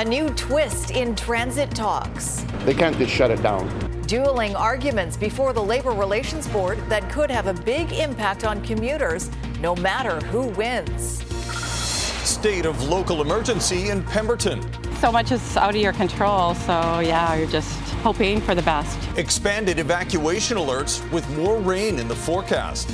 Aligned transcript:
A 0.00 0.04
new 0.04 0.30
twist 0.30 0.92
in 0.92 1.14
transit 1.14 1.70
talks. 1.72 2.46
They 2.64 2.72
can't 2.72 2.96
just 2.96 3.12
shut 3.12 3.30
it 3.30 3.42
down. 3.42 3.68
Dueling 4.06 4.56
arguments 4.56 5.14
before 5.14 5.52
the 5.52 5.62
Labor 5.62 5.90
Relations 5.90 6.48
Board 6.48 6.78
that 6.88 7.10
could 7.10 7.30
have 7.30 7.48
a 7.48 7.52
big 7.52 7.92
impact 7.92 8.42
on 8.42 8.62
commuters, 8.62 9.30
no 9.60 9.76
matter 9.76 10.18
who 10.28 10.46
wins. 10.52 11.22
State 12.26 12.64
of 12.64 12.82
local 12.88 13.20
emergency 13.20 13.90
in 13.90 14.02
Pemberton. 14.04 14.62
So 15.00 15.12
much 15.12 15.32
is 15.32 15.54
out 15.58 15.74
of 15.74 15.82
your 15.82 15.92
control, 15.92 16.54
so 16.54 17.00
yeah, 17.00 17.34
you're 17.34 17.46
just 17.46 17.78
hoping 17.96 18.40
for 18.40 18.54
the 18.54 18.62
best. 18.62 18.98
Expanded 19.18 19.78
evacuation 19.78 20.56
alerts 20.56 21.06
with 21.12 21.28
more 21.36 21.58
rain 21.58 21.98
in 21.98 22.08
the 22.08 22.16
forecast. 22.16 22.88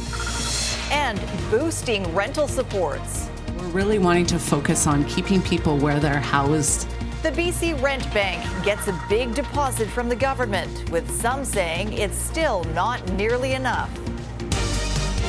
And 0.90 1.20
boosting 1.52 2.12
rental 2.16 2.48
supports. 2.48 3.30
We're 3.58 3.68
really 3.68 4.00
wanting 4.00 4.26
to 4.26 4.40
focus 4.40 4.88
on 4.88 5.04
keeping 5.04 5.40
people 5.40 5.78
where 5.78 6.00
they're 6.00 6.18
housed 6.18 6.88
the 7.26 7.42
BC 7.42 7.82
Rent 7.82 8.04
Bank 8.14 8.40
gets 8.64 8.86
a 8.86 8.96
big 9.08 9.34
deposit 9.34 9.88
from 9.88 10.08
the 10.08 10.14
government, 10.14 10.88
with 10.90 11.10
some 11.10 11.44
saying 11.44 11.92
it's 11.92 12.16
still 12.16 12.62
not 12.66 13.04
nearly 13.14 13.54
enough. 13.54 13.90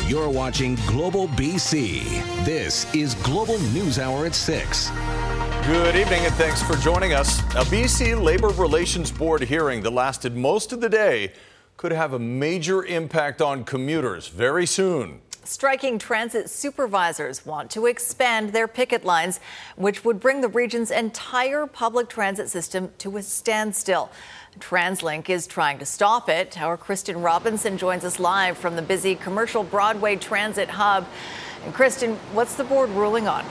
You're 0.05 0.29
watching 0.29 0.75
Global 0.85 1.27
BC. 1.29 2.03
This 2.45 2.85
is 2.93 3.15
Global 3.15 3.57
News 3.73 3.97
Hour 3.97 4.27
at 4.27 4.35
6. 4.35 4.91
Good 5.65 5.95
evening 5.95 6.23
and 6.23 6.33
thanks 6.35 6.61
for 6.61 6.75
joining 6.75 7.13
us. 7.13 7.39
A 7.55 7.65
BC 7.65 8.21
Labor 8.21 8.49
Relations 8.49 9.09
Board 9.09 9.41
hearing 9.41 9.81
that 9.81 9.89
lasted 9.89 10.37
most 10.37 10.71
of 10.71 10.81
the 10.81 10.89
day 10.89 11.33
could 11.77 11.91
have 11.91 12.13
a 12.13 12.19
major 12.19 12.85
impact 12.85 13.41
on 13.41 13.63
commuters 13.63 14.27
very 14.27 14.67
soon. 14.67 15.21
Striking 15.47 15.97
transit 15.97 16.49
supervisors 16.49 17.45
want 17.45 17.71
to 17.71 17.85
expand 17.85 18.51
their 18.51 18.67
picket 18.67 19.05
lines, 19.05 19.39
which 19.77 20.03
would 20.03 20.19
bring 20.19 20.41
the 20.41 20.49
region's 20.49 20.91
entire 20.91 21.65
public 21.65 22.09
transit 22.09 22.49
system 22.49 22.91
to 22.97 23.15
a 23.15 23.23
standstill. 23.23 24.11
TransLink 24.59 25.29
is 25.29 25.47
trying 25.47 25.79
to 25.79 25.85
stop 25.85 26.27
it. 26.27 26.61
Our 26.61 26.75
Kristen 26.75 27.21
Robinson 27.21 27.77
joins 27.77 28.03
us 28.03 28.19
live 28.19 28.57
from 28.57 28.75
the 28.75 28.81
busy 28.81 29.15
commercial 29.15 29.63
Broadway 29.63 30.17
Transit 30.17 30.67
Hub. 30.67 31.07
And 31.63 31.73
Kristen, 31.73 32.15
what's 32.33 32.55
the 32.55 32.65
board 32.65 32.89
ruling 32.89 33.29
on? 33.29 33.45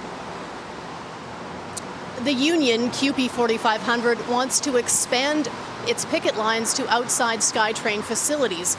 The 2.25 2.33
union, 2.35 2.91
CUPE 2.91 3.31
4500, 3.31 4.29
wants 4.29 4.61
to 4.61 4.77
expand 4.77 5.49
its 5.87 6.05
picket 6.05 6.37
lines 6.37 6.75
to 6.75 6.87
outside 6.91 7.39
SkyTrain 7.39 8.03
facilities. 8.03 8.77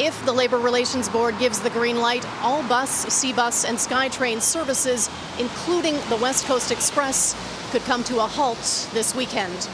If 0.00 0.24
the 0.24 0.32
Labor 0.32 0.58
Relations 0.58 1.08
Board 1.08 1.36
gives 1.40 1.58
the 1.58 1.70
green 1.70 1.98
light, 1.98 2.24
all 2.40 2.62
bus, 2.68 3.06
SeaBus, 3.06 3.68
and 3.68 3.76
SkyTrain 3.76 4.40
services, 4.40 5.10
including 5.40 5.94
the 6.08 6.16
West 6.16 6.44
Coast 6.44 6.70
Express, 6.70 7.34
could 7.72 7.82
come 7.82 8.04
to 8.04 8.18
a 8.18 8.26
halt 8.28 8.88
this 8.92 9.12
weekend. 9.16 9.68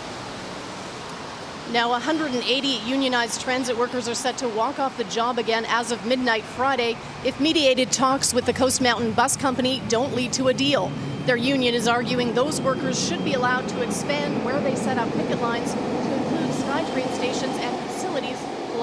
Now, 1.73 1.91
180 1.91 2.67
unionized 2.87 3.43
transit 3.43 3.77
workers 3.77 4.09
are 4.09 4.15
set 4.15 4.39
to 4.39 4.49
walk 4.49 4.79
off 4.79 4.97
the 4.97 5.05
job 5.05 5.39
again 5.39 5.67
as 5.69 5.93
of 5.93 6.07
midnight 6.07 6.43
Friday 6.43 6.97
if 7.23 7.39
mediated 7.39 7.93
talks 7.93 8.33
with 8.33 8.47
the 8.47 8.55
Coast 8.55 8.81
Mountain 8.81 9.13
Bus 9.13 9.37
Company 9.37 9.83
don't 9.91 10.15
lead 10.15 10.33
to 10.35 10.49
a 10.49 10.55
deal. 10.55 10.91
Their 11.27 11.37
union 11.37 11.75
is 11.75 11.87
arguing 11.87 12.33
those 12.33 12.63
workers 12.63 12.99
should 12.99 13.27
be 13.27 13.35
allowed 13.35 13.69
to 13.69 13.83
expand 13.83 14.43
where 14.43 14.61
they 14.61 14.75
set 14.75 14.97
up 14.97 15.13
picket 15.13 15.43
lines 15.43 15.75
to 15.75 15.79
include 15.81 16.51
SkyTrain 16.51 17.15
stations 17.15 17.57
and 17.59 17.85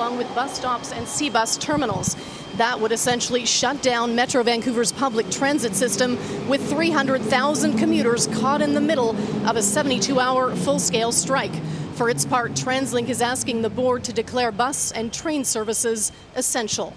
along 0.02 0.18
with 0.18 0.34
bus 0.34 0.58
stops 0.58 0.92
and 0.92 1.08
sea 1.08 1.30
bus 1.30 1.58
terminals. 1.58 2.18
That 2.58 2.80
would 2.80 2.92
essentially 2.92 3.46
shut 3.46 3.84
down 3.84 4.16
Metro 4.16 4.42
Vancouver's 4.42 4.92
public 4.92 5.30
transit 5.30 5.76
system 5.76 6.18
with 6.50 6.68
300,000 6.68 7.78
commuters 7.78 8.26
caught 8.26 8.64
in 8.64 8.74
the 8.74 8.82
middle 8.82 9.12
of 9.48 9.58
a 9.58 9.62
72 9.62 10.20
hour 10.20 10.56
full 10.56 10.80
scale 10.80 11.12
strike. 11.12 11.54
For 11.94 12.10
its 12.10 12.26
part, 12.26 12.54
TransLink 12.54 13.10
is 13.10 13.22
asking 13.22 13.62
the 13.62 13.70
board 13.70 14.04
to 14.06 14.14
declare 14.14 14.52
bus 14.52 14.92
and 14.92 15.14
train 15.14 15.46
services 15.46 16.12
essential. 16.36 16.96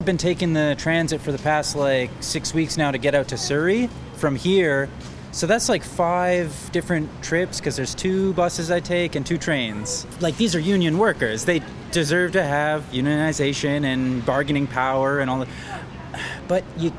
I've 0.00 0.06
been 0.06 0.18
taking 0.18 0.54
the 0.54 0.74
transit 0.76 1.20
for 1.20 1.30
the 1.30 1.38
past 1.38 1.76
like 1.76 2.10
six 2.18 2.52
weeks 2.52 2.76
now 2.76 2.90
to 2.90 2.98
get 2.98 3.14
out 3.14 3.28
to 3.28 3.38
Surrey. 3.38 3.88
From 4.16 4.34
here, 4.34 4.88
so 5.30 5.46
that's 5.46 5.68
like 5.68 5.84
five 5.84 6.70
different 6.72 7.10
trips 7.22 7.58
because 7.58 7.76
there's 7.76 7.94
two 7.94 8.32
buses 8.32 8.70
I 8.70 8.80
take 8.80 9.14
and 9.14 9.26
two 9.26 9.38
trains. 9.38 10.06
Like 10.20 10.36
these 10.36 10.54
are 10.54 10.58
union 10.58 10.98
workers. 10.98 11.44
They 11.44 11.62
deserve 11.90 12.32
to 12.32 12.42
have 12.42 12.82
unionization 12.92 13.84
and 13.84 14.24
bargaining 14.24 14.66
power 14.66 15.20
and 15.20 15.30
all 15.30 15.40
that. 15.40 15.48
But 16.48 16.64
you 16.76 16.92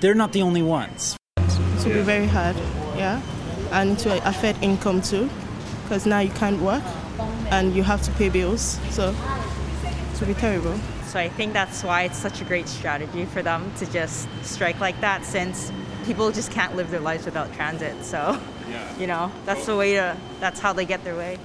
they're 0.00 0.14
not 0.14 0.32
the 0.32 0.42
only 0.42 0.62
ones. 0.62 1.16
It 1.36 1.86
will 1.86 1.94
be 1.94 2.00
very 2.02 2.26
hard, 2.26 2.56
yeah. 2.96 3.22
And 3.72 3.98
to 4.00 4.28
affect 4.28 4.62
income 4.62 5.00
too. 5.00 5.30
Because 5.84 6.04
now 6.06 6.18
you 6.18 6.30
can't 6.30 6.60
work 6.60 6.82
and 7.50 7.74
you 7.74 7.84
have 7.84 8.02
to 8.02 8.10
pay 8.12 8.28
bills. 8.28 8.80
So 8.90 9.14
it 10.12 10.20
will 10.20 10.26
be 10.26 10.34
terrible. 10.34 10.78
So 11.06 11.20
I 11.20 11.28
think 11.28 11.52
that's 11.52 11.84
why 11.84 12.02
it's 12.02 12.18
such 12.18 12.40
a 12.42 12.44
great 12.44 12.68
strategy 12.68 13.24
for 13.26 13.42
them 13.42 13.72
to 13.78 13.86
just 13.86 14.28
strike 14.42 14.80
like 14.80 15.00
that 15.00 15.24
since 15.24 15.70
people 16.06 16.30
just 16.30 16.52
can't 16.52 16.76
live 16.76 16.90
their 16.90 17.00
lives 17.00 17.24
without 17.24 17.52
transit. 17.54 18.04
So, 18.04 18.40
yeah. 18.70 18.98
you 18.98 19.06
know, 19.06 19.30
that's 19.44 19.66
the 19.66 19.76
way 19.76 19.94
to, 19.94 20.16
that's 20.40 20.60
how 20.60 20.72
they 20.72 20.84
get 20.84 21.02
their 21.04 21.16
way. 21.16 21.38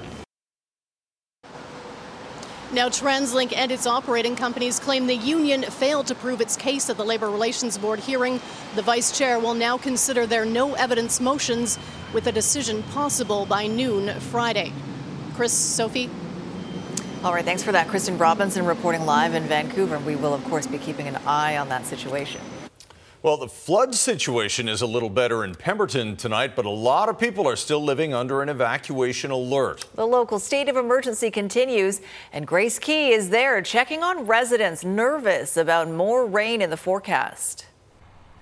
Now, 2.74 2.88
TransLink 2.88 3.54
and 3.54 3.70
its 3.70 3.86
operating 3.86 4.38
companies 4.38 4.80
claim 4.80 5.08
the 5.08 5.16
union 5.16 5.64
failed 5.64 6.08
to 6.08 6.16
prove 6.16 6.40
its 6.40 6.56
case 6.56 6.90
at 6.90 6.96
the 6.96 7.04
Labor 7.04 7.30
Relations 7.30 7.78
Board 7.78 8.00
hearing. 8.00 8.40
The 8.76 8.82
vice 8.82 9.18
chair 9.18 9.40
will 9.40 9.56
now 9.56 9.78
consider 9.78 10.26
their 10.26 10.46
no 10.46 10.76
evidence 10.76 11.20
motions 11.20 11.78
with 12.14 12.28
a 12.28 12.32
decision 12.32 12.82
possible 12.84 13.46
by 13.46 13.68
noon 13.68 14.18
Friday. 14.22 14.72
Chris, 15.36 15.52
Sophie? 15.52 16.10
All 17.26 17.34
right, 17.34 17.44
thanks 17.44 17.62
for 17.62 17.74
that. 17.74 17.90
Kristen 17.90 18.18
Robinson 18.18 18.66
reporting 18.66 19.06
live 19.06 19.34
in 19.34 19.44
Vancouver. 19.44 20.00
We 20.00 20.16
will, 20.16 20.34
of 20.34 20.44
course, 20.46 20.66
be 20.66 20.78
keeping 20.78 21.10
an 21.10 21.18
eye 21.26 21.58
on 21.58 21.68
that 21.70 21.86
situation. 21.86 22.40
Well, 23.24 23.38
the 23.38 23.48
flood 23.48 23.94
situation 23.94 24.68
is 24.68 24.82
a 24.82 24.88
little 24.88 25.10
better 25.10 25.44
in 25.44 25.54
Pemberton 25.54 26.16
tonight, 26.16 26.56
but 26.56 26.66
a 26.66 26.72
lot 26.72 27.08
of 27.08 27.20
people 27.20 27.48
are 27.48 27.56
still 27.56 27.84
living 27.84 28.16
under 28.16 28.42
an 28.42 28.50
evacuation 28.50 29.30
alert. 29.30 29.86
The 29.94 30.08
local 30.08 30.40
state 30.40 30.68
of 30.68 30.76
emergency 30.76 31.30
continues, 31.30 32.02
and 32.34 32.48
Grace 32.48 32.80
Key 32.80 33.12
is 33.12 33.30
there 33.30 33.62
checking 33.62 34.02
on 34.02 34.26
residents 34.26 34.84
nervous 34.84 35.56
about 35.56 35.88
more 35.88 36.26
rain 36.26 36.64
in 36.64 36.72
the 36.72 36.78
forecast. 36.78 37.68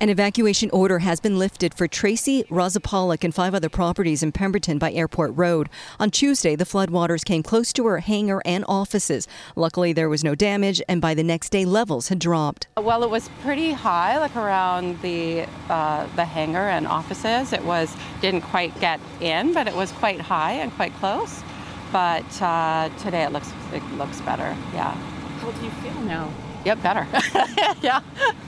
An 0.01 0.07
evacuation 0.07 0.69
order 0.71 0.99
has 0.99 1.19
been 1.19 1.37
lifted 1.37 1.73
for 1.73 1.85
Tracy, 1.85 2.45
Rosa 2.49 2.79
Pollock, 2.79 3.25
and 3.25 3.35
five 3.35 3.53
other 3.53 3.67
properties 3.67 4.23
in 4.23 4.31
Pemberton 4.31 4.77
by 4.77 4.93
Airport 4.93 5.35
Road. 5.35 5.67
On 5.99 6.09
Tuesday, 6.09 6.55
the 6.55 6.63
floodwaters 6.63 7.25
came 7.25 7.43
close 7.43 7.73
to 7.73 7.85
her 7.85 7.99
hangar 7.99 8.41
and 8.45 8.63
offices. 8.69 9.27
Luckily, 9.57 9.91
there 9.91 10.07
was 10.07 10.23
no 10.23 10.35
damage, 10.35 10.81
and 10.87 11.01
by 11.01 11.13
the 11.13 11.23
next 11.23 11.49
day, 11.49 11.65
levels 11.65 12.07
had 12.07 12.17
dropped. 12.17 12.67
Well, 12.77 13.03
it 13.03 13.09
was 13.09 13.29
pretty 13.41 13.73
high, 13.73 14.17
like 14.19 14.37
around 14.37 15.01
the 15.01 15.45
uh, 15.67 16.07
the 16.15 16.23
hangar 16.23 16.69
and 16.69 16.87
offices. 16.87 17.51
It 17.51 17.65
was 17.65 17.93
didn't 18.21 18.43
quite 18.43 18.79
get 18.79 19.01
in, 19.19 19.51
but 19.53 19.67
it 19.67 19.75
was 19.75 19.91
quite 19.91 20.21
high 20.21 20.53
and 20.53 20.71
quite 20.71 20.93
close. 20.93 21.43
But 21.91 22.41
uh, 22.41 22.87
today, 22.99 23.23
it 23.23 23.33
looks 23.33 23.51
it 23.73 23.83
looks 23.97 24.21
better. 24.21 24.55
Yeah. 24.73 24.93
How 24.93 25.51
do 25.51 25.65
you 25.65 25.71
feel 25.71 25.99
now? 26.03 26.31
Yep, 26.63 26.83
better. 26.83 27.07
yeah. 27.81 27.99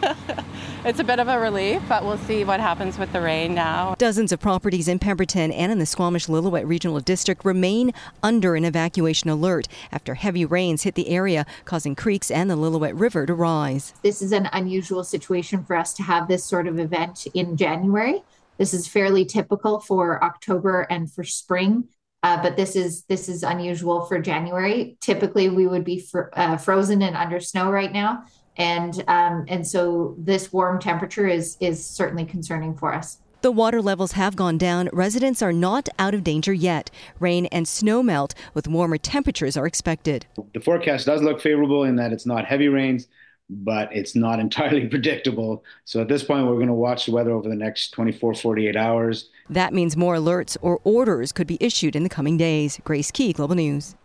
it's 0.84 1.00
a 1.00 1.04
bit 1.04 1.20
of 1.20 1.28
a 1.28 1.40
relief, 1.40 1.82
but 1.88 2.04
we'll 2.04 2.18
see 2.20 2.44
what 2.44 2.60
happens 2.60 2.98
with 2.98 3.12
the 3.14 3.22
rain 3.22 3.54
now. 3.54 3.94
Dozens 3.98 4.32
of 4.32 4.40
properties 4.40 4.88
in 4.88 4.98
Pemberton 5.00 5.52
and 5.52 5.72
in 5.72 5.80
the 5.80 5.86
Squamish 5.86 6.28
Lillooet 6.28 6.68
Regional 6.68 7.00
District 7.00 7.46
remain 7.46 7.94
under 8.24 8.56
an 8.56 8.66
evacuation 8.66 9.30
alert 9.30 9.68
after 9.92 10.16
heavy 10.16 10.44
rains 10.44 10.84
hit 10.84 10.96
the 10.96 11.10
area, 11.10 11.46
causing 11.66 11.96
creeks 11.96 12.32
and 12.32 12.50
the 12.50 12.56
Lillooet 12.56 13.00
River 13.00 13.26
to 13.26 13.34
rise. 13.34 13.94
This 14.02 14.22
is 14.22 14.32
an 14.32 14.50
unusual 14.54 15.04
situation 15.04 15.64
for 15.64 15.76
us 15.76 15.94
to 15.94 16.04
have 16.04 16.28
this 16.28 16.44
sort 16.44 16.68
of 16.68 16.80
event 16.80 17.28
in 17.34 17.58
January. 17.58 18.24
This 18.58 18.74
is 18.74 18.88
fairly 18.88 19.26
typical 19.26 19.80
for 19.80 20.24
October 20.24 20.82
and 20.90 21.12
for 21.12 21.24
spring. 21.24 21.90
Uh, 22.24 22.40
but 22.42 22.56
this 22.56 22.76
is 22.76 23.04
this 23.06 23.28
is 23.28 23.42
unusual 23.42 24.06
for 24.06 24.20
January. 24.20 24.96
Typically, 25.02 25.50
we 25.50 25.66
would 25.66 25.84
be 25.84 26.00
fr- 26.00 26.30
uh, 26.34 26.56
frozen 26.56 27.02
and 27.02 27.16
under 27.16 27.40
snow 27.40 27.72
right 27.72 27.92
now, 27.92 28.24
And 28.58 29.04
um, 29.08 29.46
and 29.48 29.66
so 29.66 30.16
this 30.18 30.52
warm 30.52 30.80
temperature 30.80 31.28
is 31.28 31.58
is 31.60 31.86
certainly 31.86 32.26
concerning 32.26 32.76
for 32.76 32.94
us. 32.94 33.20
The 33.42 33.52
water 33.52 33.82
levels 33.82 34.12
have 34.12 34.36
gone 34.36 34.60
down. 34.60 34.88
Residents 34.94 35.42
are 35.42 35.54
not 35.54 35.90
out 35.98 36.14
of 36.14 36.24
danger 36.24 36.54
yet. 36.54 36.92
Rain 37.20 37.48
and 37.48 37.68
snow 37.68 38.04
melt 38.04 38.36
with 38.54 38.68
warmer 38.68 39.00
temperatures 39.00 39.58
are 39.58 39.66
expected. 39.66 40.28
The 40.54 40.60
forecast 40.60 41.08
does 41.08 41.24
look 41.24 41.42
favorable 41.42 41.84
in 41.84 41.96
that 41.96 42.14
it's 42.14 42.28
not 42.28 42.46
heavy 42.46 42.68
rains, 42.68 43.08
but 43.50 43.90
it's 43.92 44.16
not 44.16 44.40
entirely 44.46 44.88
predictable. 44.88 45.64
So 45.86 46.02
at 46.02 46.08
this 46.08 46.24
point, 46.24 46.46
we're 46.46 46.56
going 46.56 46.68
to 46.68 46.74
watch 46.74 47.08
the 47.08 47.14
weather 47.14 47.32
over 47.32 47.50
the 47.50 47.56
next 47.56 47.92
24, 47.92 48.36
48 48.36 48.76
hours. 48.76 49.30
That 49.50 49.74
means 49.74 49.98
more 49.98 50.16
alerts 50.16 50.56
or 50.62 50.80
orders 50.84 51.32
could 51.32 51.48
be 51.48 51.58
issued 51.60 51.96
in 51.96 52.04
the 52.04 52.10
coming 52.10 52.38
days. 52.38 52.80
Grace 52.84 53.10
Key, 53.10 53.34
Global 53.34 53.56
News. 53.56 53.96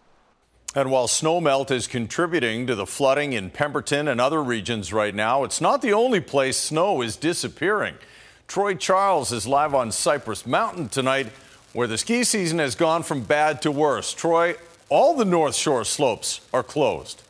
And 0.76 0.90
while 0.90 1.06
snowmelt 1.06 1.70
is 1.70 1.87
contributing 1.87 2.67
to 2.67 2.75
the 2.75 2.84
flooding 2.84 3.32
in 3.32 3.49
Pemberton 3.49 4.08
and 4.08 4.20
other 4.20 4.43
regions 4.43 4.93
right 4.93 5.14
now, 5.14 5.43
it's 5.43 5.62
not 5.62 5.81
the 5.81 5.94
only 5.94 6.20
place 6.20 6.58
snow 6.58 7.00
is 7.00 7.17
disappearing. 7.17 7.94
Troy 8.46 8.75
Charles 8.75 9.32
is 9.32 9.46
live 9.46 9.75
on 9.75 9.90
Cypress 9.90 10.44
Mountain 10.44 10.90
tonight, 10.90 11.32
where 11.73 11.87
the 11.87 11.96
ski 11.96 12.25
season 12.25 12.58
has 12.58 12.75
gone 12.75 13.02
from 13.02 13.23
bad 13.23 13.62
to 13.62 13.73
worse. 13.73 14.12
Troy, 14.12 14.56
all 14.90 15.17
the 15.17 15.25
North 15.25 15.55
Shore 15.55 15.82
slopes 15.82 16.43
are 16.52 16.62
closed. 16.62 17.22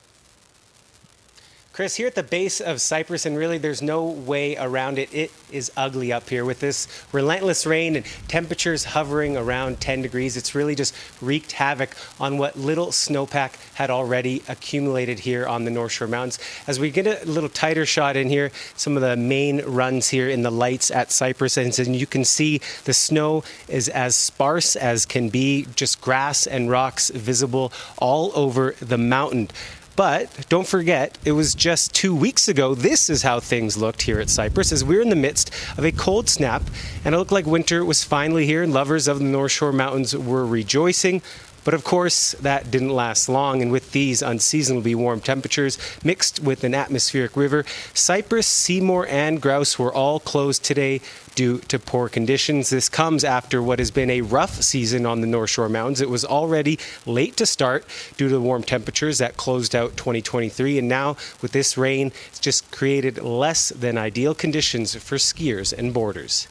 Chris, 1.76 1.96
here 1.96 2.06
at 2.06 2.14
the 2.14 2.22
base 2.22 2.62
of 2.62 2.80
Cypress, 2.80 3.26
and 3.26 3.36
really 3.36 3.58
there's 3.58 3.82
no 3.82 4.06
way 4.06 4.56
around 4.56 4.98
it. 4.98 5.12
It 5.12 5.30
is 5.52 5.70
ugly 5.76 6.10
up 6.10 6.26
here 6.26 6.42
with 6.42 6.58
this 6.58 6.88
relentless 7.12 7.66
rain 7.66 7.96
and 7.96 8.06
temperatures 8.28 8.82
hovering 8.82 9.36
around 9.36 9.78
10 9.78 10.00
degrees. 10.00 10.38
It's 10.38 10.54
really 10.54 10.74
just 10.74 10.94
wreaked 11.20 11.52
havoc 11.52 11.94
on 12.18 12.38
what 12.38 12.58
little 12.58 12.86
snowpack 12.86 13.74
had 13.74 13.90
already 13.90 14.42
accumulated 14.48 15.18
here 15.18 15.46
on 15.46 15.66
the 15.66 15.70
North 15.70 15.92
Shore 15.92 16.08
Mountains. 16.08 16.38
As 16.66 16.80
we 16.80 16.90
get 16.90 17.06
a 17.06 17.26
little 17.26 17.50
tighter 17.50 17.84
shot 17.84 18.16
in 18.16 18.30
here, 18.30 18.52
some 18.74 18.96
of 18.96 19.02
the 19.02 19.14
main 19.14 19.60
runs 19.66 20.08
here 20.08 20.30
in 20.30 20.40
the 20.40 20.50
lights 20.50 20.90
at 20.90 21.12
Cypress, 21.12 21.58
and 21.58 21.94
you 21.94 22.06
can 22.06 22.24
see 22.24 22.62
the 22.84 22.94
snow 22.94 23.44
is 23.68 23.90
as 23.90 24.16
sparse 24.16 24.76
as 24.76 25.04
can 25.04 25.28
be, 25.28 25.66
just 25.76 26.00
grass 26.00 26.46
and 26.46 26.70
rocks 26.70 27.10
visible 27.10 27.70
all 27.98 28.32
over 28.34 28.74
the 28.80 28.96
mountain. 28.96 29.50
But 29.96 30.46
don't 30.50 30.66
forget, 30.66 31.16
it 31.24 31.32
was 31.32 31.54
just 31.54 31.94
two 31.94 32.14
weeks 32.14 32.48
ago. 32.48 32.74
This 32.74 33.08
is 33.08 33.22
how 33.22 33.40
things 33.40 33.78
looked 33.78 34.02
here 34.02 34.20
at 34.20 34.28
Cypress 34.28 34.70
as 34.70 34.84
we're 34.84 35.00
in 35.00 35.08
the 35.08 35.16
midst 35.16 35.50
of 35.78 35.86
a 35.86 35.90
cold 35.90 36.28
snap, 36.28 36.62
and 37.02 37.14
it 37.14 37.18
looked 37.18 37.32
like 37.32 37.46
winter 37.46 37.82
was 37.82 38.04
finally 38.04 38.44
here, 38.44 38.62
and 38.62 38.74
lovers 38.74 39.08
of 39.08 39.20
the 39.20 39.24
North 39.24 39.52
Shore 39.52 39.72
Mountains 39.72 40.14
were 40.14 40.44
rejoicing. 40.44 41.22
But 41.66 41.74
of 41.74 41.82
course, 41.82 42.30
that 42.40 42.70
didn't 42.70 42.94
last 42.94 43.28
long, 43.28 43.60
and 43.60 43.72
with 43.72 43.90
these 43.90 44.22
unseasonably 44.22 44.94
warm 44.94 45.20
temperatures 45.20 45.78
mixed 46.04 46.38
with 46.38 46.62
an 46.62 46.76
atmospheric 46.76 47.36
river, 47.36 47.64
Cypress, 47.92 48.46
Seymour, 48.46 49.04
and 49.08 49.42
Grouse 49.42 49.76
were 49.76 49.92
all 49.92 50.20
closed 50.20 50.62
today 50.62 51.00
due 51.34 51.58
to 51.58 51.80
poor 51.80 52.08
conditions. 52.08 52.70
This 52.70 52.88
comes 52.88 53.24
after 53.24 53.60
what 53.60 53.80
has 53.80 53.90
been 53.90 54.10
a 54.10 54.20
rough 54.20 54.62
season 54.62 55.04
on 55.06 55.22
the 55.22 55.26
North 55.26 55.50
Shore 55.50 55.68
Mountains. 55.68 56.00
It 56.00 56.08
was 56.08 56.24
already 56.24 56.78
late 57.04 57.36
to 57.38 57.46
start 57.46 57.84
due 58.16 58.28
to 58.28 58.34
the 58.34 58.40
warm 58.40 58.62
temperatures 58.62 59.18
that 59.18 59.36
closed 59.36 59.74
out 59.74 59.96
2023, 59.96 60.78
and 60.78 60.86
now 60.86 61.16
with 61.42 61.50
this 61.50 61.76
rain, 61.76 62.12
it's 62.28 62.38
just 62.38 62.70
created 62.70 63.18
less 63.18 63.70
than 63.70 63.98
ideal 63.98 64.36
conditions 64.36 64.94
for 64.94 65.16
skiers 65.16 65.76
and 65.76 65.92
boarders. 65.92 66.46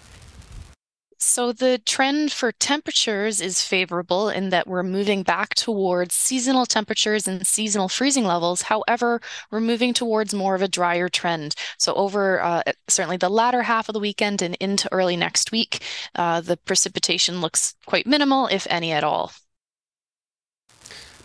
So 1.27 1.51
the 1.51 1.79
trend 1.79 2.31
for 2.31 2.51
temperatures 2.51 3.41
is 3.41 3.59
favorable 3.63 4.29
in 4.29 4.51
that 4.51 4.67
we're 4.67 4.83
moving 4.83 5.23
back 5.23 5.55
towards 5.55 6.13
seasonal 6.13 6.67
temperatures 6.67 7.27
and 7.27 7.45
seasonal 7.47 7.89
freezing 7.89 8.25
levels. 8.25 8.61
However, 8.61 9.19
we're 9.49 9.59
moving 9.59 9.91
towards 9.91 10.35
more 10.35 10.53
of 10.53 10.61
a 10.61 10.67
drier 10.67 11.09
trend. 11.09 11.55
So 11.79 11.95
over 11.95 12.41
uh, 12.43 12.61
certainly 12.87 13.17
the 13.17 13.29
latter 13.29 13.63
half 13.63 13.89
of 13.89 13.93
the 13.93 13.99
weekend 13.99 14.43
and 14.43 14.53
into 14.59 14.87
early 14.93 15.17
next 15.17 15.51
week, 15.51 15.81
uh, 16.13 16.41
the 16.41 16.57
precipitation 16.57 17.41
looks 17.41 17.73
quite 17.87 18.05
minimal, 18.05 18.45
if 18.45 18.67
any 18.69 18.91
at 18.91 19.03
all. 19.03 19.31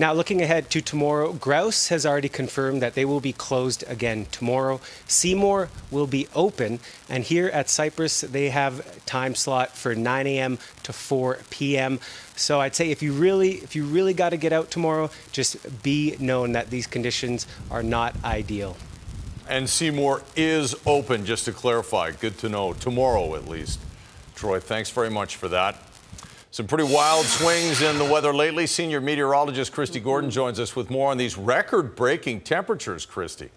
Now, 0.00 0.14
looking 0.14 0.40
ahead 0.40 0.70
to 0.70 0.80
tomorrow, 0.80 1.34
Grouse 1.34 1.88
has 1.88 2.06
already 2.06 2.30
confirmed 2.30 2.80
that 2.80 2.94
they 2.94 3.04
will 3.04 3.20
be 3.20 3.34
closed 3.34 3.84
again 3.86 4.26
tomorrow. 4.32 4.80
Seymour 5.06 5.68
will 5.90 6.06
be 6.06 6.26
open, 6.34 6.80
and 7.06 7.22
here 7.22 7.48
at 7.48 7.68
Cypress, 7.68 8.22
they 8.22 8.48
have 8.48 9.04
time 9.04 9.34
slot 9.34 9.76
for 9.76 9.94
9 9.94 10.26
a.m. 10.26 10.58
to 10.84 10.94
4 10.94 11.40
p.m. 11.50 12.00
So 12.34 12.62
I'd 12.62 12.74
say 12.74 12.90
if 12.90 13.02
you 13.02 13.12
really, 13.12 13.56
if 13.56 13.76
you 13.76 13.84
really 13.84 14.14
got 14.14 14.30
to 14.30 14.38
get 14.38 14.54
out 14.54 14.70
tomorrow, 14.70 15.10
just 15.32 15.82
be 15.82 16.16
known 16.18 16.52
that 16.52 16.70
these 16.70 16.86
conditions 16.86 17.46
are 17.70 17.82
not 17.82 18.14
ideal. 18.24 18.78
And 19.50 19.68
Seymour 19.68 20.22
is 20.34 20.74
open, 20.86 21.26
just 21.26 21.44
to 21.44 21.52
clarify. 21.52 22.12
Good 22.12 22.38
to 22.38 22.48
know. 22.48 22.72
Tomorrow, 22.72 23.34
at 23.34 23.46
least. 23.46 23.78
Troy, 24.34 24.60
thanks 24.60 24.88
very 24.88 25.10
much 25.10 25.36
for 25.36 25.48
that. 25.48 25.76
Some 26.52 26.66
pretty 26.66 26.92
wild 26.92 27.26
swings 27.26 27.80
in 27.80 27.96
the 27.98 28.04
weather 28.04 28.34
lately. 28.34 28.66
Senior 28.66 29.00
meteorologist 29.00 29.72
Kristi 29.72 30.02
Gordon 30.02 30.30
joins 30.30 30.58
us 30.58 30.74
with 30.74 30.90
more 30.90 31.12
on 31.12 31.16
these 31.16 31.38
record 31.38 31.94
breaking 31.94 32.40
temperatures, 32.40 33.06
Kristi. 33.06 33.50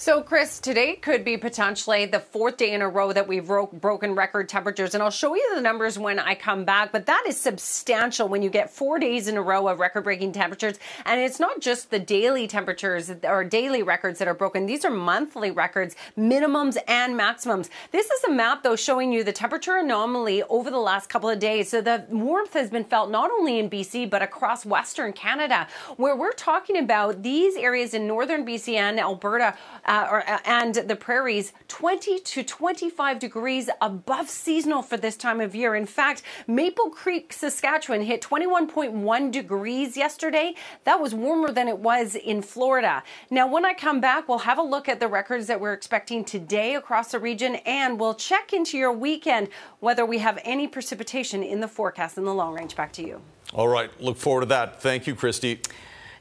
So, 0.00 0.22
Chris, 0.22 0.60
today 0.60 0.94
could 0.94 1.26
be 1.26 1.36
potentially 1.36 2.06
the 2.06 2.20
fourth 2.20 2.56
day 2.56 2.72
in 2.72 2.80
a 2.80 2.88
row 2.88 3.12
that 3.12 3.28
we've 3.28 3.50
ro- 3.50 3.66
broken 3.66 4.14
record 4.14 4.48
temperatures. 4.48 4.94
And 4.94 5.02
I'll 5.02 5.10
show 5.10 5.34
you 5.34 5.54
the 5.54 5.60
numbers 5.60 5.98
when 5.98 6.18
I 6.18 6.34
come 6.34 6.64
back. 6.64 6.90
But 6.90 7.04
that 7.04 7.24
is 7.28 7.36
substantial 7.36 8.26
when 8.26 8.40
you 8.40 8.48
get 8.48 8.70
four 8.70 8.98
days 8.98 9.28
in 9.28 9.36
a 9.36 9.42
row 9.42 9.68
of 9.68 9.78
record 9.78 10.04
breaking 10.04 10.32
temperatures. 10.32 10.78
And 11.04 11.20
it's 11.20 11.38
not 11.38 11.60
just 11.60 11.90
the 11.90 11.98
daily 11.98 12.46
temperatures 12.46 13.12
or 13.22 13.44
daily 13.44 13.82
records 13.82 14.18
that 14.20 14.26
are 14.26 14.32
broken, 14.32 14.64
these 14.64 14.86
are 14.86 14.90
monthly 14.90 15.50
records, 15.50 15.96
minimums 16.16 16.78
and 16.88 17.14
maximums. 17.14 17.68
This 17.92 18.10
is 18.10 18.24
a 18.24 18.30
map, 18.30 18.62
though, 18.62 18.76
showing 18.76 19.12
you 19.12 19.22
the 19.22 19.32
temperature 19.32 19.76
anomaly 19.76 20.42
over 20.44 20.70
the 20.70 20.78
last 20.78 21.10
couple 21.10 21.28
of 21.28 21.38
days. 21.38 21.68
So 21.68 21.82
the 21.82 22.06
warmth 22.08 22.54
has 22.54 22.70
been 22.70 22.84
felt 22.84 23.10
not 23.10 23.30
only 23.30 23.58
in 23.58 23.68
BC, 23.68 24.08
but 24.08 24.22
across 24.22 24.64
Western 24.64 25.12
Canada, 25.12 25.68
where 25.98 26.16
we're 26.16 26.32
talking 26.32 26.78
about 26.78 27.22
these 27.22 27.54
areas 27.54 27.92
in 27.92 28.06
northern 28.06 28.46
BC 28.46 28.76
and 28.76 28.98
Alberta 28.98 29.54
uh, 29.90 30.06
or, 30.08 30.30
uh, 30.30 30.38
and 30.44 30.76
the 30.76 30.94
prairies 30.94 31.52
20 31.66 32.20
to 32.20 32.44
25 32.44 33.18
degrees 33.18 33.68
above 33.80 34.30
seasonal 34.30 34.82
for 34.82 34.96
this 34.96 35.16
time 35.16 35.40
of 35.40 35.52
year. 35.52 35.74
In 35.74 35.84
fact, 35.84 36.22
Maple 36.46 36.90
Creek, 36.90 37.32
Saskatchewan 37.32 38.02
hit 38.02 38.22
21.1 38.22 39.32
degrees 39.32 39.96
yesterday. 39.96 40.54
That 40.84 41.00
was 41.00 41.12
warmer 41.12 41.50
than 41.50 41.66
it 41.66 41.78
was 41.78 42.14
in 42.14 42.40
Florida. 42.40 43.02
Now, 43.30 43.48
when 43.48 43.64
I 43.64 43.74
come 43.74 44.00
back, 44.00 44.28
we'll 44.28 44.38
have 44.38 44.58
a 44.58 44.62
look 44.62 44.88
at 44.88 45.00
the 45.00 45.08
records 45.08 45.48
that 45.48 45.60
we're 45.60 45.72
expecting 45.72 46.24
today 46.24 46.76
across 46.76 47.10
the 47.10 47.18
region 47.18 47.56
and 47.66 47.98
we'll 47.98 48.14
check 48.14 48.52
into 48.52 48.78
your 48.78 48.92
weekend 48.92 49.48
whether 49.80 50.06
we 50.06 50.18
have 50.18 50.38
any 50.44 50.68
precipitation 50.68 51.42
in 51.42 51.58
the 51.58 51.68
forecast 51.68 52.16
in 52.16 52.24
the 52.24 52.34
long 52.34 52.54
range. 52.54 52.76
Back 52.76 52.92
to 52.92 53.04
you. 53.04 53.20
All 53.52 53.66
right. 53.66 53.90
Look 54.00 54.18
forward 54.18 54.42
to 54.42 54.46
that. 54.46 54.80
Thank 54.80 55.08
you, 55.08 55.16
Kristi. 55.16 55.58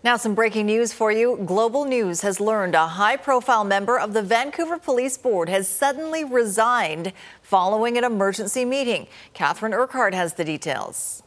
Now, 0.02 0.16
some 0.16 0.34
breaking 0.34 0.68
news 0.68 0.94
for 0.94 1.12
you. 1.12 1.38
Global 1.46 1.84
News 1.84 2.22
has 2.22 2.40
learned 2.40 2.74
a 2.74 2.88
high 2.88 3.18
profile 3.18 3.66
member 3.66 4.00
of 4.00 4.14
the 4.14 4.22
Vancouver 4.22 4.80
Police 4.80 5.18
Board 5.18 5.50
has 5.50 5.68
suddenly 5.68 6.24
resigned 6.24 7.12
following 7.42 7.98
an 7.98 8.06
emergency 8.06 8.64
meeting. 8.64 9.08
Catherine 9.34 9.74
Urquhart 9.74 10.14
has 10.14 10.36
the 10.36 10.46
details. 10.46 11.22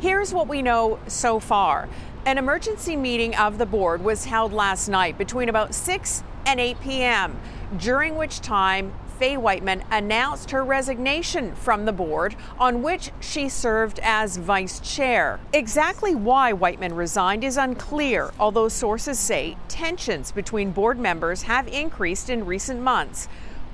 Here's 0.00 0.32
what 0.32 0.48
we 0.48 0.62
know 0.62 0.98
so 1.08 1.38
far. 1.38 1.90
An 2.24 2.38
emergency 2.38 2.96
meeting 2.96 3.36
of 3.36 3.58
the 3.58 3.66
board 3.66 4.02
was 4.02 4.24
held 4.24 4.54
last 4.54 4.88
night 4.88 5.18
between 5.18 5.50
about 5.50 5.74
6 5.74 6.24
and 6.46 6.58
8 6.58 6.80
p.m., 6.80 7.38
during 7.76 8.16
which 8.16 8.40
time 8.40 8.94
Faye 9.20 9.36
Wightman 9.36 9.84
announced 9.90 10.50
her 10.50 10.64
resignation 10.64 11.54
from 11.54 11.84
the 11.84 11.92
board, 11.92 12.34
on 12.58 12.80
which 12.80 13.10
she 13.20 13.50
served 13.50 14.00
as 14.02 14.38
vice 14.38 14.80
chair. 14.80 15.38
Exactly 15.52 16.14
why 16.14 16.54
Wightman 16.54 16.94
resigned 16.94 17.44
is 17.44 17.58
unclear, 17.58 18.30
although 18.40 18.70
sources 18.70 19.18
say 19.18 19.58
tensions 19.68 20.32
between 20.32 20.70
board 20.70 20.98
members 20.98 21.42
have 21.42 21.68
increased 21.68 22.30
in 22.30 22.46
recent 22.46 22.80
months. 22.80 23.28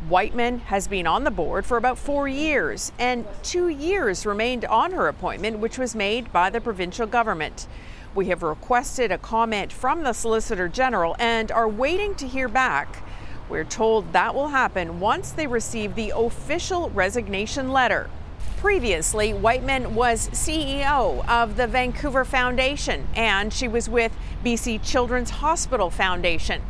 Wightman 0.09 0.59
has 0.59 0.89
been 0.89 1.07
on 1.07 1.23
the 1.23 1.31
board 1.31 1.65
for 1.65 1.77
about 1.77 1.97
four 1.97 2.27
years, 2.27 2.91
and 2.99 3.25
two 3.45 3.69
years 3.69 4.27
remained 4.27 4.65
on 4.65 4.91
her 4.91 5.07
appointment, 5.07 5.61
which 5.61 5.79
was 5.79 5.95
made 5.95 6.33
by 6.33 6.51
the 6.51 6.61
provincial 6.61 7.07
government. 7.07 7.69
We 8.17 8.27
have 8.27 8.43
requested 8.43 9.13
a 9.13 9.19
comment 9.19 9.73
from 9.73 10.03
the 10.03 10.13
Solicitor 10.13 10.67
General 10.67 11.15
and 11.21 11.53
are 11.53 11.69
waiting 11.69 12.17
to 12.17 12.27
hear 12.27 12.49
back. 12.49 13.05
We're 13.49 13.65
told 13.65 14.13
that 14.13 14.35
will 14.35 14.49
happen 14.49 14.99
once 14.99 15.31
they 15.31 15.47
receive 15.47 15.95
the 15.95 16.13
official 16.17 16.91
resignation 16.91 17.71
letter. 17.71 18.11
Previously, 18.57 19.33
Wightman 19.33 19.95
was 19.95 20.29
CEO 20.31 21.27
of 21.29 21.57
the 21.57 21.67
Vancouver 21.69 22.25
Foundation 22.25 23.07
and 23.15 23.53
she 23.53 23.69
was 23.69 23.89
with 23.89 24.17
BC 24.45 24.85
Children's 24.85 25.31
Hospital 25.31 25.91
Foundation. 25.91 26.63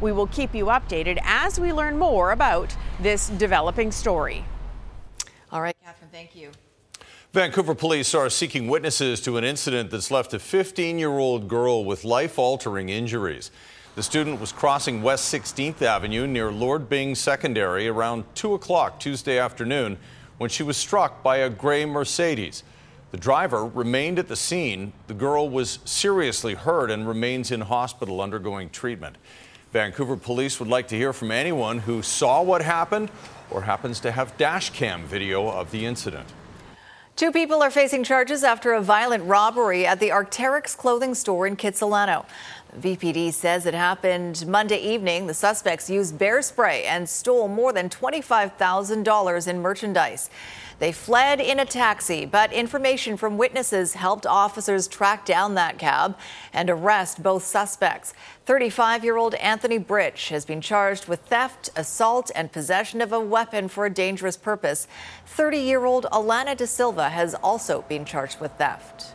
We 0.00 0.12
will 0.12 0.26
keep 0.26 0.54
you 0.54 0.66
updated 0.66 1.18
as 1.22 1.60
we 1.60 1.72
learn 1.72 1.98
more 1.98 2.32
about 2.32 2.74
this 2.98 3.28
developing 3.28 3.92
story. 3.92 4.44
All 5.50 5.60
right, 5.60 5.76
Catherine, 5.84 6.10
thank 6.10 6.34
you. 6.34 6.50
Vancouver 7.32 7.74
police 7.74 8.14
are 8.14 8.30
seeking 8.30 8.68
witnesses 8.68 9.20
to 9.22 9.36
an 9.36 9.44
incident 9.44 9.90
that's 9.90 10.10
left 10.10 10.32
a 10.34 10.38
15 10.38 10.98
year 10.98 11.18
old 11.18 11.48
girl 11.48 11.84
with 11.84 12.04
life 12.04 12.38
altering 12.38 12.88
injuries. 12.88 13.50
The 13.94 14.02
student 14.02 14.40
was 14.40 14.52
crossing 14.52 15.02
West 15.02 15.30
16th 15.34 15.82
Avenue 15.82 16.26
near 16.26 16.50
Lord 16.50 16.88
Byng 16.88 17.14
Secondary 17.14 17.88
around 17.88 18.24
2 18.34 18.54
o'clock 18.54 18.98
Tuesday 18.98 19.38
afternoon 19.38 19.98
when 20.38 20.48
she 20.48 20.62
was 20.62 20.78
struck 20.78 21.22
by 21.22 21.36
a 21.36 21.50
gray 21.50 21.84
Mercedes. 21.84 22.62
The 23.10 23.18
driver 23.18 23.66
remained 23.66 24.18
at 24.18 24.28
the 24.28 24.36
scene. 24.36 24.94
The 25.08 25.14
girl 25.14 25.50
was 25.50 25.78
seriously 25.84 26.54
hurt 26.54 26.90
and 26.90 27.06
remains 27.06 27.50
in 27.50 27.60
hospital 27.60 28.22
undergoing 28.22 28.70
treatment. 28.70 29.18
Vancouver 29.74 30.16
police 30.16 30.58
would 30.58 30.70
like 30.70 30.88
to 30.88 30.96
hear 30.96 31.12
from 31.12 31.30
anyone 31.30 31.80
who 31.80 32.00
saw 32.00 32.42
what 32.42 32.62
happened 32.62 33.10
or 33.50 33.60
happens 33.60 34.00
to 34.00 34.10
have 34.10 34.34
dash 34.38 34.70
cam 34.70 35.04
video 35.04 35.50
of 35.50 35.70
the 35.70 35.84
incident. 35.84 36.32
Two 37.14 37.30
people 37.30 37.62
are 37.62 37.70
facing 37.70 38.04
charges 38.04 38.42
after 38.42 38.72
a 38.72 38.80
violent 38.80 39.22
robbery 39.24 39.84
at 39.84 40.00
the 40.00 40.08
Arc'teryx 40.08 40.74
clothing 40.74 41.14
store 41.14 41.46
in 41.46 41.56
Kitsilano. 41.56 42.24
VPD 42.78 43.34
says 43.34 43.66
it 43.66 43.74
happened 43.74 44.46
Monday 44.46 44.78
evening. 44.78 45.26
The 45.26 45.34
suspects 45.34 45.90
used 45.90 46.16
bear 46.16 46.40
spray 46.40 46.84
and 46.84 47.06
stole 47.06 47.46
more 47.46 47.70
than 47.70 47.90
$25,000 47.90 49.48
in 49.48 49.60
merchandise. 49.60 50.30
They 50.78 50.90
fled 50.90 51.38
in 51.38 51.60
a 51.60 51.66
taxi, 51.66 52.24
but 52.24 52.50
information 52.50 53.18
from 53.18 53.36
witnesses 53.36 53.92
helped 53.92 54.26
officers 54.26 54.88
track 54.88 55.26
down 55.26 55.54
that 55.54 55.78
cab 55.78 56.16
and 56.54 56.70
arrest 56.70 57.22
both 57.22 57.44
suspects. 57.44 58.14
35 58.46 59.04
year 59.04 59.18
old 59.18 59.34
Anthony 59.34 59.76
Britch 59.76 60.30
has 60.30 60.46
been 60.46 60.62
charged 60.62 61.08
with 61.08 61.20
theft, 61.20 61.68
assault, 61.76 62.30
and 62.34 62.50
possession 62.50 63.02
of 63.02 63.12
a 63.12 63.20
weapon 63.20 63.68
for 63.68 63.84
a 63.84 63.90
dangerous 63.90 64.38
purpose. 64.38 64.88
30 65.26 65.58
year 65.58 65.84
old 65.84 66.06
Alana 66.06 66.56
De 66.56 66.66
Silva 66.66 67.10
has 67.10 67.34
also 67.34 67.82
been 67.82 68.06
charged 68.06 68.40
with 68.40 68.52
theft. 68.52 69.14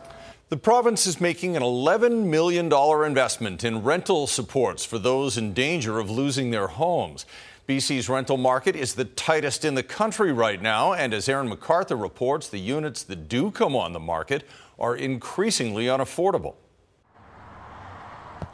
The 0.49 0.55
province 0.55 1.05
is 1.05 1.19
making 1.19 1.57
an 1.57 1.61
$11 1.61 2.23
million 2.23 2.71
investment 2.71 3.65
in 3.65 3.83
rental 3.83 4.27
supports 4.27 4.85
for 4.85 4.97
those 4.97 5.37
in 5.37 5.51
danger 5.51 5.99
of 5.99 6.09
losing 6.09 6.51
their 6.51 6.67
homes. 6.67 7.25
BC's 7.67 8.07
rental 8.07 8.37
market 8.37 8.73
is 8.73 8.95
the 8.95 9.03
tightest 9.03 9.65
in 9.65 9.75
the 9.75 9.83
country 9.83 10.31
right 10.31 10.61
now, 10.61 10.93
and 10.93 11.13
as 11.13 11.27
Aaron 11.27 11.49
MacArthur 11.49 11.97
reports, 11.97 12.47
the 12.47 12.59
units 12.59 13.03
that 13.03 13.27
do 13.27 13.51
come 13.51 13.75
on 13.75 13.91
the 13.91 13.99
market 13.99 14.45
are 14.79 14.95
increasingly 14.95 15.87
unaffordable. 15.87 16.55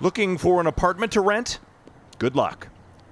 Looking 0.02 0.40
for 0.40 0.60
an 0.60 0.66
apartment 0.66 1.12
to 1.12 1.22
rent? 1.22 1.60
Good 2.18 2.36
luck. 2.36 2.70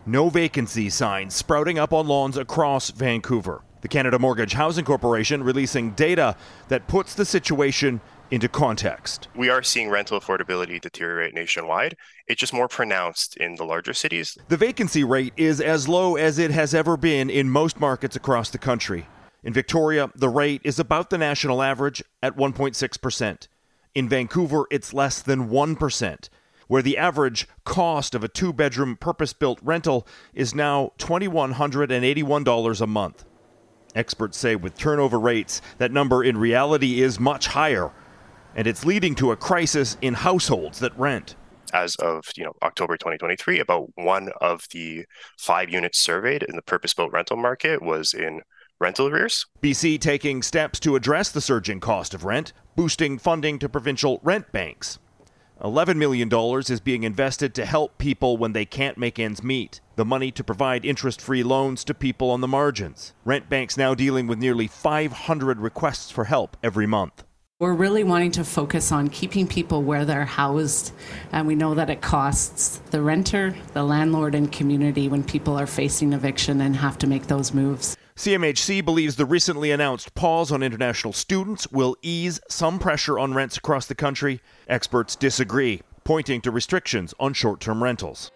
No 0.07 0.29
vacancy 0.29 0.89
signs 0.89 1.35
sprouting 1.35 1.77
up 1.77 1.93
on 1.93 2.07
lawns 2.07 2.35
across 2.35 2.89
Vancouver. 2.89 3.61
The 3.81 3.87
Canada 3.87 4.17
Mortgage 4.17 4.53
Housing 4.53 4.85
Corporation 4.85 5.43
releasing 5.43 5.91
data 5.91 6.35
that 6.69 6.87
puts 6.87 7.13
the 7.13 7.25
situation 7.25 8.01
into 8.31 8.47
context. 8.47 9.27
We 9.35 9.49
are 9.49 9.61
seeing 9.61 9.89
rental 9.89 10.19
affordability 10.19 10.79
deteriorate 10.79 11.33
nationwide. 11.33 11.97
It's 12.27 12.39
just 12.39 12.53
more 12.53 12.69
pronounced 12.69 13.35
in 13.37 13.55
the 13.55 13.65
larger 13.65 13.93
cities. 13.93 14.37
The 14.47 14.57
vacancy 14.57 15.03
rate 15.03 15.33
is 15.35 15.59
as 15.59 15.89
low 15.89 16.15
as 16.15 16.39
it 16.39 16.49
has 16.51 16.73
ever 16.73 16.95
been 16.95 17.29
in 17.29 17.49
most 17.49 17.79
markets 17.79 18.15
across 18.15 18.49
the 18.49 18.57
country. 18.57 19.05
In 19.43 19.53
Victoria, 19.53 20.09
the 20.15 20.29
rate 20.29 20.61
is 20.63 20.79
about 20.79 21.09
the 21.09 21.17
national 21.17 21.61
average 21.61 22.01
at 22.23 22.37
1.6%. 22.37 23.47
In 23.93 24.07
Vancouver, 24.07 24.65
it's 24.71 24.93
less 24.93 25.21
than 25.21 25.49
1%, 25.49 26.29
where 26.67 26.81
the 26.81 26.97
average 26.97 27.47
cost 27.65 28.15
of 28.15 28.23
a 28.23 28.29
two 28.29 28.53
bedroom 28.53 28.95
purpose 28.95 29.33
built 29.33 29.59
rental 29.61 30.07
is 30.33 30.55
now 30.55 30.93
$2,181 30.99 32.81
a 32.81 32.87
month. 32.87 33.25
Experts 33.93 34.37
say 34.37 34.55
with 34.55 34.77
turnover 34.77 35.19
rates, 35.19 35.61
that 35.79 35.91
number 35.91 36.23
in 36.23 36.37
reality 36.37 37.01
is 37.01 37.19
much 37.19 37.47
higher 37.47 37.91
and 38.55 38.67
it's 38.67 38.85
leading 38.85 39.15
to 39.15 39.31
a 39.31 39.35
crisis 39.35 39.97
in 40.01 40.13
households 40.13 40.79
that 40.79 40.97
rent. 40.97 41.35
As 41.73 41.95
of 41.95 42.25
you 42.35 42.43
know 42.43 42.53
October 42.63 42.97
2023, 42.97 43.59
about 43.59 43.89
one 43.95 44.29
of 44.41 44.65
the 44.71 45.05
five 45.37 45.69
units 45.69 45.99
surveyed 45.99 46.43
in 46.43 46.55
the 46.55 46.61
purpose-built 46.61 47.11
rental 47.11 47.37
market 47.37 47.81
was 47.81 48.13
in 48.13 48.41
rental 48.79 49.07
arrears. 49.07 49.45
BC 49.61 49.99
taking 49.99 50.41
steps 50.41 50.79
to 50.81 50.95
address 50.95 51.31
the 51.31 51.39
surging 51.39 51.79
cost 51.79 52.13
of 52.13 52.25
rent, 52.25 52.51
boosting 52.75 53.17
funding 53.17 53.59
to 53.59 53.69
provincial 53.69 54.19
rent 54.23 54.51
banks. 54.51 54.99
$11 55.61 55.95
million 55.95 56.27
is 56.61 56.79
being 56.79 57.03
invested 57.03 57.53
to 57.53 57.65
help 57.65 57.99
people 57.99 58.35
when 58.35 58.53
they 58.53 58.65
can't 58.65 58.97
make 58.97 59.19
ends 59.19 59.43
meet. 59.43 59.79
The 59.95 60.03
money 60.03 60.31
to 60.31 60.43
provide 60.43 60.83
interest 60.83 61.21
free 61.21 61.43
loans 61.43 61.83
to 61.83 61.93
people 61.93 62.31
on 62.31 62.41
the 62.41 62.47
margins. 62.47 63.13
Rent 63.23 63.47
banks 63.47 63.77
now 63.77 63.93
dealing 63.93 64.25
with 64.25 64.39
nearly 64.39 64.65
500 64.65 65.59
requests 65.59 66.09
for 66.09 66.23
help 66.23 66.57
every 66.63 66.87
month. 66.87 67.23
We're 67.61 67.73
really 67.73 68.03
wanting 68.03 68.31
to 68.31 68.43
focus 68.43 68.91
on 68.91 69.09
keeping 69.09 69.45
people 69.45 69.83
where 69.83 70.03
they're 70.03 70.25
housed, 70.25 70.93
and 71.31 71.45
we 71.45 71.53
know 71.53 71.75
that 71.75 71.91
it 71.91 72.01
costs 72.01 72.79
the 72.89 73.03
renter, 73.03 73.55
the 73.73 73.83
landlord, 73.83 74.33
and 74.33 74.51
community 74.51 75.07
when 75.07 75.23
people 75.23 75.59
are 75.59 75.67
facing 75.67 76.13
eviction 76.13 76.59
and 76.59 76.75
have 76.75 76.97
to 76.97 77.05
make 77.05 77.27
those 77.27 77.53
moves. 77.53 77.95
CMHC 78.15 78.83
believes 78.83 79.15
the 79.15 79.27
recently 79.27 79.69
announced 79.69 80.15
pause 80.15 80.51
on 80.51 80.63
international 80.63 81.13
students 81.13 81.71
will 81.71 81.95
ease 82.01 82.39
some 82.49 82.79
pressure 82.79 83.19
on 83.19 83.35
rents 83.35 83.57
across 83.57 83.85
the 83.85 83.93
country. 83.93 84.41
Experts 84.67 85.15
disagree, 85.15 85.83
pointing 86.03 86.41
to 86.41 86.49
restrictions 86.49 87.13
on 87.19 87.31
short 87.31 87.59
term 87.59 87.83
rentals. 87.83 88.31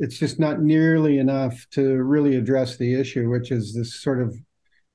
It's 0.00 0.18
just 0.18 0.38
not 0.38 0.62
nearly 0.62 1.18
enough 1.18 1.66
to 1.72 2.02
really 2.02 2.36
address 2.36 2.78
the 2.78 2.98
issue, 2.98 3.28
which 3.28 3.52
is 3.52 3.74
this 3.74 3.94
sort 3.94 4.22
of 4.22 4.34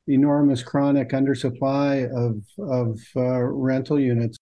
enormous 0.08 0.64
chronic 0.64 1.10
undersupply 1.10 2.10
of, 2.12 2.44
of 2.60 3.00
uh, 3.16 3.42
rental 3.42 4.00
units. 4.00 4.38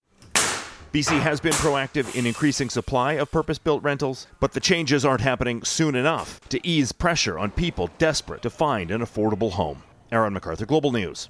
BC 0.91 1.19
has 1.19 1.39
been 1.39 1.53
proactive 1.53 2.15
in 2.15 2.25
increasing 2.25 2.67
supply 2.67 3.13
of 3.13 3.31
purpose 3.31 3.59
built 3.59 3.83
rentals, 3.83 4.25
but 4.39 4.53
the 4.53 4.59
changes 4.59 5.05
aren't 5.05 5.21
happening 5.21 5.63
soon 5.63 5.95
enough 5.95 6.39
to 6.49 6.59
ease 6.67 6.91
pressure 6.91 7.37
on 7.37 7.51
people 7.51 7.91
desperate 7.99 8.41
to 8.41 8.49
find 8.49 8.89
an 8.89 9.01
affordable 9.01 9.51
home. 9.51 9.83
Aaron 10.11 10.33
MacArthur, 10.33 10.65
Global 10.65 10.91
News. 10.91 11.29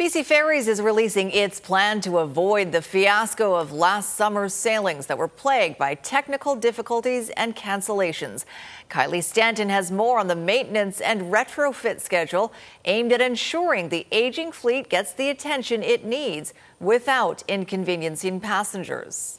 BC 0.00 0.24
Ferries 0.24 0.66
is 0.66 0.80
releasing 0.80 1.30
its 1.30 1.60
plan 1.60 2.00
to 2.00 2.20
avoid 2.20 2.72
the 2.72 2.80
fiasco 2.80 3.54
of 3.54 3.70
last 3.70 4.14
summer's 4.14 4.54
sailings 4.54 5.04
that 5.04 5.18
were 5.18 5.28
plagued 5.28 5.76
by 5.76 5.94
technical 5.94 6.56
difficulties 6.56 7.28
and 7.36 7.54
cancellations. 7.54 8.46
Kylie 8.88 9.22
Stanton 9.22 9.68
has 9.68 9.92
more 9.92 10.18
on 10.18 10.26
the 10.26 10.34
maintenance 10.34 11.02
and 11.02 11.30
retrofit 11.30 12.00
schedule 12.00 12.50
aimed 12.86 13.12
at 13.12 13.20
ensuring 13.20 13.90
the 13.90 14.06
aging 14.10 14.52
fleet 14.52 14.88
gets 14.88 15.12
the 15.12 15.28
attention 15.28 15.82
it 15.82 16.02
needs 16.02 16.54
without 16.80 17.42
inconveniencing 17.46 18.40
passengers. 18.40 19.38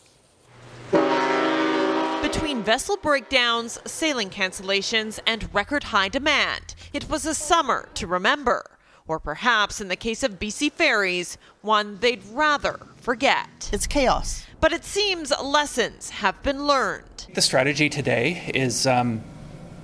Between 2.22 2.62
vessel 2.62 2.98
breakdowns, 2.98 3.80
sailing 3.88 4.30
cancellations, 4.30 5.20
and 5.26 5.52
record 5.56 5.86
high 5.86 6.10
demand, 6.10 6.76
it 6.94 7.10
was 7.10 7.26
a 7.26 7.34
summer 7.34 7.90
to 7.96 8.06
remember 8.06 8.64
or 9.12 9.20
perhaps 9.20 9.82
in 9.82 9.90
the 9.90 9.96
case 9.98 10.24
of 10.24 10.40
BC 10.40 10.72
Ferries, 10.72 11.38
one 11.62 11.98
they'd 12.00 12.24
rather 12.32 12.80
forget. 12.96 13.70
It's 13.74 13.86
chaos. 13.86 14.46
But 14.62 14.72
it 14.72 14.86
seems 14.86 15.34
lessons 15.44 16.12
have 16.12 16.42
been 16.44 16.66
learned. 16.66 17.28
The 17.34 17.42
strategy 17.42 17.90
today 17.90 18.50
is 18.56 18.88
um, 18.88 19.22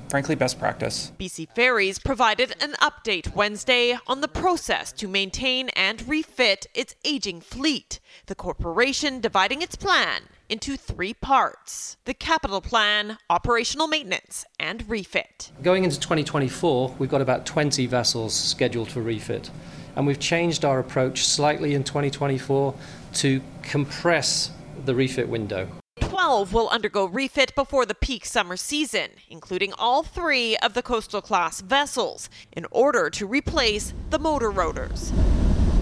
frankly 0.08 0.36
best 0.36 0.58
practice. 0.60 1.12
BC 1.20 1.50
Ferries 1.54 2.00
provided 2.00 2.56
an 2.62 2.72
update 2.82 3.36
Wednesday 3.36 3.98
on 4.08 4.22
the 4.22 4.30
process 4.30 4.94
to 4.94 5.10
maintain 5.10 5.68
and 5.76 6.08
refit 6.08 6.68
its 6.74 6.96
aging 7.04 7.42
fleet, 7.42 8.00
the 8.28 8.36
corporation 8.36 9.20
dividing 9.20 9.62
its 9.62 9.76
plan 9.76 10.22
into 10.50 10.78
three 10.78 11.14
parts 11.14 11.98
the 12.06 12.14
capital 12.14 12.62
plan, 12.62 13.18
operational 13.30 13.88
maintenance, 13.88 14.46
and 14.60 14.90
refit. 14.90 15.52
Going 15.62 15.84
into 15.84 16.00
2024, 16.00 16.96
we've 17.00 17.10
got 17.10 17.22
about 17.22 17.46
20 17.46 17.86
vessels 17.86 18.34
scheduled 18.34 18.90
for 18.90 19.02
refit. 19.02 19.50
And 19.96 20.06
we've 20.06 20.20
changed 20.20 20.64
our 20.64 20.80
approach 20.80 21.26
slightly 21.26 21.74
in 21.74 21.84
2024 21.84 22.74
to 23.14 23.42
compress 23.64 24.52
the 24.86 24.94
refit 24.94 25.28
window. 25.28 25.68
12 26.00 26.54
will 26.54 26.70
undergo 26.70 27.06
refit 27.06 27.54
before 27.56 27.86
the 27.86 27.96
peak 27.96 28.26
summer 28.26 28.58
season, 28.58 29.10
including 29.30 29.74
all 29.74 30.04
three 30.04 30.56
of 30.58 30.74
the 30.74 30.84
coastal 30.84 31.22
class 31.22 31.62
vessels, 31.62 32.30
in 32.52 32.66
order 32.72 33.10
to 33.10 33.26
replace 33.26 33.94
the 34.10 34.20
motor 34.20 34.52
rotors. 34.52 35.12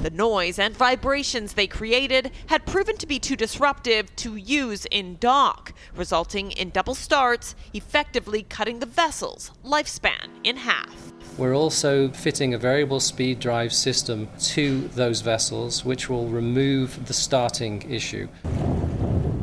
The 0.05 0.11
noise 0.11 0.59
and 0.59 0.77
vibrations 0.77 1.53
they 1.53 1.65
created 1.65 2.29
had 2.45 2.67
proven 2.67 2.95
to 2.97 3.07
be 3.07 3.17
too 3.17 3.35
disruptive 3.35 4.15
to 4.17 4.35
use 4.35 4.85
in 4.91 5.17
dock, 5.19 5.73
resulting 5.95 6.51
in 6.51 6.69
double 6.69 6.93
starts, 6.93 7.55
effectively 7.73 8.43
cutting 8.43 8.77
the 8.77 8.85
vessel's 8.85 9.49
lifespan 9.65 10.29
in 10.43 10.57
half. 10.57 11.11
We're 11.39 11.55
also 11.55 12.09
fitting 12.09 12.53
a 12.53 12.59
variable 12.59 12.99
speed 12.99 13.39
drive 13.39 13.73
system 13.73 14.27
to 14.53 14.89
those 14.89 15.21
vessels, 15.21 15.83
which 15.83 16.07
will 16.07 16.27
remove 16.27 17.07
the 17.07 17.13
starting 17.15 17.81
issue. 17.91 18.27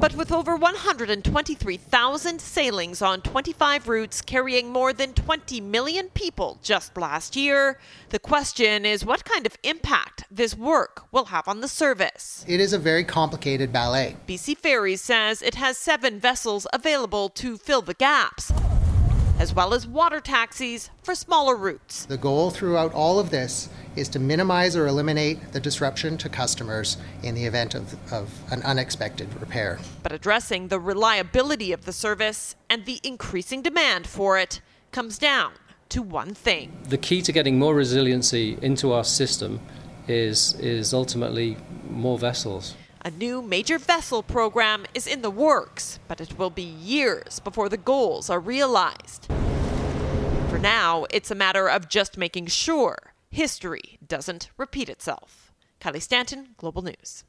But 0.02 0.16
with 0.16 0.32
over 0.32 0.56
123,000 0.56 2.40
sailings 2.40 3.02
on 3.02 3.20
25 3.22 3.86
routes 3.86 4.20
carrying 4.20 4.72
more 4.72 4.92
than 4.92 5.12
20 5.12 5.60
million 5.60 6.08
people 6.08 6.58
just 6.60 6.96
last 6.96 7.36
year, 7.36 7.78
the 8.08 8.18
question 8.18 8.84
is 8.84 9.04
what 9.04 9.24
kind 9.24 9.46
of 9.46 9.56
impact 9.62 10.24
this 10.28 10.56
work 10.56 11.04
will 11.12 11.26
have 11.26 11.46
on 11.46 11.60
the 11.60 11.68
service. 11.68 12.44
It 12.48 12.60
is 12.60 12.72
a 12.72 12.80
very 12.80 13.04
complicated 13.04 13.72
ballet. 13.72 14.16
BC 14.26 14.56
Ferries 14.56 15.00
says 15.00 15.40
it 15.40 15.54
has 15.54 15.78
seven 15.78 16.18
vessels 16.18 16.66
available 16.72 17.28
to 17.28 17.56
fill 17.56 17.82
the 17.82 17.94
gaps, 17.94 18.52
as 19.42 19.52
well 19.52 19.74
as 19.74 19.88
water 19.88 20.20
taxis 20.20 20.88
for 21.02 21.16
smaller 21.16 21.56
routes. 21.56 22.04
The 22.04 22.16
goal 22.16 22.52
throughout 22.52 22.94
all 22.94 23.18
of 23.18 23.30
this 23.30 23.68
is 23.96 24.08
to 24.10 24.20
minimize 24.20 24.76
or 24.76 24.86
eliminate 24.86 25.50
the 25.50 25.58
disruption 25.58 26.16
to 26.18 26.28
customers 26.28 26.96
in 27.24 27.34
the 27.34 27.44
event 27.44 27.74
of, 27.74 28.12
of 28.12 28.30
an 28.52 28.62
unexpected 28.62 29.28
repair. 29.40 29.80
But 30.04 30.12
addressing 30.12 30.68
the 30.68 30.78
reliability 30.78 31.72
of 31.72 31.86
the 31.86 31.92
service 31.92 32.54
and 32.70 32.86
the 32.86 33.00
increasing 33.02 33.62
demand 33.62 34.06
for 34.06 34.38
it 34.38 34.60
comes 34.92 35.18
down 35.18 35.54
to 35.88 36.02
one 36.02 36.34
thing. 36.34 36.78
The 36.88 36.98
key 36.98 37.20
to 37.22 37.32
getting 37.32 37.58
more 37.58 37.74
resiliency 37.74 38.56
into 38.62 38.92
our 38.92 39.02
system 39.02 39.58
is, 40.06 40.54
is 40.60 40.94
ultimately 40.94 41.56
more 41.90 42.16
vessels. 42.16 42.76
A 43.04 43.10
new 43.10 43.42
major 43.42 43.78
vessel 43.78 44.22
program 44.22 44.86
is 44.94 45.08
in 45.08 45.22
the 45.22 45.30
works, 45.30 45.98
but 46.06 46.20
it 46.20 46.38
will 46.38 46.50
be 46.50 46.62
years 46.62 47.40
before 47.40 47.68
the 47.68 47.76
goals 47.76 48.30
are 48.30 48.38
realized. 48.38 49.26
For 50.48 50.58
now, 50.60 51.06
it's 51.10 51.32
a 51.32 51.34
matter 51.34 51.68
of 51.68 51.88
just 51.88 52.16
making 52.16 52.46
sure 52.46 53.12
history 53.28 53.98
doesn't 54.06 54.50
repeat 54.56 54.88
itself. 54.88 55.52
Kylie 55.80 56.00
Stanton, 56.00 56.50
Global 56.56 56.82
News. 56.82 57.24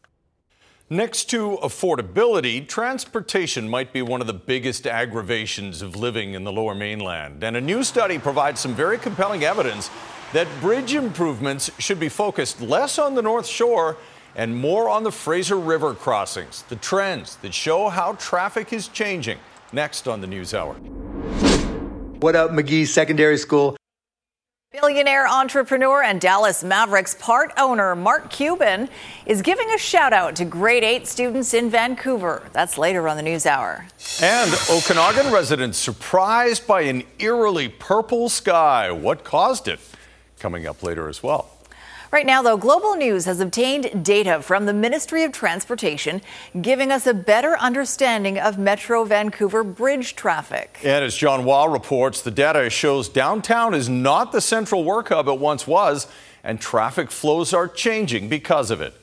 Next 0.92 1.26
to 1.32 1.58
affordability, 1.64 2.68
transportation 2.68 3.68
might 3.68 3.92
be 3.92 4.04
one 4.04 4.22
of 4.22 4.28
the 4.28 4.34
biggest 4.34 4.86
aggravations 4.86 5.82
of 5.82 5.96
living 5.96 6.36
in 6.36 6.44
the 6.44 6.52
lower 6.52 6.76
mainland. 6.76 7.44
And 7.44 7.58
a 7.58 7.62
new 7.62 7.84
study 7.84 8.20
provides 8.20 8.60
some 8.60 8.76
very 8.76 9.00
compelling 9.00 9.44
evidence 9.44 9.90
that 10.34 10.48
bridge 10.62 10.94
improvements 10.94 11.72
should 11.80 12.00
be 12.00 12.10
focused 12.10 12.62
less 12.62 13.00
on 13.00 13.16
the 13.16 13.24
North 13.24 13.48
Shore 13.48 13.98
and 14.36 14.56
more 14.56 14.90
on 14.90 15.04
the 15.04 15.12
Fraser 15.12 15.58
River 15.58 15.94
crossings, 15.94 16.64
the 16.70 16.76
trends 16.76 17.36
that 17.38 17.54
show 17.54 17.90
how 17.90 18.14
traffic 18.14 18.74
is 18.74 18.88
changing. 18.88 19.38
Next 19.72 20.08
on 20.08 20.22
the 20.22 20.28
News 20.28 20.54
Hour. 20.54 20.76
What 22.20 22.36
up, 22.36 22.52
Magee 22.52 22.86
Secondary 22.86 23.38
School? 23.38 23.76
Billionaire 24.72 25.28
entrepreneur 25.28 26.02
and 26.02 26.20
Dallas 26.20 26.64
Mavericks 26.64 27.14
part 27.20 27.52
owner 27.58 27.96
Mark 27.96 28.32
Cuban 28.32 28.90
is 29.28 29.44
giving 29.44 29.70
a 29.70 29.78
shout 29.78 30.14
out 30.14 30.36
to 30.38 30.46
grade 30.46 30.84
8 30.84 31.06
students 31.08 31.54
in 31.54 31.70
Vancouver. 31.70 32.50
That's 32.54 32.80
later 32.80 33.08
on 33.08 33.16
the 33.16 33.22
News 33.22 33.46
Hour. 33.46 33.86
And 34.20 34.52
Okanagan 34.72 35.32
residents 35.32 35.78
surprised 35.78 36.66
by 36.66 36.82
an 36.82 37.04
eerily 37.20 37.70
purple 37.70 38.30
sky. 38.30 38.90
What 38.90 39.24
caused 39.24 39.68
it? 39.68 39.80
Coming 40.40 40.66
up 40.66 40.82
later 40.82 41.08
as 41.08 41.22
well. 41.22 41.52
Right 42.14 42.28
now, 42.28 42.44
though, 42.44 42.58
Global 42.58 42.94
News 42.94 43.26
has 43.26 43.40
obtained 43.40 44.06
data 44.06 44.40
from 44.44 44.68
the 44.68 44.74
Ministry 44.74 45.24
of 45.24 45.32
Transportation, 45.32 46.22
giving 46.62 46.92
us 46.92 47.08
a 47.08 47.14
better 47.16 47.58
understanding 47.58 48.38
of 48.38 48.60
Metro 48.60 49.04
Vancouver 49.04 49.64
bridge 49.64 50.16
traffic. 50.16 50.78
And 50.84 51.04
as 51.04 51.16
John 51.16 51.42
Hua 51.42 51.66
reports, 51.70 52.22
the 52.22 52.30
data 52.30 52.70
shows 52.70 53.10
downtown 53.10 53.74
is 53.74 53.90
not 53.90 54.32
the 54.32 54.42
central 54.42 54.84
work 54.84 55.10
hub 55.10 55.28
it 55.28 55.40
once 55.40 55.66
was, 55.66 56.06
and 56.44 56.62
traffic 56.62 57.10
flows 57.10 57.52
are 57.52 57.68
changing 57.68 58.30
because 58.30 58.70
of 58.70 58.80
it. 58.80 58.94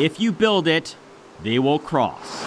If 0.00 0.20
you 0.20 0.30
build 0.30 0.68
it, 0.68 0.94
they 1.42 1.58
will 1.58 1.80
cross. 1.80 2.44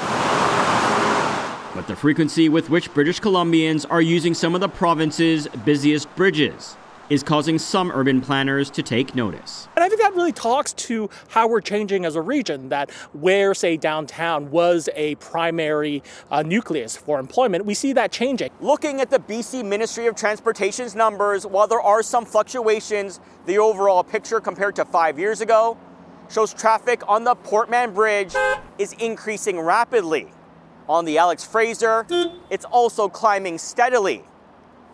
But 1.75 1.85
the 1.87 1.97
frequency 1.97 2.47
with 2.47 2.69
which 2.69 2.93
British 2.93 3.19
Columbians 3.19 3.85
are 3.89 4.01
using 4.01 4.33
some 4.33 4.55
of 4.55 4.61
the 4.61 4.69
province's 4.69 5.49
busiest 5.65 6.15
bridges 6.15 6.77
is 7.09 7.23
causing 7.23 7.59
some 7.59 7.91
urban 7.91 8.21
planners 8.21 8.69
to 8.71 8.81
take 8.81 9.15
notice. 9.15 9.67
And 9.75 9.83
I 9.83 9.89
think 9.89 10.01
that 10.01 10.15
really 10.15 10.31
talks 10.31 10.73
to 10.73 11.09
how 11.29 11.47
we're 11.47 11.61
changing 11.61 12.05
as 12.05 12.15
a 12.15 12.21
region, 12.21 12.69
that 12.69 12.91
where, 13.13 13.53
say, 13.53 13.77
downtown 13.77 14.49
was 14.49 14.89
a 14.95 15.15
primary 15.15 16.01
uh, 16.31 16.41
nucleus 16.41 16.97
for 16.97 17.19
employment, 17.19 17.65
we 17.65 17.73
see 17.73 17.93
that 17.93 18.11
changing. 18.11 18.49
Looking 18.59 19.01
at 19.01 19.09
the 19.09 19.19
BC 19.19 19.63
Ministry 19.63 20.07
of 20.07 20.15
Transportation's 20.15 20.95
numbers, 20.95 21.45
while 21.45 21.67
there 21.67 21.81
are 21.81 22.01
some 22.01 22.25
fluctuations, 22.25 23.19
the 23.45 23.59
overall 23.59 24.03
picture 24.03 24.39
compared 24.39 24.75
to 24.77 24.85
five 24.85 25.19
years 25.19 25.41
ago 25.41 25.77
shows 26.29 26.53
traffic 26.53 27.03
on 27.07 27.23
the 27.23 27.35
Port 27.35 27.69
Mann 27.69 27.93
Bridge 27.93 28.33
is 28.79 28.93
increasing 28.93 29.59
rapidly. 29.59 30.31
On 30.89 31.05
the 31.05 31.17
Alex 31.17 31.43
Fraser, 31.43 32.05
it's 32.49 32.65
also 32.65 33.07
climbing 33.09 33.57
steadily. 33.57 34.23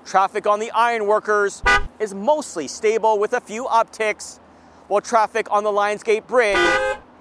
Traffic 0.05 0.47
on 0.47 0.59
the 0.59 0.71
Ironworkers 0.71 1.61
is 2.01 2.15
mostly 2.15 2.67
stable 2.67 3.19
with 3.19 3.31
a 3.33 3.39
few 3.39 3.65
upticks, 3.65 4.39
while 4.87 5.01
traffic 5.01 5.47
on 5.51 5.63
the 5.63 5.71
Lions 5.71 6.01
Gate 6.01 6.25
Bridge 6.25 6.57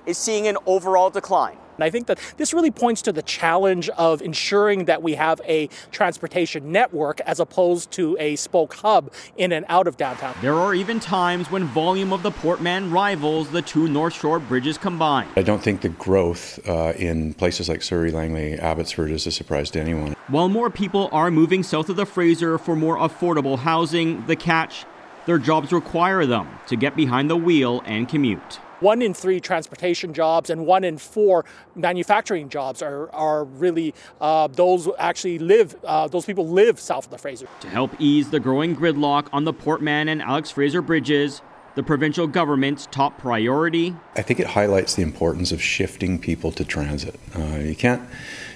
is 0.07 0.17
seeing 0.17 0.49
an 0.49 0.57
overall 0.65 1.11
decline. 1.11 1.59
And 1.81 1.87
I 1.87 1.89
think 1.89 2.09
that 2.09 2.19
this 2.37 2.53
really 2.53 2.71
points 2.71 3.01
to 3.03 3.13
the 3.13 3.23
challenge 3.23 3.89
of 3.91 4.21
ensuring 4.21 4.85
that 4.85 5.03
we 5.03 5.15
have 5.15 5.41
a 5.47 5.71
transportation 5.91 6.71
network 6.71 7.21
as 7.21 7.41
opposed 7.41 7.91
to 7.93 8.19
a 8.21 8.37
spoke 8.37 8.75
hub 8.75 9.11
in 9.39 9.51
and 9.51 9.65
out 9.71 9.87
of 9.87 9.97
downtown. 9.97 10.35
There 10.43 10.57
are 10.57 10.75
even 10.75 11.01
times 11.01 11.51
when 11.51 11.65
volume 11.65 12.13
of 12.13 12.23
the 12.23 12.33
Port 12.33 12.61
Mann 12.61 12.91
rivals 12.91 13.51
the 13.51 13.63
two 13.63 13.89
North 13.89 14.13
Shore 14.13 14.39
bridges 14.39 14.77
combined. 14.77 15.31
I 15.37 15.43
don't 15.43 15.63
think 15.63 15.81
the 15.81 15.89
growth 15.89 16.61
uh, 16.69 16.93
in 16.99 17.33
places 17.33 17.71
like 17.71 17.81
Surrey, 17.81 18.11
Langley, 18.11 18.59
Abbotsford 18.59 19.11
is 19.11 19.27
a 19.27 19.33
surprise 19.33 19.71
to 19.71 19.81
anyone. 19.81 20.15
While 20.29 20.51
more 20.51 20.69
people 20.69 21.09
are 21.13 21.31
moving 21.31 21.63
south 21.63 21.89
of 21.89 21.97
the 21.97 22.05
Fraser 22.05 22.59
for 22.59 22.77
more 22.77 22.99
affordable 22.99 23.59
housing, 23.59 24.27
the 24.27 24.37
catch 24.37 24.85
their 25.25 25.39
jobs 25.39 25.73
require 25.73 26.27
them 26.27 26.59
to 26.67 26.77
get 26.77 26.95
behind 26.95 27.31
the 27.31 27.37
wheel 27.37 27.83
and 27.87 28.07
commute 28.07 28.61
one 28.81 29.03
in 29.03 29.15
three 29.15 29.41
transportation 29.41 30.13
jobs 30.13 30.51
and 30.51 30.67
one 30.67 30.85
in 30.85 30.99
four 30.99 31.45
manufacturing 31.75 32.49
jobs 32.49 32.83
are, 32.83 33.11
are 33.13 33.45
really 33.45 33.95
uh, 34.21 34.49
those 34.49 34.89
actually 34.99 35.39
live, 35.39 35.77
uh, 35.85 36.09
those 36.09 36.25
people 36.25 36.49
live 36.49 36.81
south 36.81 37.05
of 37.05 37.11
the 37.11 37.19
Fraser. 37.19 37.47
To 37.61 37.69
help 37.69 37.93
ease 37.99 38.31
the 38.31 38.41
growing 38.41 38.75
gridlock 38.75 39.29
on 39.33 39.45
the 39.45 39.53
Port 39.53 39.83
Mann 39.83 40.09
and 40.09 40.21
Alex 40.23 40.51
Fraser 40.51 40.83
bridges, 40.83 41.43
the 41.75 41.83
provincial 41.83 42.27
government's 42.27 42.87
top 42.87 43.19
priority. 43.19 43.95
I 44.17 44.23
think 44.23 44.41
it 44.41 44.49
highlights 44.49 44.95
the 44.95 45.03
importance 45.03 45.53
of 45.53 45.63
shifting 45.63 46.19
people 46.19 46.51
to 46.53 46.65
transit. 46.65 47.19
Uh, 47.35 47.59
you 47.59 47.77
can't 47.77 48.03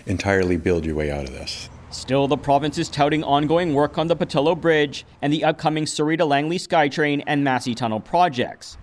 entirely 0.06 0.56
build 0.56 0.84
your 0.84 0.94
way 0.96 1.10
out 1.10 1.24
of 1.24 1.32
this. 1.32 1.68
Still, 1.90 2.26
the 2.26 2.36
province 2.36 2.76
is 2.76 2.88
touting 2.88 3.22
ongoing 3.22 3.72
work 3.72 3.98
on 3.98 4.08
the 4.08 4.16
Pattullo 4.16 4.60
Bridge 4.60 5.06
and 5.22 5.32
the 5.32 5.44
upcoming 5.44 5.86
Surrey 5.86 6.16
to 6.16 6.24
Langley 6.24 6.58
SkyTrain 6.58 7.22
and 7.26 7.44
Massey 7.44 7.72
Tunnel 7.72 8.00
projects. 8.00 8.76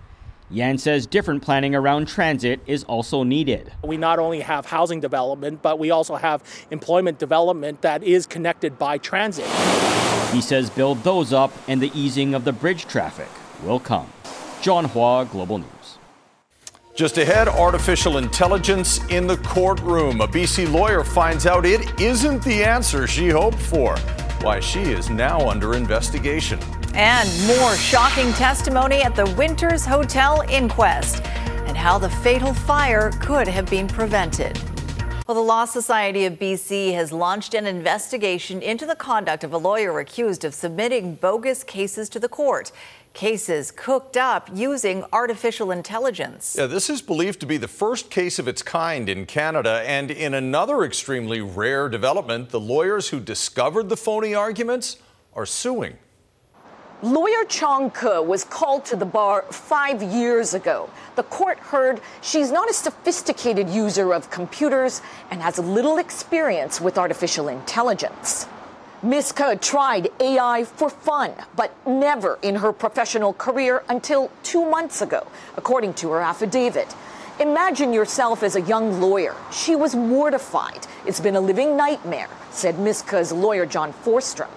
Yan 0.52 0.76
says 0.76 1.06
different 1.06 1.42
planning 1.42 1.74
around 1.74 2.06
transit 2.06 2.60
is 2.66 2.84
also 2.84 3.22
needed. 3.22 3.72
We 3.82 3.96
not 3.96 4.18
only 4.18 4.40
have 4.40 4.66
housing 4.66 5.00
development, 5.00 5.62
but 5.62 5.78
we 5.78 5.90
also 5.90 6.14
have 6.16 6.44
employment 6.70 7.18
development 7.18 7.80
that 7.80 8.02
is 8.02 8.26
connected 8.26 8.78
by 8.78 8.98
transit. 8.98 9.46
He 10.30 10.42
says 10.42 10.68
build 10.68 11.02
those 11.04 11.32
up 11.32 11.52
and 11.68 11.80
the 11.80 11.90
easing 11.98 12.34
of 12.34 12.44
the 12.44 12.52
bridge 12.52 12.84
traffic 12.84 13.28
will 13.64 13.80
come. 13.80 14.12
John 14.60 14.84
Hua, 14.84 15.24
Global 15.24 15.56
News. 15.56 15.98
Just 16.94 17.16
ahead, 17.16 17.48
artificial 17.48 18.18
intelligence 18.18 19.02
in 19.08 19.26
the 19.26 19.38
courtroom. 19.38 20.20
A 20.20 20.28
BC 20.28 20.70
lawyer 20.70 21.02
finds 21.02 21.46
out 21.46 21.64
it 21.64 21.98
isn't 21.98 22.44
the 22.44 22.62
answer 22.62 23.06
she 23.06 23.30
hoped 23.30 23.58
for. 23.58 23.96
Why 24.42 24.60
she 24.60 24.82
is 24.82 25.08
now 25.08 25.48
under 25.48 25.74
investigation. 25.74 26.58
And 26.94 27.28
more 27.46 27.74
shocking 27.76 28.32
testimony 28.34 29.02
at 29.02 29.16
the 29.16 29.24
Winters 29.36 29.86
Hotel 29.86 30.44
inquest 30.50 31.24
and 31.66 31.74
how 31.74 31.98
the 31.98 32.10
fatal 32.10 32.52
fire 32.52 33.10
could 33.12 33.48
have 33.48 33.64
been 33.70 33.88
prevented. 33.88 34.60
Well, 35.26 35.36
the 35.36 35.40
Law 35.40 35.64
Society 35.64 36.26
of 36.26 36.34
BC 36.34 36.92
has 36.92 37.10
launched 37.10 37.54
an 37.54 37.66
investigation 37.66 38.60
into 38.60 38.84
the 38.84 38.94
conduct 38.94 39.42
of 39.42 39.54
a 39.54 39.56
lawyer 39.56 40.00
accused 40.00 40.44
of 40.44 40.52
submitting 40.52 41.14
bogus 41.14 41.64
cases 41.64 42.10
to 42.10 42.20
the 42.20 42.28
court. 42.28 42.72
Cases 43.14 43.70
cooked 43.70 44.18
up 44.18 44.50
using 44.52 45.02
artificial 45.14 45.70
intelligence. 45.70 46.56
Yeah, 46.58 46.66
this 46.66 46.90
is 46.90 47.00
believed 47.00 47.40
to 47.40 47.46
be 47.46 47.56
the 47.56 47.68
first 47.68 48.10
case 48.10 48.38
of 48.38 48.46
its 48.46 48.62
kind 48.62 49.08
in 49.08 49.24
Canada. 49.24 49.82
And 49.86 50.10
in 50.10 50.34
another 50.34 50.84
extremely 50.84 51.40
rare 51.40 51.88
development, 51.88 52.50
the 52.50 52.60
lawyers 52.60 53.08
who 53.08 53.18
discovered 53.18 53.88
the 53.88 53.96
phony 53.96 54.34
arguments 54.34 54.98
are 55.32 55.46
suing. 55.46 55.96
Lawyer 57.02 57.44
Chong 57.48 57.90
Ke 57.90 58.24
was 58.24 58.44
called 58.44 58.84
to 58.84 58.94
the 58.94 59.04
bar 59.04 59.42
five 59.50 60.00
years 60.04 60.54
ago. 60.54 60.88
The 61.16 61.24
court 61.24 61.58
heard 61.58 62.00
she's 62.20 62.52
not 62.52 62.70
a 62.70 62.72
sophisticated 62.72 63.68
user 63.68 64.14
of 64.14 64.30
computers 64.30 65.02
and 65.28 65.42
has 65.42 65.58
little 65.58 65.98
experience 65.98 66.80
with 66.80 66.98
artificial 66.98 67.48
intelligence. 67.48 68.46
Ms. 69.02 69.32
Ke 69.32 69.60
tried 69.60 70.10
AI 70.20 70.62
for 70.62 70.88
fun, 70.88 71.32
but 71.56 71.74
never 71.84 72.38
in 72.40 72.54
her 72.54 72.72
professional 72.72 73.32
career 73.32 73.82
until 73.88 74.30
two 74.44 74.64
months 74.64 75.02
ago, 75.02 75.26
according 75.56 75.94
to 75.94 76.10
her 76.10 76.20
affidavit. 76.20 76.94
Imagine 77.40 77.92
yourself 77.92 78.44
as 78.44 78.54
a 78.54 78.60
young 78.60 79.00
lawyer. 79.00 79.34
She 79.50 79.74
was 79.74 79.96
mortified. 79.96 80.86
It's 81.04 81.18
been 81.18 81.34
a 81.34 81.40
living 81.40 81.76
nightmare, 81.76 82.28
said 82.52 82.78
Ms. 82.78 83.02
Ke's 83.02 83.32
lawyer, 83.32 83.66
John 83.66 83.92
Forstrom. 83.92 84.50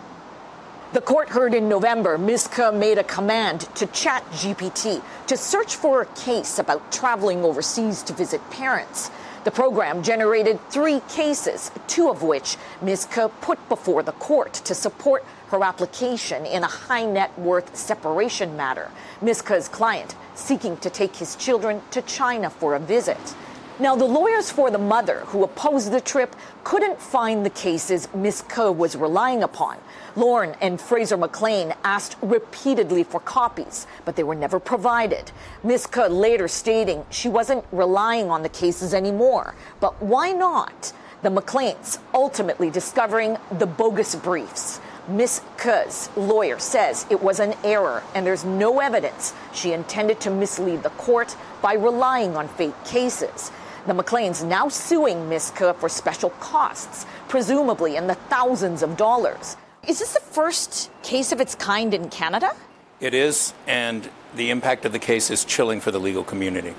The 0.93 1.01
court 1.01 1.29
heard 1.29 1.53
in 1.53 1.67
November 1.67 2.17
Ms. 2.17 2.47
Ke 2.47 2.73
made 2.73 2.97
a 2.97 3.03
command 3.03 3.61
to 3.75 3.87
ChatGPT 3.87 5.01
to 5.27 5.35
search 5.35 5.75
for 5.75 6.01
a 6.01 6.05
case 6.05 6.57
about 6.57 6.91
traveling 6.91 7.43
overseas 7.43 8.01
to 8.03 8.13
visit 8.13 8.39
parents. 8.49 9.11
The 9.43 9.51
program 9.51 10.03
generated 10.03 10.59
three 10.69 11.01
cases, 11.09 11.69
two 11.87 12.09
of 12.09 12.23
which 12.23 12.55
Ms. 12.81 13.07
Ke 13.07 13.29
put 13.41 13.67
before 13.67 14.03
the 14.03 14.13
court 14.13 14.53
to 14.53 14.73
support 14.73 15.25
her 15.49 15.63
application 15.63 16.45
in 16.45 16.63
a 16.63 16.67
high 16.67 17.05
net 17.05 17.37
worth 17.37 17.75
separation 17.75 18.55
matter. 18.55 18.89
Ms. 19.21 19.41
Ke's 19.41 19.67
client 19.67 20.15
seeking 20.35 20.77
to 20.77 20.89
take 20.89 21.15
his 21.17 21.35
children 21.35 21.81
to 21.91 22.01
China 22.03 22.49
for 22.49 22.73
a 22.75 22.79
visit. 22.79 23.35
Now, 23.77 23.93
the 23.93 24.05
lawyers 24.05 24.49
for 24.49 24.71
the 24.71 24.77
mother 24.77 25.19
who 25.25 25.43
opposed 25.43 25.91
the 25.91 25.99
trip 25.99 26.33
couldn't 26.63 27.01
find 27.01 27.45
the 27.45 27.49
cases 27.49 28.07
Ms. 28.15 28.41
Ke 28.47 28.73
was 28.73 28.95
relying 28.95 29.43
upon. 29.43 29.77
Lorne 30.15 30.55
and 30.61 30.79
Fraser 30.79 31.17
McLean 31.17 31.73
asked 31.83 32.15
repeatedly 32.21 33.03
for 33.03 33.19
copies, 33.19 33.85
but 34.05 34.15
they 34.15 34.23
were 34.23 34.33
never 34.33 34.61
provided. 34.61 35.29
Ms. 35.61 35.87
Ke 35.87 36.07
later 36.09 36.47
stating 36.47 37.05
she 37.09 37.27
wasn't 37.27 37.65
relying 37.73 38.29
on 38.29 38.43
the 38.43 38.49
cases 38.49 38.93
anymore. 38.93 39.55
But 39.81 40.01
why 40.01 40.31
not? 40.31 40.93
The 41.21 41.29
McLeans 41.29 41.99
ultimately 42.13 42.69
discovering 42.69 43.37
the 43.59 43.65
bogus 43.65 44.15
briefs. 44.15 44.79
Ms. 45.07 45.41
Ke's, 45.61 46.09
lawyer, 46.15 46.57
says 46.59 47.05
it 47.09 47.21
was 47.21 47.39
an 47.39 47.53
error 47.63 48.01
and 48.15 48.25
there's 48.25 48.43
no 48.43 48.79
evidence 48.79 49.33
she 49.53 49.73
intended 49.73 50.19
to 50.21 50.31
mislead 50.31 50.81
the 50.81 50.89
court 50.91 51.35
by 51.61 51.73
relying 51.73 52.35
on 52.35 52.47
fake 52.47 52.83
cases. 52.85 53.51
The 53.85 53.93
McLeans 53.93 54.43
now 54.43 54.67
suing 54.67 55.29
Ke 55.29 55.75
for 55.75 55.89
special 55.89 56.31
costs, 56.31 57.05
presumably 57.27 57.97
in 57.97 58.07
the 58.07 58.15
thousands 58.15 58.81
of 58.81 58.97
dollars. 58.97 59.57
Is 59.87 59.99
this 59.99 60.13
the 60.13 60.21
first 60.21 60.89
case 61.03 61.31
of 61.31 61.39
its 61.39 61.53
kind 61.53 61.93
in 61.93 62.09
Canada? 62.09 62.55
It 62.99 63.13
is, 63.13 63.53
and 63.67 64.09
the 64.35 64.49
impact 64.49 64.85
of 64.85 64.91
the 64.91 64.97
case 64.97 65.29
is 65.29 65.45
chilling 65.45 65.81
for 65.81 65.91
the 65.91 65.99
legal 65.99 66.23
community. 66.23 66.73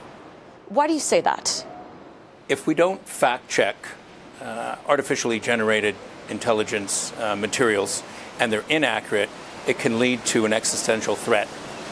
Why 0.68 0.88
do 0.88 0.94
you 0.94 0.98
say 0.98 1.20
that? 1.20 1.64
If 2.48 2.66
we 2.66 2.74
don't 2.74 3.00
fact 3.06 3.48
check 3.48 3.76
uh, 4.42 4.74
artificially 4.88 5.38
generated 5.38 5.94
intelligence 6.28 7.12
uh, 7.20 7.36
materials 7.36 8.02
and 8.40 8.52
they're 8.52 8.64
inaccurate, 8.68 9.28
it 9.68 9.78
can 9.78 10.00
lead 10.00 10.24
to 10.26 10.44
an 10.44 10.52
existential 10.52 11.14
threat 11.14 11.46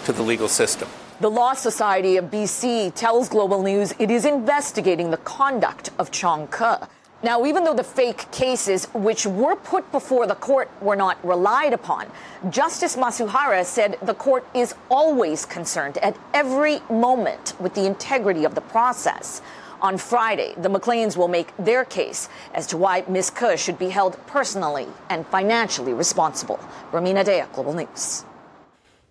to 0.06 0.12
the 0.12 0.22
legal 0.22 0.48
system. 0.48 0.88
The 1.24 1.30
Law 1.30 1.54
Society 1.54 2.18
of 2.18 2.26
BC 2.26 2.92
tells 2.92 3.30
Global 3.30 3.62
News 3.62 3.94
it 3.98 4.10
is 4.10 4.26
investigating 4.26 5.10
the 5.10 5.16
conduct 5.16 5.88
of 5.98 6.10
Chong 6.10 6.48
Ke. 6.48 6.86
Now, 7.22 7.46
even 7.46 7.64
though 7.64 7.72
the 7.72 7.82
fake 7.82 8.30
cases 8.30 8.84
which 8.92 9.24
were 9.24 9.56
put 9.56 9.90
before 9.90 10.26
the 10.26 10.34
court 10.34 10.70
were 10.82 10.96
not 10.96 11.16
relied 11.24 11.72
upon, 11.72 12.08
Justice 12.50 12.96
Masuhara 12.96 13.64
said 13.64 13.96
the 14.02 14.12
court 14.12 14.46
is 14.52 14.74
always 14.90 15.46
concerned 15.46 15.96
at 16.02 16.14
every 16.34 16.80
moment 16.90 17.54
with 17.58 17.72
the 17.72 17.86
integrity 17.86 18.44
of 18.44 18.54
the 18.54 18.60
process. 18.60 19.40
On 19.80 19.96
Friday, 19.96 20.52
the 20.58 20.68
McLeans 20.68 21.16
will 21.16 21.28
make 21.28 21.56
their 21.56 21.86
case 21.86 22.28
as 22.52 22.66
to 22.66 22.76
why 22.76 23.02
Ms. 23.08 23.30
Ke 23.30 23.56
should 23.56 23.78
be 23.78 23.88
held 23.88 24.18
personally 24.26 24.88
and 25.08 25.26
financially 25.28 25.94
responsible. 25.94 26.60
Rumina 26.92 27.24
Daya, 27.24 27.50
Global 27.54 27.72
News. 27.72 28.26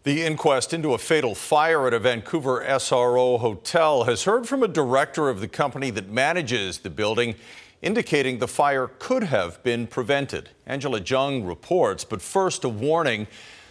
The 0.04 0.22
inquest 0.22 0.74
into 0.74 0.94
a 0.94 0.98
fatal 0.98 1.34
fire 1.34 1.88
at 1.88 1.94
a 1.94 2.00
Vancouver 2.00 2.62
SRO 2.68 3.40
hotel 3.40 4.04
has 4.04 4.26
heard 4.26 4.46
from 4.46 4.62
a 4.62 4.68
director 4.68 5.30
of 5.30 5.40
the 5.40 5.48
company 5.48 5.92
that 5.92 6.10
manages 6.10 6.80
the 6.80 6.90
building 6.90 7.36
indicating 7.82 8.40
the 8.40 8.48
fire 8.48 8.92
could 9.00 9.24
have 9.24 9.64
been 9.64 9.88
prevented. 9.88 10.50
Angela 10.66 11.00
Jung 11.00 11.46
reports, 11.46 12.04
but 12.04 12.22
first 12.22 12.66
a 12.66 12.70
warning. 12.70 13.28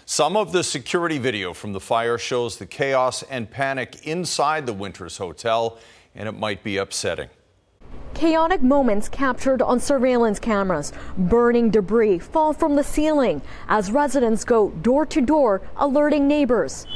Some 0.07 0.35
of 0.35 0.53
the 0.53 0.65
security 0.65 1.19
video 1.19 1.53
from 1.53 1.75
the 1.75 1.81
fire 1.81 2.17
shows 2.17 2.57
the 2.57 2.67
chaos 2.67 3.23
and 3.25 3.51
panic 3.51 4.07
inside 4.07 4.65
the 4.65 4.73
Winters 4.73 5.19
Hotel, 5.19 5.79
and 6.15 6.27
it 6.27 6.33
might 6.33 6.65
be 6.65 6.79
upsetting. 6.79 7.29
Chaotic 8.15 8.63
moments 8.63 9.09
captured 9.09 9.63
on 9.63 9.81
surveillance 9.81 10.39
cameras. 10.39 10.93
Burning 11.17 11.71
debris 11.71 12.19
fall 12.19 12.53
from 12.53 12.77
the 12.77 12.85
ceiling 12.85 13.43
as 13.69 13.91
residents 13.91 14.45
go 14.45 14.71
door 14.71 15.07
to 15.07 15.21
door 15.21 15.63
alerting 15.77 16.29
neighbors. 16.29 16.87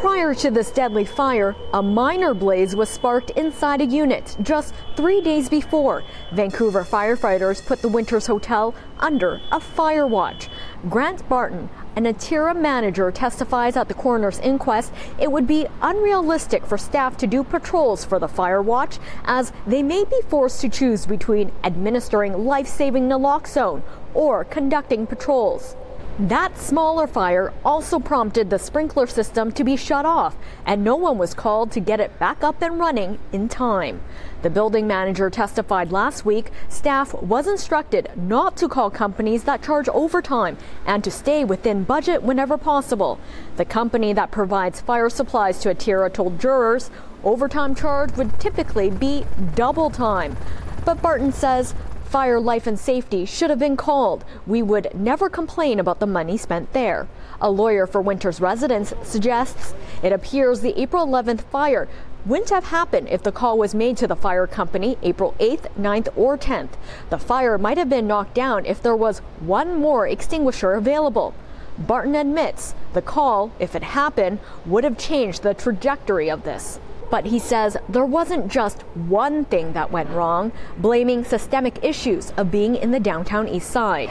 Prior 0.00 0.34
to 0.34 0.50
this 0.50 0.70
deadly 0.70 1.04
fire, 1.04 1.56
a 1.72 1.82
minor 1.82 2.34
blaze 2.34 2.76
was 2.76 2.88
sparked 2.90 3.30
inside 3.30 3.80
a 3.80 3.86
unit 3.86 4.36
just 4.42 4.74
three 4.96 5.20
days 5.20 5.48
before. 5.48 6.04
Vancouver 6.32 6.84
firefighters 6.84 7.64
put 7.64 7.80
the 7.80 7.88
Winters 7.88 8.26
Hotel 8.26 8.74
under 9.00 9.40
a 9.50 9.58
fire 9.58 10.06
watch. 10.06 10.48
Grant 10.88 11.26
Barton, 11.28 11.68
an 11.96 12.04
Atira 12.04 12.58
manager, 12.58 13.10
testifies 13.10 13.76
at 13.76 13.88
the 13.88 13.94
coroner's 13.94 14.38
inquest 14.40 14.92
it 15.18 15.30
would 15.30 15.46
be 15.46 15.66
unrealistic 15.82 16.66
for 16.66 16.76
staff 16.76 17.16
to 17.18 17.26
do 17.26 17.44
patrols 17.44 18.04
for 18.04 18.18
the 18.18 18.28
fire 18.28 18.62
watch 18.62 18.98
as 19.24 19.52
they 19.66 19.82
may 19.82 20.04
be 20.04 20.20
forced 20.28 20.60
to 20.60 20.68
choose 20.68 21.06
between 21.06 21.52
administering 21.62 22.44
life 22.44 22.66
saving 22.66 23.08
naloxone 23.08 23.82
or 24.14 24.44
conducting 24.44 25.06
patrols. 25.06 25.76
That 26.16 26.56
smaller 26.58 27.08
fire 27.08 27.52
also 27.64 27.98
prompted 27.98 28.48
the 28.48 28.58
sprinkler 28.60 29.08
system 29.08 29.50
to 29.50 29.64
be 29.64 29.74
shut 29.74 30.06
off, 30.06 30.36
and 30.64 30.84
no 30.84 30.94
one 30.94 31.18
was 31.18 31.34
called 31.34 31.72
to 31.72 31.80
get 31.80 31.98
it 31.98 32.16
back 32.20 32.44
up 32.44 32.62
and 32.62 32.78
running 32.78 33.18
in 33.32 33.48
time. 33.48 34.00
The 34.42 34.50
building 34.50 34.86
manager 34.86 35.28
testified 35.28 35.90
last 35.90 36.24
week 36.24 36.52
staff 36.68 37.14
was 37.14 37.48
instructed 37.48 38.10
not 38.14 38.56
to 38.58 38.68
call 38.68 38.90
companies 38.90 39.42
that 39.42 39.60
charge 39.60 39.88
overtime 39.88 40.56
and 40.86 41.02
to 41.02 41.10
stay 41.10 41.44
within 41.44 41.82
budget 41.82 42.22
whenever 42.22 42.56
possible. 42.56 43.18
The 43.56 43.64
company 43.64 44.12
that 44.12 44.30
provides 44.30 44.80
fire 44.80 45.10
supplies 45.10 45.58
to 45.60 45.74
Atira 45.74 46.12
told 46.12 46.38
jurors 46.38 46.92
overtime 47.24 47.74
charge 47.74 48.16
would 48.16 48.38
typically 48.38 48.88
be 48.88 49.26
double 49.56 49.90
time. 49.90 50.36
But 50.84 51.02
Barton 51.02 51.32
says 51.32 51.74
fire 52.14 52.38
life 52.38 52.68
and 52.68 52.78
safety 52.78 53.24
should 53.24 53.50
have 53.50 53.58
been 53.58 53.76
called. 53.76 54.24
We 54.46 54.62
would 54.62 54.94
never 54.94 55.28
complain 55.28 55.80
about 55.80 55.98
the 55.98 56.06
money 56.06 56.36
spent 56.36 56.72
there. 56.72 57.08
A 57.40 57.50
lawyer 57.50 57.88
for 57.88 58.00
Winters 58.00 58.40
residents 58.40 58.94
suggests 59.02 59.74
it 60.00 60.12
appears 60.12 60.60
the 60.60 60.80
April 60.80 61.04
11th 61.04 61.40
fire 61.40 61.88
wouldn't 62.24 62.50
have 62.50 62.66
happened 62.66 63.08
if 63.08 63.24
the 63.24 63.32
call 63.32 63.58
was 63.58 63.74
made 63.74 63.96
to 63.96 64.06
the 64.06 64.14
fire 64.14 64.46
company 64.46 64.96
April 65.02 65.34
8th, 65.40 65.68
9th, 65.76 66.06
or 66.14 66.38
10th. 66.38 66.74
The 67.10 67.18
fire 67.18 67.58
might 67.58 67.78
have 67.78 67.88
been 67.88 68.06
knocked 68.06 68.34
down 68.34 68.64
if 68.64 68.80
there 68.80 68.94
was 68.94 69.18
one 69.40 69.80
more 69.80 70.06
extinguisher 70.06 70.74
available. 70.74 71.34
Barton 71.76 72.14
admits 72.14 72.76
the 72.92 73.02
call, 73.02 73.50
if 73.58 73.74
it 73.74 73.82
happened, 73.82 74.38
would 74.64 74.84
have 74.84 74.98
changed 74.98 75.42
the 75.42 75.52
trajectory 75.52 76.30
of 76.30 76.44
this. 76.44 76.78
But 77.14 77.26
he 77.26 77.38
says 77.38 77.76
there 77.88 78.04
wasn't 78.04 78.48
just 78.48 78.82
one 79.06 79.44
thing 79.44 79.72
that 79.74 79.92
went 79.92 80.10
wrong, 80.10 80.50
blaming 80.78 81.22
systemic 81.22 81.78
issues 81.84 82.32
of 82.36 82.50
being 82.50 82.74
in 82.74 82.90
the 82.90 82.98
downtown 82.98 83.46
east 83.46 83.70
side. 83.70 84.08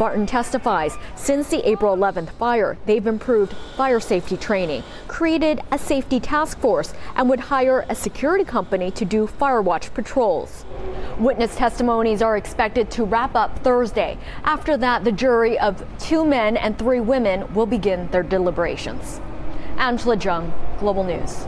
Barton 0.00 0.26
testifies 0.26 0.96
since 1.14 1.48
the 1.48 1.64
April 1.64 1.96
11th 1.96 2.30
fire, 2.30 2.76
they've 2.86 3.06
improved 3.06 3.54
fire 3.76 4.00
safety 4.00 4.36
training, 4.36 4.82
created 5.06 5.60
a 5.70 5.78
safety 5.78 6.18
task 6.18 6.58
force, 6.58 6.92
and 7.14 7.28
would 7.28 7.38
hire 7.38 7.86
a 7.88 7.94
security 7.94 8.44
company 8.44 8.90
to 8.90 9.04
do 9.04 9.28
fire 9.28 9.62
watch 9.62 9.94
patrols. 9.94 10.64
Witness 11.20 11.54
testimonies 11.54 12.20
are 12.20 12.36
expected 12.36 12.90
to 12.90 13.04
wrap 13.04 13.36
up 13.36 13.56
Thursday. 13.60 14.18
After 14.42 14.76
that, 14.76 15.04
the 15.04 15.12
jury 15.12 15.56
of 15.56 15.84
two 16.00 16.24
men 16.24 16.56
and 16.56 16.76
three 16.76 16.98
women 16.98 17.54
will 17.54 17.66
begin 17.66 18.08
their 18.08 18.24
deliberations. 18.24 19.20
Angela 19.78 20.16
Jung, 20.16 20.52
Global 20.78 21.04
News. 21.04 21.46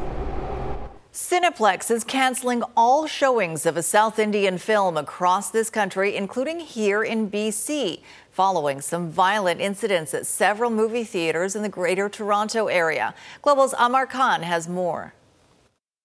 Cineplex 1.12 1.92
is 1.92 2.02
canceling 2.02 2.64
all 2.76 3.06
showings 3.06 3.66
of 3.66 3.76
a 3.76 3.82
South 3.84 4.18
Indian 4.18 4.58
film 4.58 4.96
across 4.96 5.48
this 5.48 5.70
country, 5.70 6.16
including 6.16 6.58
here 6.58 7.04
in 7.04 7.30
BC, 7.30 8.00
following 8.32 8.80
some 8.80 9.10
violent 9.10 9.60
incidents 9.60 10.12
at 10.12 10.26
several 10.26 10.70
movie 10.70 11.04
theaters 11.04 11.54
in 11.54 11.62
the 11.62 11.68
Greater 11.68 12.08
Toronto 12.08 12.66
area. 12.66 13.14
Global's 13.42 13.74
Amar 13.78 14.06
Khan 14.06 14.42
has 14.42 14.68
more. 14.68 15.14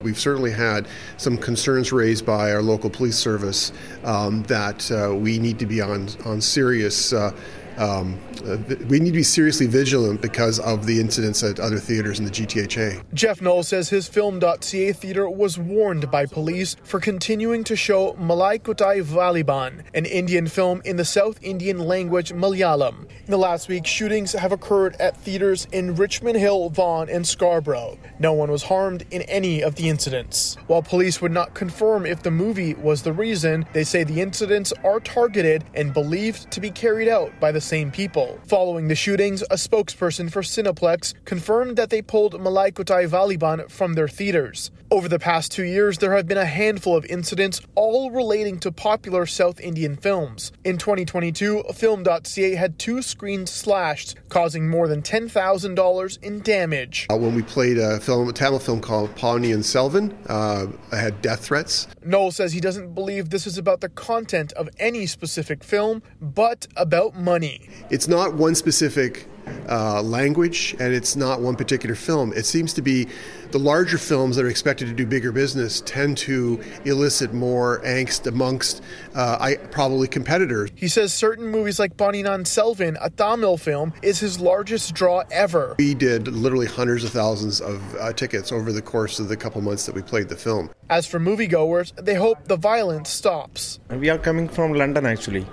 We've 0.01 0.17
certainly 0.17 0.51
had 0.51 0.87
some 1.17 1.37
concerns 1.37 1.91
raised 1.91 2.25
by 2.25 2.53
our 2.53 2.61
local 2.61 2.89
police 2.89 3.17
service 3.17 3.73
um, 4.05 4.43
that 4.43 4.89
uh, 4.91 5.13
we 5.13 5.39
need 5.39 5.59
to 5.59 5.65
be 5.65 5.81
on, 5.81 6.07
on 6.23 6.39
serious 6.39 7.11
uh, 7.11 7.35
um, 7.79 8.19
uh, 8.45 8.57
we 8.87 8.99
need 8.99 9.11
to 9.11 9.15
be 9.15 9.23
seriously 9.23 9.65
vigilant 9.65 10.21
because 10.21 10.59
of 10.59 10.85
the 10.85 10.99
incidents 10.99 11.43
at 11.43 11.59
other 11.59 11.79
theaters 11.79 12.19
in 12.19 12.25
the 12.25 12.31
GTHA. 12.31 13.03
Jeff 13.13 13.41
Knoll 13.41 13.63
says 13.63 13.89
his 13.89 14.07
Film.ca 14.07 14.93
theater 14.93 15.29
was 15.29 15.57
warned 15.57 16.11
by 16.11 16.25
police 16.25 16.75
for 16.83 16.99
continuing 16.99 17.63
to 17.63 17.75
show 17.75 18.13
Malaikottai 18.13 19.03
Vaaliban, 19.03 19.83
an 19.93 20.05
Indian 20.05 20.47
film 20.47 20.81
in 20.85 20.97
the 20.97 21.05
South 21.05 21.39
Indian 21.41 21.79
language 21.79 22.33
Malayalam. 22.33 23.03
In 23.03 23.31
the 23.31 23.37
last 23.37 23.69
week, 23.69 23.85
shootings 23.85 24.33
have 24.33 24.51
occurred 24.51 24.95
at 24.99 25.15
theaters 25.17 25.67
in 25.71 25.95
Richmond 25.95 26.37
Hill, 26.37 26.69
Vaughan, 26.69 27.09
and 27.09 27.25
Scarborough. 27.25 27.97
No 28.19 28.33
one 28.33 28.51
was 28.51 28.63
harmed 28.63 29.05
in 29.11 29.21
any 29.23 29.61
of 29.61 29.75
the 29.75 29.87
incidents. 29.89 30.57
While 30.67 30.81
police 30.81 31.21
would 31.21 31.31
not 31.31 31.53
confirm 31.53 32.05
if 32.05 32.23
the 32.23 32.31
movie 32.31 32.73
was 32.73 33.03
the 33.03 33.13
reason, 33.13 33.65
they 33.73 33.83
say 33.83 34.03
the 34.03 34.21
incidents 34.21 34.73
are 34.83 34.99
targeted 34.99 35.63
and 35.73 35.93
believed 35.93 36.51
to 36.51 36.59
be 36.59 36.71
carried 36.71 37.07
out 37.07 37.31
by 37.39 37.51
the 37.51 37.61
same 37.69 37.91
people. 37.91 38.39
Following 38.47 38.87
the 38.87 38.95
shootings, 38.95 39.43
a 39.43 39.55
spokesperson 39.55 40.31
for 40.31 40.41
Cineplex 40.41 41.13
confirmed 41.23 41.77
that 41.77 41.91
they 41.91 42.01
pulled 42.01 42.33
Malaikottai 42.33 43.07
Vaaliban 43.07 43.69
from 43.69 43.93
their 43.93 44.07
theaters. 44.07 44.71
Over 44.91 45.07
the 45.07 45.19
past 45.19 45.51
two 45.51 45.65
years, 45.65 45.99
there 45.99 46.15
have 46.15 46.27
been 46.27 46.39
a 46.39 46.45
handful 46.45 46.97
of 46.97 47.05
incidents, 47.05 47.61
all 47.75 48.09
relating 48.09 48.59
to 48.61 48.71
popular 48.71 49.27
South 49.27 49.59
Indian 49.59 49.95
films. 49.95 50.51
In 50.63 50.79
2022, 50.79 51.65
Film.ca 51.75 52.55
had 52.55 52.79
two 52.79 53.03
screens 53.03 53.51
slashed, 53.51 54.15
causing 54.29 54.67
more 54.67 54.87
than 54.87 55.03
$10,000 55.03 56.23
in 56.23 56.39
damage. 56.41 57.05
Uh, 57.07 57.17
when 57.17 57.35
we 57.35 57.43
played 57.43 57.77
a 57.77 57.99
film, 57.99 58.29
a 58.29 58.33
Tamil 58.33 58.57
film 58.57 58.81
called 58.81 59.13
Ponniyin 59.15 59.63
Selvan, 59.63 60.11
uh, 60.27 60.65
I 60.91 60.95
had 60.95 61.21
death 61.21 61.45
threats. 61.45 61.87
Knoll 62.03 62.31
says 62.31 62.53
he 62.53 62.59
doesn't 62.59 62.95
believe 62.95 63.29
this 63.29 63.45
is 63.45 63.59
about 63.59 63.81
the 63.81 63.89
content 63.89 64.53
of 64.53 64.69
any 64.79 65.05
specific 65.05 65.63
film, 65.63 66.01
but 66.19 66.65
about 66.75 67.13
money. 67.15 67.69
It's 67.91 68.07
not 68.07 68.33
one 68.33 68.55
specific 68.55 69.27
uh, 69.69 70.01
language 70.01 70.75
and 70.79 70.93
it's 70.93 71.15
not 71.15 71.41
one 71.41 71.55
particular 71.55 71.95
film. 71.95 72.33
It 72.33 72.45
seems 72.45 72.73
to 72.73 72.81
be 72.81 73.07
the 73.51 73.59
larger 73.59 73.97
films 73.97 74.35
that 74.35 74.45
are 74.45 74.49
expected 74.49 74.87
to 74.87 74.93
do 74.93 75.05
bigger 75.05 75.31
business 75.31 75.81
tend 75.81 76.17
to 76.19 76.61
elicit 76.85 77.33
more 77.33 77.81
angst 77.81 78.27
amongst 78.27 78.83
uh, 79.15 79.37
I, 79.39 79.55
probably 79.55 80.07
competitors. 80.07 80.69
He 80.75 80.87
says 80.87 81.13
certain 81.13 81.47
movies 81.47 81.79
like 81.79 81.97
Ponniyin 81.97 82.45
Selvan, 82.45 82.97
a 83.01 83.09
Tamil 83.09 83.57
film, 83.57 83.93
is 84.01 84.19
his 84.19 84.39
largest 84.39 84.93
draw 84.93 85.23
ever. 85.31 85.75
We 85.79 85.95
did 85.95 86.27
literally 86.27 86.67
hundreds 86.67 87.03
of 87.03 87.11
thousands 87.11 87.59
of 87.59 87.95
uh, 87.95 88.13
tickets 88.13 88.51
over 88.51 88.71
the 88.71 88.81
course 88.81 89.19
of 89.19 89.29
the 89.29 89.37
couple 89.37 89.61
months 89.61 89.85
that 89.87 89.95
we 89.95 90.01
played 90.01 90.29
the 90.29 90.37
film. 90.37 90.69
As 90.89 91.07
for 91.07 91.19
moviegoers, 91.19 91.95
they 91.95 92.15
hope 92.15 92.45
the 92.45 92.57
violence 92.57 93.09
stops. 93.09 93.79
We 93.89 94.09
are 94.09 94.17
coming 94.17 94.47
from 94.47 94.73
London 94.73 95.05
actually. 95.05 95.45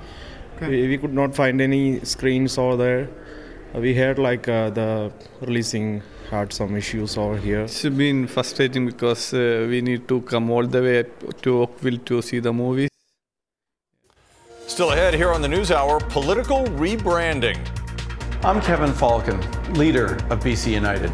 We, 0.61 0.89
we 0.89 0.99
could 0.99 1.13
not 1.13 1.35
find 1.35 1.61
any 1.61 2.01
screens 2.01 2.57
over 2.59 2.77
there. 2.77 3.09
We 3.77 3.93
had 3.93 4.19
like 4.19 4.49
uh, 4.49 4.71
the 4.71 5.13
releasing 5.43 6.03
had 6.31 6.51
some 6.51 6.75
issues 6.77 7.19
over 7.19 7.37
here. 7.37 7.65
It's 7.65 7.83
been 7.83 8.27
frustrating 8.27 8.87
because 8.87 9.35
uh, 9.35 9.67
we 9.69 9.83
need 9.83 10.09
to 10.09 10.23
come 10.23 10.51
all 10.51 10.67
the 10.67 10.81
way 10.81 11.05
to 11.43 11.63
Oakville 11.63 11.99
to 11.99 12.23
see 12.23 12.39
the 12.39 12.55
movies. 12.55 12.89
Still 14.67 14.93
ahead 14.93 15.13
here 15.13 15.31
on 15.31 15.43
the 15.43 15.49
News 15.49 15.71
Hour 15.71 16.01
political 16.01 16.65
rebranding. 16.79 17.59
I'm 18.43 18.63
Kevin 18.63 18.95
Falcon, 18.95 19.41
leader 19.75 20.15
of 20.31 20.41
BC 20.41 20.73
United. 20.73 21.13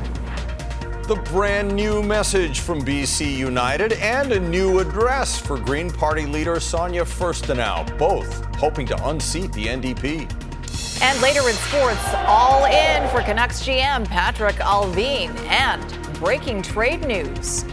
The 1.09 1.16
brand 1.33 1.75
new 1.75 2.01
message 2.01 2.61
from 2.61 2.81
BC 2.83 3.37
United 3.37 3.94
and 3.94 4.31
a 4.31 4.38
new 4.38 4.79
address 4.79 5.37
for 5.37 5.59
Green 5.59 5.90
Party 5.90 6.27
leader 6.27 6.61
Sonia 6.61 7.05
Furstenau, 7.05 7.98
both 7.98 8.44
hoping 8.55 8.87
to 8.87 9.09
unseat 9.09 9.53
the 9.53 9.66
NDP. 9.66 10.52
And 11.03 11.21
later 11.21 11.49
in 11.49 11.57
sports, 11.57 12.15
all 12.27 12.65
in 12.67 13.09
for 13.09 13.23
Canucks 13.23 13.61
GM 13.67 14.07
Patrick 14.07 14.55
Allvin 14.57 15.37
and 15.49 16.15
breaking 16.15 16.62
trade 16.62 17.05
news. 17.05 17.65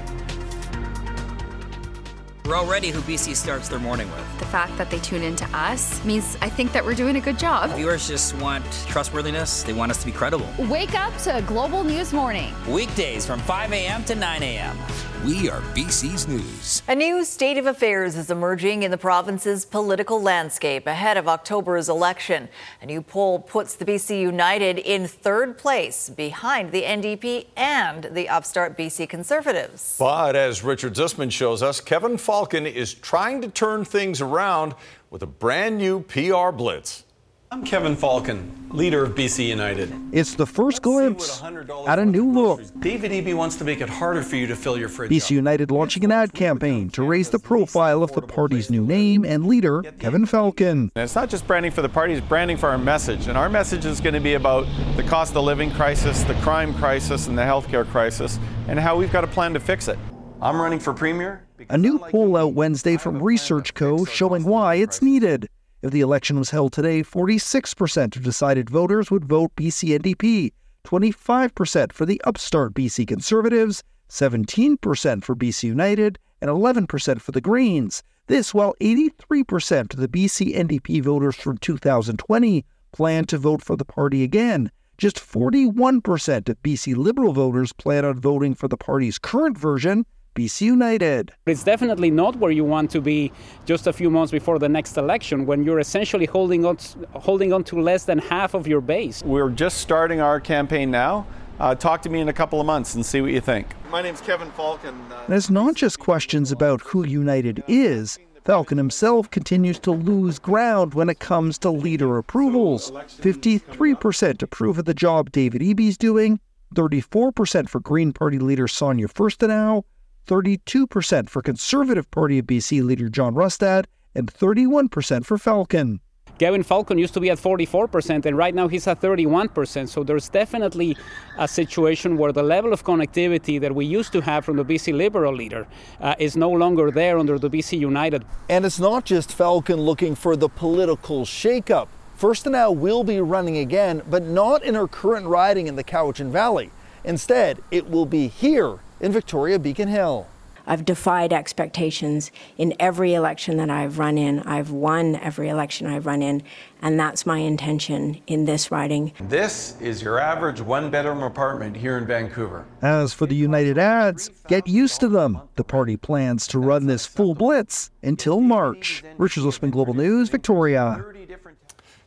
We're 2.49 2.55
already 2.55 2.89
who 2.89 3.01
BC 3.01 3.35
starts 3.35 3.69
their 3.69 3.77
morning 3.77 4.09
with. 4.09 4.39
The 4.39 4.45
fact 4.45 4.75
that 4.79 4.89
they 4.89 4.97
tune 4.97 5.21
into 5.21 5.45
us 5.55 6.03
means 6.03 6.35
I 6.41 6.49
think 6.49 6.71
that 6.71 6.83
we're 6.83 6.95
doing 6.95 7.17
a 7.17 7.21
good 7.21 7.37
job. 7.37 7.69
Viewers 7.75 8.07
just 8.07 8.35
want 8.37 8.65
trustworthiness. 8.87 9.61
They 9.61 9.73
want 9.73 9.91
us 9.91 9.99
to 9.99 10.07
be 10.07 10.11
credible. 10.11 10.47
Wake 10.57 10.95
up 10.95 11.15
to 11.19 11.43
Global 11.45 11.83
News 11.83 12.11
Morning. 12.11 12.51
Weekdays 12.67 13.27
from 13.27 13.39
5 13.41 13.71
a.m. 13.73 14.03
to 14.05 14.15
9 14.15 14.41
a.m. 14.41 14.75
We 15.25 15.49
are 15.49 15.59
BC's 15.75 16.29
News. 16.29 16.81
A 16.87 16.95
new 16.95 17.25
state 17.25 17.57
of 17.57 17.65
affairs 17.65 18.15
is 18.15 18.31
emerging 18.31 18.83
in 18.83 18.91
the 18.91 18.97
province's 18.97 19.65
political 19.65 20.21
landscape 20.21 20.87
ahead 20.87 21.17
of 21.17 21.27
October's 21.27 21.89
election. 21.89 22.47
A 22.81 22.85
new 22.85 23.01
poll 23.01 23.37
puts 23.37 23.75
the 23.75 23.83
BC 23.83 24.21
United 24.21 24.77
in 24.77 25.09
third 25.09 25.57
place 25.57 26.07
behind 26.07 26.71
the 26.71 26.83
NDP 26.83 27.47
and 27.57 28.05
the 28.05 28.29
upstart 28.29 28.77
BC 28.77 29.09
Conservatives. 29.09 29.97
But 29.99 30.37
as 30.37 30.63
Richard 30.63 30.93
Zussman 30.93 31.33
shows 31.33 31.61
us, 31.61 31.81
Kevin 31.81 32.17
Falcon 32.17 32.65
is 32.65 32.93
trying 32.93 33.41
to 33.41 33.49
turn 33.49 33.83
things 33.83 34.21
around 34.21 34.73
with 35.09 35.21
a 35.21 35.27
brand 35.27 35.77
new 35.77 35.99
PR 35.99 36.51
blitz. 36.51 37.03
I'm 37.51 37.63
Kevin 37.63 37.95
Falcon, 37.95 38.69
leader 38.69 39.03
of 39.03 39.15
BC 39.15 39.47
United. 39.47 39.91
It's 40.11 40.35
the 40.35 40.45
first 40.45 40.83
glimpse 40.83 41.41
at 41.87 41.97
a 41.97 42.05
new 42.05 42.29
look. 42.31 42.61
David 42.79 43.11
Eby 43.11 43.33
wants 43.33 43.55
to 43.55 43.63
make 43.63 43.81
it 43.81 43.89
harder 43.89 44.21
for 44.21 44.35
you 44.35 44.45
to 44.45 44.55
fill 44.55 44.77
your 44.77 44.87
fridge. 44.87 45.09
BC 45.09 45.31
United 45.31 45.71
launching 45.71 46.05
an 46.05 46.11
ad 46.11 46.31
campaign 46.33 46.91
to 46.91 47.01
raise 47.01 47.31
the 47.31 47.39
profile 47.39 48.03
of 48.03 48.11
the 48.11 48.21
party's 48.21 48.69
new 48.69 48.85
name 48.85 49.25
and 49.25 49.47
leader, 49.47 49.81
Kevin 49.97 50.27
Falcon. 50.27 50.91
And 50.93 51.03
it's 51.03 51.15
not 51.15 51.27
just 51.27 51.47
branding 51.47 51.71
for 51.71 51.81
the 51.81 51.89
party, 51.89 52.13
it's 52.13 52.27
branding 52.27 52.55
for 52.55 52.69
our 52.69 52.77
message. 52.77 53.25
And 53.25 53.35
our 53.35 53.49
message 53.49 53.83
is 53.83 53.99
going 53.99 54.13
to 54.13 54.19
be 54.19 54.35
about 54.35 54.67
the 54.95 55.03
cost 55.03 55.35
of 55.35 55.43
living 55.43 55.71
crisis, 55.71 56.21
the 56.25 56.35
crime 56.35 56.75
crisis, 56.75 57.25
and 57.25 57.35
the 57.35 57.41
healthcare 57.41 57.87
crisis, 57.87 58.37
and 58.67 58.79
how 58.79 58.95
we've 58.95 59.11
got 59.11 59.23
a 59.23 59.27
plan 59.27 59.55
to 59.55 59.59
fix 59.59 59.87
it. 59.87 59.97
I'm 60.39 60.61
running 60.61 60.79
for 60.79 60.93
premier. 60.93 61.47
A 61.69 61.77
new 61.79 61.97
poll 61.97 62.37
out 62.37 62.53
Wednesday 62.53 62.95
from 62.95 63.23
Research 63.23 63.73
Co. 63.73 64.05
showing 64.05 64.43
why 64.43 64.75
it's 64.75 65.01
needed. 65.01 65.49
If 65.81 65.91
the 65.91 66.01
election 66.01 66.37
was 66.37 66.49
held 66.49 66.73
today, 66.73 67.03
46% 67.03 68.17
of 68.17 68.23
decided 68.23 68.69
voters 68.69 69.09
would 69.09 69.23
vote 69.23 69.55
BC 69.55 69.97
NDP, 69.97 70.51
25% 70.83 71.93
for 71.93 72.05
the 72.05 72.21
upstart 72.25 72.73
BC 72.73 73.07
Conservatives, 73.07 73.81
17% 74.09 75.23
for 75.23 75.35
BC 75.35 75.63
United, 75.63 76.19
and 76.41 76.49
11% 76.49 77.21
for 77.21 77.31
the 77.31 77.39
Greens. 77.39 78.03
This 78.27 78.53
while 78.53 78.75
83% 78.81 79.93
of 79.93 79.99
the 80.01 80.09
BC 80.09 80.53
NDP 80.53 81.01
voters 81.01 81.37
from 81.37 81.57
2020 81.59 82.65
plan 82.91 83.23
to 83.25 83.37
vote 83.37 83.63
for 83.63 83.77
the 83.77 83.85
party 83.85 84.23
again. 84.23 84.69
Just 84.97 85.15
41% 85.15 86.49
of 86.49 86.61
BC 86.61 86.97
Liberal 86.97 87.31
voters 87.31 87.71
plan 87.71 88.03
on 88.03 88.19
voting 88.19 88.53
for 88.53 88.67
the 88.67 88.75
party's 88.75 89.17
current 89.17 89.57
version, 89.57 90.05
BC 90.39 90.61
United. 90.61 91.33
It's 91.47 91.65
definitely 91.65 92.09
not 92.09 92.37
where 92.37 92.51
you 92.51 92.63
want 92.63 92.89
to 92.91 93.01
be 93.01 93.33
just 93.65 93.87
a 93.87 93.91
few 93.91 94.09
months 94.09 94.31
before 94.31 94.57
the 94.57 94.69
next 94.69 94.95
election 94.95 95.45
when 95.45 95.65
you're 95.65 95.79
essentially 95.79 96.25
holding 96.25 96.65
on, 96.65 96.77
holding 97.11 97.51
on 97.51 97.65
to 97.65 97.81
less 97.81 98.05
than 98.05 98.19
half 98.19 98.53
of 98.53 98.65
your 98.65 98.79
base. 98.79 99.21
We're 99.23 99.49
just 99.49 99.79
starting 99.79 100.21
our 100.21 100.39
campaign 100.39 100.91
now. 100.91 101.27
Uh, 101.59 101.75
talk 101.75 102.01
to 102.03 102.09
me 102.09 102.21
in 102.21 102.29
a 102.29 102.33
couple 102.33 102.61
of 102.61 102.65
months 102.65 102.95
and 102.95 103.05
see 103.05 103.19
what 103.19 103.31
you 103.31 103.41
think. 103.41 103.67
My 103.91 104.01
name's 104.01 104.21
Kevin 104.21 104.49
Falcon. 104.51 104.95
Uh, 105.11 105.23
and 105.25 105.35
it's 105.35 105.49
not 105.49 105.75
just 105.75 105.99
questions 105.99 106.53
about 106.53 106.79
who 106.83 107.05
United 107.05 107.61
is. 107.67 108.17
Falcon 108.45 108.77
himself 108.77 109.29
continues 109.29 109.77
to 109.79 109.91
lose 109.91 110.39
ground 110.39 110.93
when 110.93 111.09
it 111.09 111.19
comes 111.19 111.57
to 111.57 111.69
leader 111.69 112.17
approvals. 112.17 112.91
53% 112.91 114.41
approve 114.41 114.77
of 114.77 114.85
the 114.85 114.93
job 114.93 115.31
David 115.31 115.61
Eby's 115.61 115.97
doing, 115.97 116.39
34% 116.75 117.67
for 117.67 117.81
Green 117.81 118.13
Party 118.13 118.39
leader 118.39 118.69
Sonia 118.69 119.09
Furstenau, 119.09 119.83
32% 120.27 121.29
for 121.29 121.41
Conservative 121.41 122.09
Party 122.11 122.39
of 122.39 122.45
BC 122.45 122.83
leader 122.83 123.09
John 123.09 123.35
Rustad, 123.35 123.85
and 124.15 124.31
31% 124.31 125.25
for 125.25 125.37
Falcon. 125.37 125.99
Gavin 126.39 126.63
Falcon 126.63 126.97
used 126.97 127.13
to 127.15 127.19
be 127.19 127.29
at 127.29 127.37
44%, 127.37 128.25
and 128.25 128.37
right 128.37 128.55
now 128.55 128.69
he's 128.69 128.87
at 128.87 129.01
31%. 129.01 129.89
So 129.89 130.03
there's 130.03 130.29
definitely 130.29 130.95
a 131.37 131.47
situation 131.47 132.17
where 132.17 132.31
the 132.31 132.43
level 132.43 132.71
of 132.71 132.85
connectivity 132.85 133.59
that 133.59 133.75
we 133.75 133.85
used 133.85 134.13
to 134.13 134.21
have 134.21 134.45
from 134.45 134.55
the 134.55 134.63
BC 134.63 134.93
Liberal 134.93 135.33
leader 135.35 135.67
uh, 135.99 136.15
is 136.17 136.37
no 136.37 136.49
longer 136.49 136.91
there 136.91 137.19
under 137.19 137.37
the 137.37 137.49
BC 137.49 137.77
United. 137.77 138.23
And 138.47 138.65
it's 138.65 138.79
not 138.79 139.03
just 139.03 139.33
Falcon 139.33 139.81
looking 139.81 140.15
for 140.15 140.37
the 140.37 140.47
political 140.47 141.25
shakeup. 141.25 141.89
Furstenau 142.17 142.73
will 142.73 143.03
be 143.03 143.19
running 143.19 143.57
again, 143.57 144.01
but 144.09 144.23
not 144.23 144.63
in 144.63 144.75
her 144.75 144.87
current 144.87 145.27
riding 145.27 145.67
in 145.67 145.75
the 145.75 145.83
Cowichan 145.83 146.31
Valley. 146.31 146.71
Instead, 147.03 147.61
it 147.69 147.89
will 147.89 148.05
be 148.05 148.29
here 148.29 148.79
in 148.99 149.11
Victoria 149.11 149.59
Beacon 149.59 149.87
Hill. 149.87 150.27
I've 150.69 150.85
defied 150.85 151.33
expectations 151.33 152.31
in 152.55 152.75
every 152.79 153.15
election 153.15 153.57
that 153.57 153.71
I've 153.71 153.97
run 153.97 154.19
in. 154.19 154.41
I've 154.41 154.69
won 154.69 155.15
every 155.15 155.49
election 155.49 155.87
I've 155.87 156.05
run 156.05 156.21
in, 156.21 156.43
and 156.79 156.99
that's 156.99 157.25
my 157.25 157.39
intention 157.39 158.21
in 158.27 158.45
this 158.45 158.69
riding. 158.69 159.13
This 159.19 159.81
is 159.81 160.03
your 160.03 160.19
average 160.19 160.61
one 160.61 160.91
bedroom 160.91 161.23
apartment 161.23 161.75
here 161.75 161.97
in 161.97 162.05
Vancouver. 162.05 162.65
As 162.83 163.13
for 163.13 163.25
the 163.25 163.35
United 163.35 163.79
ads, 163.79 164.29
get 164.47 164.67
used 164.67 164.99
to 164.99 165.07
them. 165.07 165.41
The 165.55 165.63
party 165.63 165.97
plans 165.97 166.45
to 166.47 166.59
run 166.59 166.85
this 166.85 167.03
full 167.03 167.33
blitz 167.33 167.89
until 168.03 168.39
March. 168.39 169.03
Richard 169.17 169.45
Zussman, 169.45 169.71
Global 169.71 169.95
News, 169.95 170.29
Victoria. 170.29 171.03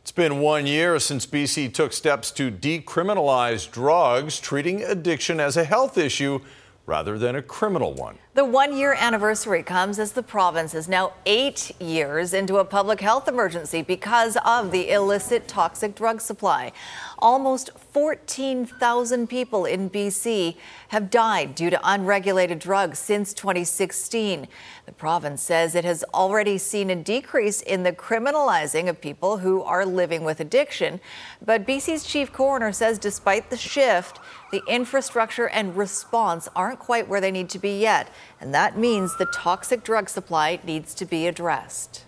It's 0.01 0.11
been 0.11 0.39
one 0.39 0.65
year 0.67 0.99
since 0.99 1.25
BC 1.25 1.73
took 1.73 1.91
steps 1.91 2.31
to 2.31 2.49
decriminalize 2.49 3.69
drugs, 3.69 4.39
treating 4.39 4.83
addiction 4.83 5.41
as 5.41 5.57
a 5.57 5.65
health 5.65 5.97
issue 5.97 6.39
rather 6.85 7.17
than 7.17 7.35
a 7.35 7.41
criminal 7.41 7.93
one. 7.93 8.17
The 8.35 8.43
one 8.43 8.75
year 8.75 8.95
anniversary 8.97 9.61
comes 9.61 9.99
as 9.99 10.13
the 10.13 10.23
province 10.23 10.73
is 10.73 10.89
now 10.89 11.13
eight 11.23 11.79
years 11.79 12.33
into 12.33 12.57
a 12.57 12.65
public 12.65 12.99
health 12.99 13.27
emergency 13.27 13.83
because 13.83 14.37
of 14.43 14.71
the 14.71 14.89
illicit 14.89 15.47
toxic 15.47 15.93
drug 15.93 16.19
supply. 16.19 16.71
Almost 17.19 17.69
14,000 17.91 19.27
people 19.27 19.65
in 19.65 19.87
BC 19.87 20.57
have 20.87 21.11
died 21.11 21.53
due 21.53 21.69
to 21.69 21.79
unregulated 21.83 22.57
drugs 22.57 22.97
since 22.97 23.35
2016. 23.35 24.47
The 24.87 24.91
province 24.93 25.43
says 25.43 25.75
it 25.75 25.85
has 25.85 26.03
already 26.11 26.57
seen 26.57 26.89
a 26.89 26.95
decrease 26.95 27.61
in 27.61 27.83
the 27.83 27.93
criminalizing 27.93 28.89
of 28.89 28.99
people 28.99 29.37
who 29.37 29.61
are 29.61 29.85
living 29.85 30.23
with 30.23 30.39
addiction. 30.39 30.99
But 31.45 31.67
BC's 31.67 32.03
chief 32.03 32.33
coroner 32.33 32.71
says 32.71 32.97
despite 32.97 33.51
the 33.51 33.57
shift, 33.57 34.19
the 34.51 34.63
infrastructure 34.67 35.49
and 35.49 35.75
response 35.77 36.49
aren't 36.55 36.79
quite 36.79 37.07
where 37.07 37.21
they 37.21 37.31
need 37.31 37.49
to 37.49 37.59
be 37.59 37.79
yet. 37.79 38.09
And 38.39 38.53
that 38.53 38.77
means 38.77 39.17
the 39.17 39.25
toxic 39.25 39.83
drug 39.83 40.09
supply 40.09 40.59
needs 40.63 40.93
to 40.95 41.05
be 41.05 41.27
addressed. 41.27 42.03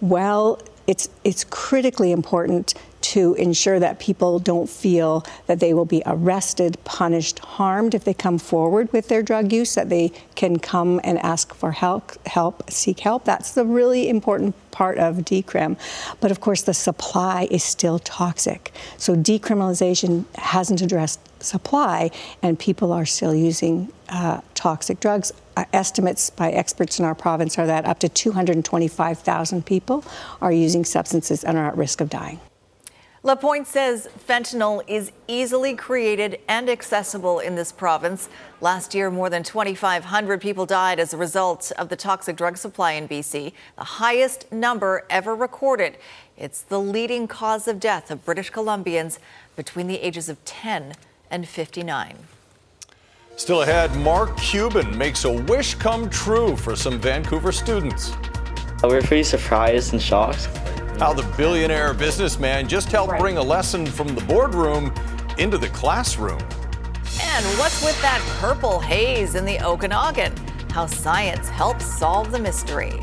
Well, 0.00 0.60
it's, 0.86 1.08
it's 1.24 1.44
critically 1.44 2.12
important 2.12 2.74
to 3.00 3.34
ensure 3.34 3.78
that 3.78 3.98
people 3.98 4.38
don't 4.38 4.68
feel 4.68 5.24
that 5.46 5.60
they 5.60 5.72
will 5.72 5.84
be 5.84 6.02
arrested, 6.04 6.76
punished, 6.84 7.38
harmed 7.38 7.94
if 7.94 8.04
they 8.04 8.14
come 8.14 8.38
forward 8.38 8.92
with 8.92 9.08
their 9.08 9.22
drug 9.22 9.52
use, 9.52 9.74
that 9.74 9.88
they 9.88 10.12
can 10.34 10.58
come 10.58 11.00
and 11.04 11.18
ask 11.18 11.54
for 11.54 11.72
help, 11.72 12.26
help, 12.26 12.70
seek 12.70 13.00
help. 13.00 13.24
That's 13.24 13.52
the 13.52 13.64
really 13.64 14.08
important 14.08 14.54
part 14.70 14.98
of 14.98 15.18
decrim. 15.18 15.78
But 16.20 16.30
of 16.30 16.40
course, 16.40 16.62
the 16.62 16.74
supply 16.74 17.48
is 17.50 17.64
still 17.64 17.98
toxic. 17.98 18.72
So 18.96 19.14
decriminalization 19.14 20.24
hasn't 20.36 20.80
addressed 20.80 21.20
supply, 21.42 22.10
and 22.42 22.58
people 22.58 22.92
are 22.92 23.06
still 23.06 23.34
using 23.34 23.92
uh, 24.08 24.40
toxic 24.54 25.00
drugs. 25.00 25.32
Uh, 25.56 25.64
estimates 25.72 26.30
by 26.30 26.50
experts 26.52 26.98
in 27.00 27.04
our 27.04 27.14
province 27.14 27.58
are 27.58 27.66
that 27.66 27.84
up 27.84 27.98
to 27.98 28.08
225,000 28.08 29.66
people 29.66 30.04
are 30.40 30.52
using 30.52 30.84
substances 30.84 31.42
and 31.42 31.58
are 31.58 31.68
at 31.68 31.76
risk 31.76 32.00
of 32.00 32.08
dying. 32.08 32.40
LaPointe 33.24 33.66
says 33.66 34.08
fentanyl 34.28 34.84
is 34.86 35.10
easily 35.26 35.74
created 35.74 36.38
and 36.46 36.70
accessible 36.70 37.40
in 37.40 37.56
this 37.56 37.72
province. 37.72 38.28
Last 38.60 38.94
year, 38.94 39.10
more 39.10 39.28
than 39.28 39.42
2,500 39.42 40.40
people 40.40 40.64
died 40.64 41.00
as 41.00 41.12
a 41.12 41.16
result 41.16 41.72
of 41.76 41.88
the 41.88 41.96
toxic 41.96 42.36
drug 42.36 42.56
supply 42.56 42.92
in 42.92 43.08
BC, 43.08 43.52
the 43.76 43.84
highest 43.84 44.50
number 44.52 45.04
ever 45.10 45.34
recorded. 45.34 45.96
It's 46.36 46.62
the 46.62 46.78
leading 46.78 47.26
cause 47.26 47.66
of 47.66 47.80
death 47.80 48.12
of 48.12 48.24
British 48.24 48.52
Columbians 48.52 49.18
between 49.56 49.88
the 49.88 49.96
ages 49.96 50.28
of 50.28 50.42
10 50.44 50.94
and 51.28 51.48
59. 51.48 52.18
Still 53.38 53.62
ahead, 53.62 53.94
Mark 53.94 54.36
Cuban 54.36 54.98
makes 54.98 55.24
a 55.24 55.30
wish 55.30 55.76
come 55.76 56.10
true 56.10 56.56
for 56.56 56.74
some 56.74 56.98
Vancouver 56.98 57.52
students. 57.52 58.12
We're 58.82 59.00
pretty 59.00 59.22
surprised 59.22 59.92
and 59.92 60.02
shocked. 60.02 60.46
How 60.98 61.12
the 61.12 61.22
billionaire 61.36 61.94
businessman 61.94 62.66
just 62.66 62.90
helped 62.90 63.16
bring 63.16 63.38
a 63.38 63.42
lesson 63.42 63.86
from 63.86 64.08
the 64.08 64.22
boardroom 64.22 64.92
into 65.38 65.56
the 65.56 65.68
classroom. 65.68 66.40
And 67.20 67.46
what's 67.58 67.80
with 67.84 68.00
that 68.02 68.20
purple 68.40 68.80
haze 68.80 69.36
in 69.36 69.44
the 69.44 69.64
Okanagan? 69.64 70.36
How 70.72 70.86
science 70.86 71.48
helps 71.48 71.86
solve 71.86 72.32
the 72.32 72.40
mystery. 72.40 73.00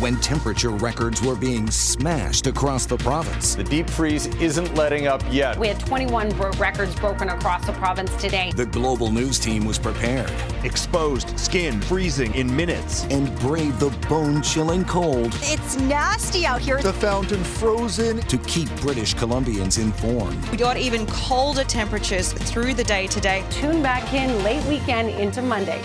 When 0.00 0.16
temperature 0.20 0.70
records 0.70 1.20
were 1.22 1.36
being 1.36 1.70
smashed 1.70 2.46
across 2.46 2.86
the 2.86 2.96
province. 2.96 3.54
The 3.54 3.64
deep 3.64 3.88
freeze 3.88 4.26
isn't 4.36 4.74
letting 4.74 5.06
up 5.06 5.22
yet. 5.30 5.58
We 5.58 5.68
had 5.68 5.78
21 5.80 6.30
bro- 6.30 6.50
records 6.52 6.94
broken 6.94 7.28
across 7.28 7.66
the 7.66 7.72
province 7.72 8.10
today. 8.16 8.52
The 8.56 8.64
global 8.66 9.10
news 9.10 9.38
team 9.38 9.66
was 9.66 9.78
prepared. 9.78 10.32
Exposed 10.64 11.38
skin 11.38 11.80
freezing 11.82 12.34
in 12.34 12.54
minutes. 12.54 13.04
And 13.10 13.34
braved 13.40 13.78
the 13.80 13.90
bone 14.08 14.42
chilling 14.42 14.84
cold. 14.86 15.36
It's 15.42 15.76
nasty 15.80 16.46
out 16.46 16.60
here. 16.62 16.80
The 16.80 16.92
fountain 16.94 17.44
frozen. 17.44 18.20
To 18.20 18.38
keep 18.38 18.68
British 18.76 19.14
Columbians 19.14 19.78
informed. 19.78 20.48
We 20.48 20.56
got 20.56 20.78
even 20.78 21.06
colder 21.06 21.64
temperatures 21.64 22.32
through 22.32 22.74
the 22.74 22.84
day 22.84 23.06
today. 23.06 23.44
Tune 23.50 23.82
back 23.82 24.14
in 24.14 24.42
late 24.42 24.64
weekend 24.66 25.10
into 25.10 25.42
Monday. 25.42 25.82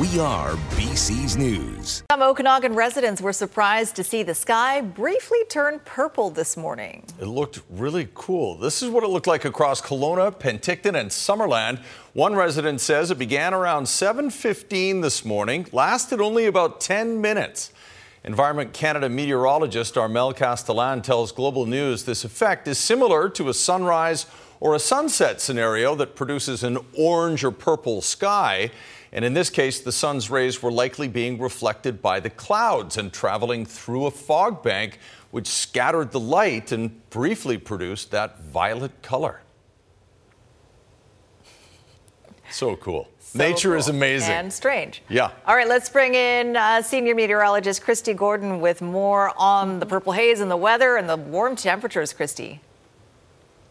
We 0.00 0.18
are 0.18 0.52
BC's 0.70 1.36
News. 1.36 2.02
Some 2.10 2.22
Okanagan 2.22 2.74
residents 2.74 3.20
were 3.20 3.34
surprised 3.34 3.94
to 3.96 4.02
see 4.02 4.22
the 4.22 4.34
sky 4.34 4.80
briefly 4.80 5.40
turn 5.50 5.82
purple 5.84 6.30
this 6.30 6.56
morning. 6.56 7.04
It 7.20 7.26
looked 7.26 7.60
really 7.68 8.08
cool. 8.14 8.56
This 8.56 8.82
is 8.82 8.88
what 8.88 9.04
it 9.04 9.08
looked 9.08 9.26
like 9.26 9.44
across 9.44 9.82
Kelowna, 9.82 10.34
Penticton, 10.34 10.98
and 10.98 11.10
Summerland. 11.10 11.82
One 12.14 12.34
resident 12.34 12.80
says 12.80 13.10
it 13.10 13.18
began 13.18 13.52
around 13.52 13.86
7:15 13.86 15.02
this 15.02 15.26
morning, 15.26 15.66
lasted 15.72 16.22
only 16.22 16.46
about 16.46 16.80
10 16.80 17.20
minutes. 17.20 17.70
Environment 18.24 18.72
Canada 18.72 19.10
meteorologist 19.10 19.98
Armel 19.98 20.32
Castellan 20.32 21.02
tells 21.02 21.32
Global 21.32 21.66
News 21.66 22.04
this 22.04 22.24
effect 22.24 22.66
is 22.66 22.78
similar 22.78 23.28
to 23.28 23.50
a 23.50 23.54
sunrise 23.54 24.24
or 24.58 24.74
a 24.74 24.78
sunset 24.78 25.40
scenario 25.40 25.94
that 25.96 26.14
produces 26.14 26.64
an 26.64 26.78
orange 26.96 27.44
or 27.44 27.50
purple 27.50 28.00
sky. 28.00 28.70
And 29.12 29.24
in 29.24 29.34
this 29.34 29.50
case, 29.50 29.80
the 29.80 29.92
sun's 29.92 30.30
rays 30.30 30.62
were 30.62 30.72
likely 30.72 31.06
being 31.06 31.38
reflected 31.38 32.00
by 32.00 32.18
the 32.20 32.30
clouds 32.30 32.96
and 32.96 33.12
traveling 33.12 33.66
through 33.66 34.06
a 34.06 34.10
fog 34.10 34.62
bank, 34.62 34.98
which 35.30 35.46
scattered 35.46 36.12
the 36.12 36.20
light 36.20 36.72
and 36.72 37.08
briefly 37.10 37.58
produced 37.58 38.10
that 38.12 38.40
violet 38.40 39.02
color. 39.02 39.40
So 42.50 42.76
cool. 42.76 43.08
So 43.18 43.38
Nature 43.38 43.70
cool. 43.70 43.78
is 43.78 43.88
amazing. 43.88 44.30
And 44.30 44.52
strange. 44.52 45.02
Yeah. 45.08 45.30
All 45.46 45.56
right, 45.56 45.68
let's 45.68 45.88
bring 45.88 46.14
in 46.14 46.56
uh, 46.56 46.82
senior 46.82 47.14
meteorologist 47.14 47.82
Kristi 47.82 48.14
Gordon 48.14 48.60
with 48.60 48.82
more 48.82 49.32
on 49.36 49.78
the 49.78 49.86
purple 49.86 50.12
haze 50.12 50.40
and 50.40 50.50
the 50.50 50.56
weather 50.56 50.96
and 50.96 51.08
the 51.08 51.16
warm 51.16 51.56
temperatures, 51.56 52.12
Kristi. 52.12 52.60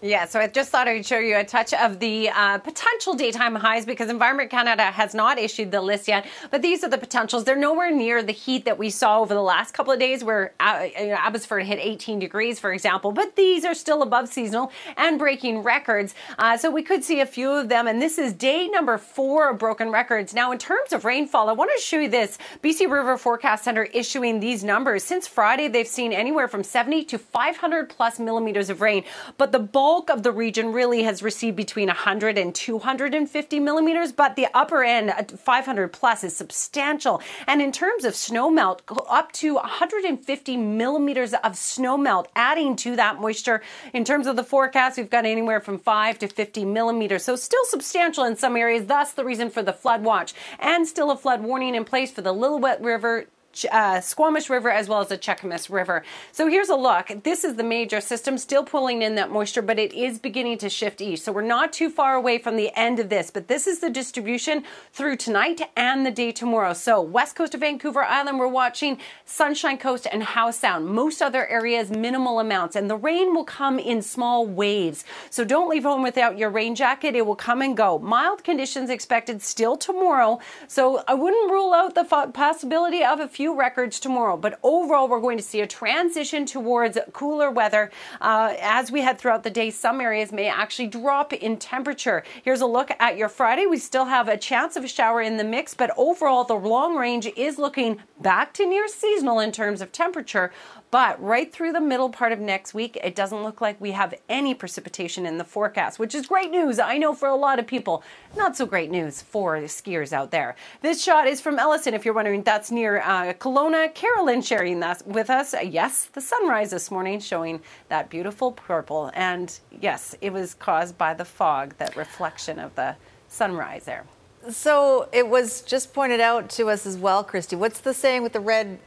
Yeah, 0.03 0.25
so 0.25 0.39
I 0.39 0.47
just 0.47 0.71
thought 0.71 0.87
I'd 0.87 1.05
show 1.05 1.19
you 1.19 1.37
a 1.37 1.43
touch 1.43 1.75
of 1.75 1.99
the 1.99 2.27
uh, 2.29 2.57
potential 2.57 3.13
daytime 3.13 3.53
highs 3.53 3.85
because 3.85 4.09
Environment 4.09 4.49
Canada 4.49 4.85
has 4.85 5.13
not 5.13 5.37
issued 5.37 5.69
the 5.69 5.79
list 5.79 6.07
yet. 6.07 6.25
But 6.49 6.63
these 6.63 6.83
are 6.83 6.89
the 6.89 6.97
potentials. 6.97 7.43
They're 7.43 7.55
nowhere 7.55 7.95
near 7.95 8.23
the 8.23 8.31
heat 8.31 8.65
that 8.65 8.79
we 8.79 8.89
saw 8.89 9.21
over 9.21 9.35
the 9.35 9.43
last 9.43 9.75
couple 9.75 9.93
of 9.93 9.99
days, 9.99 10.23
where 10.23 10.53
uh, 10.59 10.87
Abbotsford 10.97 11.65
hit 11.65 11.77
18 11.77 12.17
degrees, 12.17 12.59
for 12.59 12.73
example. 12.73 13.11
But 13.11 13.35
these 13.35 13.63
are 13.63 13.75
still 13.75 14.01
above 14.01 14.27
seasonal 14.27 14.71
and 14.97 15.19
breaking 15.19 15.59
records. 15.59 16.15
Uh, 16.39 16.57
so 16.57 16.71
we 16.71 16.81
could 16.81 17.03
see 17.03 17.19
a 17.19 17.25
few 17.27 17.51
of 17.51 17.69
them. 17.69 17.85
And 17.85 18.01
this 18.01 18.17
is 18.17 18.33
day 18.33 18.67
number 18.69 18.97
four 18.97 19.51
of 19.51 19.59
broken 19.59 19.91
records. 19.91 20.33
Now, 20.33 20.51
in 20.51 20.57
terms 20.57 20.93
of 20.93 21.05
rainfall, 21.05 21.47
I 21.47 21.53
want 21.53 21.69
to 21.75 21.79
show 21.79 21.99
you 21.99 22.09
this 22.09 22.39
BC 22.63 22.89
River 22.89 23.19
Forecast 23.19 23.65
Center 23.65 23.83
issuing 23.83 24.39
these 24.39 24.63
numbers. 24.63 25.03
Since 25.03 25.27
Friday, 25.27 25.67
they've 25.67 25.87
seen 25.87 26.11
anywhere 26.11 26.47
from 26.47 26.63
70 26.63 27.03
to 27.03 27.19
500 27.19 27.87
plus 27.87 28.17
millimeters 28.17 28.71
of 28.71 28.81
rain. 28.81 29.03
But 29.37 29.51
the 29.51 29.59
bulk 29.59 29.90
bulk 29.91 30.09
of 30.09 30.23
the 30.23 30.31
region 30.31 30.71
really 30.71 31.03
has 31.03 31.21
received 31.21 31.57
between 31.57 31.89
100 31.89 32.37
and 32.37 32.55
250 32.55 33.59
millimeters, 33.59 34.13
but 34.13 34.37
the 34.37 34.47
upper 34.53 34.85
end, 34.85 35.09
uh, 35.09 35.21
500 35.21 35.89
plus, 35.89 36.23
is 36.23 36.33
substantial. 36.33 37.21
And 37.45 37.61
in 37.61 37.73
terms 37.73 38.05
of 38.05 38.15
snow 38.15 38.49
melt, 38.49 38.83
up 39.09 39.33
to 39.33 39.55
150 39.55 40.55
millimeters 40.55 41.33
of 41.33 41.57
snow 41.57 41.97
melt, 41.97 42.29
adding 42.37 42.77
to 42.77 42.95
that 42.95 43.19
moisture. 43.19 43.61
In 43.91 44.05
terms 44.05 44.27
of 44.27 44.37
the 44.37 44.45
forecast, 44.45 44.95
we've 44.97 45.09
got 45.09 45.25
anywhere 45.25 45.59
from 45.59 45.77
5 45.77 46.19
to 46.19 46.29
50 46.29 46.63
millimeters, 46.63 47.25
so 47.25 47.35
still 47.35 47.65
substantial 47.65 48.23
in 48.23 48.37
some 48.37 48.55
areas. 48.55 48.85
Thus, 48.85 49.11
the 49.11 49.25
reason 49.25 49.49
for 49.49 49.61
the 49.61 49.73
flood 49.73 50.05
watch 50.05 50.33
and 50.57 50.87
still 50.87 51.11
a 51.11 51.17
flood 51.17 51.43
warning 51.43 51.75
in 51.75 51.83
place 51.83 52.11
for 52.11 52.21
the 52.21 52.33
Lillooet 52.33 52.81
River 52.81 53.25
uh, 53.71 54.01
Squamish 54.01 54.49
River 54.49 54.69
as 54.69 54.87
well 54.87 55.01
as 55.01 55.07
the 55.07 55.17
Cheakamus 55.17 55.69
River. 55.69 56.03
So 56.31 56.47
here's 56.47 56.69
a 56.69 56.75
look. 56.75 57.11
This 57.23 57.43
is 57.43 57.55
the 57.55 57.63
major 57.63 58.01
system 58.01 58.37
still 58.37 58.63
pulling 58.63 59.01
in 59.01 59.15
that 59.15 59.31
moisture, 59.31 59.61
but 59.61 59.79
it 59.79 59.93
is 59.93 60.19
beginning 60.19 60.57
to 60.59 60.69
shift 60.69 61.01
east. 61.01 61.25
So 61.25 61.31
we're 61.31 61.41
not 61.41 61.73
too 61.73 61.89
far 61.89 62.15
away 62.15 62.37
from 62.37 62.55
the 62.55 62.71
end 62.77 62.99
of 62.99 63.09
this, 63.09 63.31
but 63.31 63.47
this 63.47 63.67
is 63.67 63.79
the 63.79 63.89
distribution 63.89 64.63
through 64.93 65.17
tonight 65.17 65.61
and 65.75 66.05
the 66.05 66.11
day 66.11 66.31
tomorrow. 66.31 66.73
So 66.73 67.01
west 67.01 67.35
coast 67.35 67.53
of 67.53 67.61
Vancouver 67.61 68.03
Island, 68.03 68.39
we're 68.39 68.47
watching 68.47 68.99
Sunshine 69.25 69.77
Coast 69.77 70.07
and 70.11 70.23
Howe 70.23 70.51
Sound. 70.51 70.87
Most 70.87 71.21
other 71.21 71.47
areas, 71.47 71.89
minimal 71.89 72.39
amounts, 72.39 72.75
and 72.75 72.89
the 72.89 72.95
rain 72.95 73.33
will 73.33 73.45
come 73.45 73.79
in 73.79 74.01
small 74.01 74.45
waves. 74.45 75.03
So 75.29 75.43
don't 75.43 75.69
leave 75.69 75.83
home 75.83 76.03
without 76.03 76.37
your 76.37 76.49
rain 76.49 76.75
jacket. 76.75 77.15
It 77.15 77.25
will 77.25 77.35
come 77.35 77.61
and 77.61 77.75
go. 77.75 77.99
Mild 77.99 78.43
conditions 78.43 78.89
expected 78.89 79.41
still 79.41 79.75
tomorrow. 79.77 80.39
So 80.67 81.03
I 81.07 81.13
wouldn't 81.15 81.51
rule 81.51 81.73
out 81.73 81.95
the 81.95 82.03
possibility 82.03 83.03
of 83.03 83.19
a 83.19 83.27
few 83.27 83.40
few 83.41 83.57
records 83.57 83.99
tomorrow, 83.99 84.37
but 84.37 84.59
overall, 84.61 85.07
we're 85.07 85.19
going 85.19 85.35
to 85.35 85.43
see 85.43 85.61
a 85.61 85.65
transition 85.65 86.45
towards 86.45 86.95
cooler 87.11 87.49
weather. 87.49 87.89
Uh, 88.21 88.53
as 88.61 88.91
we 88.91 89.01
head 89.01 89.17
throughout 89.17 89.41
the 89.41 89.49
day, 89.49 89.71
some 89.71 89.99
areas 89.99 90.31
may 90.31 90.47
actually 90.47 90.85
drop 90.85 91.33
in 91.33 91.57
temperature. 91.57 92.23
Here's 92.43 92.61
a 92.61 92.67
look 92.67 92.91
at 92.99 93.17
your 93.17 93.29
Friday. 93.29 93.65
We 93.65 93.79
still 93.79 94.05
have 94.05 94.27
a 94.27 94.37
chance 94.37 94.75
of 94.75 94.83
a 94.83 94.87
shower 94.87 95.23
in 95.23 95.37
the 95.37 95.43
mix, 95.43 95.73
but 95.73 95.89
overall, 95.97 96.43
the 96.43 96.53
long 96.53 96.95
range 96.95 97.27
is 97.35 97.57
looking 97.57 97.99
back 98.19 98.53
to 98.53 98.67
near 98.67 98.87
seasonal 98.87 99.39
in 99.39 99.51
terms 99.51 99.81
of 99.81 99.91
temperature. 99.91 100.51
But 100.91 101.23
right 101.23 101.51
through 101.51 101.71
the 101.71 101.79
middle 101.79 102.09
part 102.09 102.33
of 102.33 102.39
next 102.39 102.73
week, 102.73 102.99
it 103.01 103.15
doesn't 103.15 103.43
look 103.43 103.61
like 103.61 103.79
we 103.79 103.91
have 103.91 104.13
any 104.27 104.53
precipitation 104.53 105.25
in 105.25 105.37
the 105.37 105.45
forecast, 105.45 105.99
which 105.99 106.13
is 106.13 106.27
great 106.27 106.51
news. 106.51 106.79
I 106.79 106.97
know 106.97 107.13
for 107.13 107.29
a 107.29 107.35
lot 107.35 107.59
of 107.59 107.65
people, 107.65 108.03
not 108.35 108.57
so 108.57 108.65
great 108.65 108.91
news 108.91 109.21
for 109.21 109.55
skiers 109.61 110.11
out 110.11 110.31
there. 110.31 110.57
This 110.81 111.01
shot 111.01 111.27
is 111.27 111.39
from 111.39 111.57
Ellison. 111.57 111.93
If 111.93 112.03
you're 112.03 112.13
wondering, 112.13 112.43
that's 112.43 112.71
near 112.71 112.99
uh, 112.99 113.31
Kelowna. 113.33 113.93
Carolyn 113.95 114.41
sharing 114.41 114.81
that 114.81 115.07
with 115.07 115.29
us. 115.29 115.55
Yes, 115.63 116.09
the 116.11 116.19
sunrise 116.19 116.71
this 116.71 116.91
morning 116.91 117.21
showing 117.21 117.61
that 117.87 118.09
beautiful 118.09 118.51
purple. 118.51 119.11
And 119.13 119.57
yes, 119.79 120.13
it 120.19 120.33
was 120.33 120.53
caused 120.53 120.97
by 120.97 121.13
the 121.13 121.25
fog, 121.25 121.77
that 121.77 121.95
reflection 121.95 122.59
of 122.59 122.75
the 122.75 122.97
sunrise 123.29 123.85
there. 123.85 124.03
So 124.49 125.07
it 125.13 125.29
was 125.29 125.61
just 125.61 125.93
pointed 125.93 126.19
out 126.19 126.49
to 126.49 126.69
us 126.69 126.85
as 126.85 126.97
well, 126.97 127.23
Kristi. 127.23 127.57
What's 127.57 127.79
the 127.79 127.93
saying 127.93 128.23
with 128.23 128.33
the 128.33 128.41
red 128.41 128.77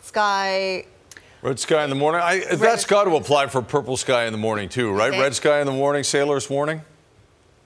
sky? 0.00 0.86
Red 1.42 1.58
sky 1.58 1.84
in 1.84 1.90
the 1.90 1.96
morning. 1.96 2.20
I, 2.22 2.44
that's 2.56 2.84
got 2.84 3.04
to 3.04 3.16
apply 3.16 3.46
for 3.46 3.62
purple 3.62 3.96
sky 3.96 4.26
in 4.26 4.32
the 4.32 4.38
morning 4.38 4.68
too, 4.68 4.92
right? 4.92 5.10
Red 5.10 5.34
sky 5.34 5.60
in 5.60 5.66
the 5.66 5.72
morning, 5.72 6.02
sailor's 6.04 6.50
warning. 6.50 6.82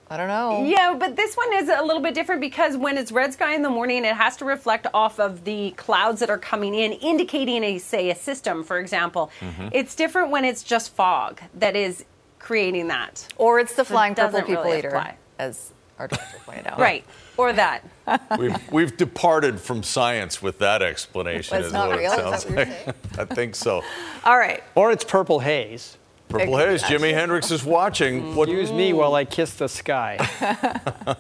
I 0.09 0.17
don't 0.17 0.29
know. 0.29 0.63
Yeah, 0.65 0.95
but 0.97 1.17
this 1.17 1.35
one 1.35 1.53
is 1.55 1.69
a 1.69 1.83
little 1.83 2.03
bit 2.03 2.15
different 2.15 2.41
because 2.41 2.77
when 2.77 2.99
it's 2.99 3.11
red 3.11 3.33
sky 3.33 3.55
in 3.55 3.63
the 3.63 3.71
morning, 3.71 4.05
it 4.05 4.15
has 4.15 4.37
to 4.37 4.45
reflect 4.45 4.87
off 4.95 5.19
of 5.19 5.45
the 5.45 5.73
clouds 5.73 6.21
that 6.21 6.31
are 6.31 6.39
coming 6.39 6.75
in, 6.75 6.93
indicating 6.93 7.65
a 7.65 7.79
say 7.79 8.11
a 8.11 8.15
system, 8.15 8.63
for 8.63 8.79
example. 8.79 9.31
Mhm. 9.41 9.71
It's 9.73 9.95
different 9.97 10.31
when 10.31 10.45
it's 10.45 10.63
just 10.63 10.95
fog 10.95 11.41
that 11.55 11.75
is 11.75 12.05
creating 12.39 12.89
that. 12.89 13.27
Or 13.39 13.59
it's 13.59 13.73
the 13.73 13.77
So 13.77 13.83
it 13.83 13.87
flying 13.89 14.15
purple 14.15 14.43
people 14.43 14.63
really 14.63 14.79
eater, 14.79 14.89
apply. 14.89 15.17
as 15.39 15.73
our 15.99 16.09
doctor 16.09 16.39
pointed 16.45 16.67
out. 16.67 16.79
Right. 16.79 17.05
Or 17.37 17.53
that. 17.53 17.85
We've, 18.39 18.73
we've 18.73 18.97
departed 18.97 19.59
from 19.61 19.83
science 19.83 20.41
with 20.43 20.59
that 20.59 20.83
explanation. 20.83 21.57
It's 21.57 21.69
is 21.69 21.73
not 21.73 21.89
what 21.89 21.99
real? 21.99 22.13
it 22.13 22.15
Is 22.15 22.21
that 22.21 22.41
sounds 22.41 22.45
what 22.45 22.67
you're 22.69 22.87
like. 22.87 23.19
I 23.19 23.25
think 23.35 23.55
so. 23.57 23.83
All 24.25 24.37
right. 24.39 24.63
Or 24.75 24.93
it's 24.93 25.05
purple 25.05 25.41
haze. 25.41 25.97
Purple 26.29 26.57
haze. 26.59 26.83
Jimi 26.83 27.13
Hendrix 27.13 27.51
is 27.51 27.65
watching. 27.65 28.35
What? 28.37 28.49
Excuse 28.49 28.71
me 28.73 28.93
while 28.93 29.15
I 29.15 29.25
kiss 29.25 29.55
the 29.55 29.69
sky. 29.69 30.19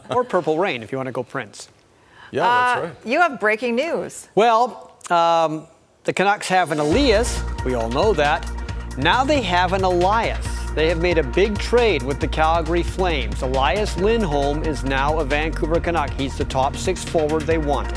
or 0.11 0.25
purple 0.25 0.59
rain 0.59 0.83
if 0.83 0.93
you 0.93 0.99
want 0.99 1.07
to 1.07 1.12
go 1.12 1.22
Prince. 1.22 1.68
Yeah, 2.31 2.43
Uh, 2.45 2.47
that's 2.81 2.81
right. 2.97 3.07
You 3.11 3.20
have 3.20 3.41
breaking 3.41 3.77
news. 3.77 4.29
Well, 4.35 4.93
um, 5.11 5.66
the 6.05 6.12
Canucks 6.12 6.49
have 6.49 6.70
an 6.70 6.81
Elias. 6.81 7.43
We 7.64 7.75
all 7.75 7.89
know 7.89 8.12
that. 8.14 8.49
Now 8.99 9.25
they 9.25 9.41
have 9.43 9.72
an 9.72 9.85
Elias. 9.85 10.47
They 10.75 10.89
have 10.89 11.01
made 11.01 11.18
a 11.18 11.22
big 11.22 11.57
trade 11.59 12.03
with 12.03 12.18
the 12.20 12.27
Calgary 12.27 12.83
Flames. 12.83 13.43
Elias 13.43 13.97
Lindholm 13.99 14.64
is 14.64 14.83
now 14.85 15.20
a 15.20 15.25
Vancouver 15.25 15.79
Canuck. 15.79 16.11
He's 16.14 16.37
the 16.37 16.45
top 16.45 16.77
six 16.77 17.05
forward 17.05 17.43
they 17.43 17.59
wanted. 17.59 17.97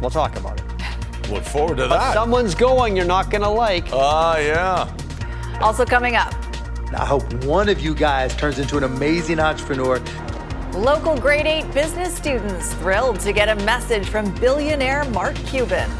We'll 0.00 0.10
talk 0.10 0.36
about 0.36 0.60
it. 0.60 1.30
Look 1.30 1.44
forward 1.44 1.76
to 1.76 1.88
But 1.88 1.98
that. 1.98 2.14
someone's 2.14 2.54
going 2.54 2.96
you're 2.96 3.04
not 3.04 3.30
going 3.30 3.42
to 3.42 3.48
like. 3.48 3.86
Ah, 3.92 4.38
yeah. 4.38 4.92
Also 5.60 5.84
coming 5.84 6.16
up, 6.16 6.32
I 6.96 7.04
hope 7.04 7.32
one 7.44 7.68
of 7.68 7.80
you 7.80 7.94
guys 7.94 8.34
turns 8.34 8.58
into 8.58 8.76
an 8.76 8.84
amazing 8.84 9.38
entrepreneur. 9.38 10.00
local 10.72 11.16
grade 11.18 11.46
8 11.46 11.72
business 11.74 12.14
students 12.16 12.72
thrilled 12.74 13.20
to 13.20 13.32
get 13.32 13.48
a 13.48 13.56
message 13.64 14.08
from 14.08 14.32
billionaire 14.36 15.04
Mark 15.10 15.34
Cuban. 15.36 15.90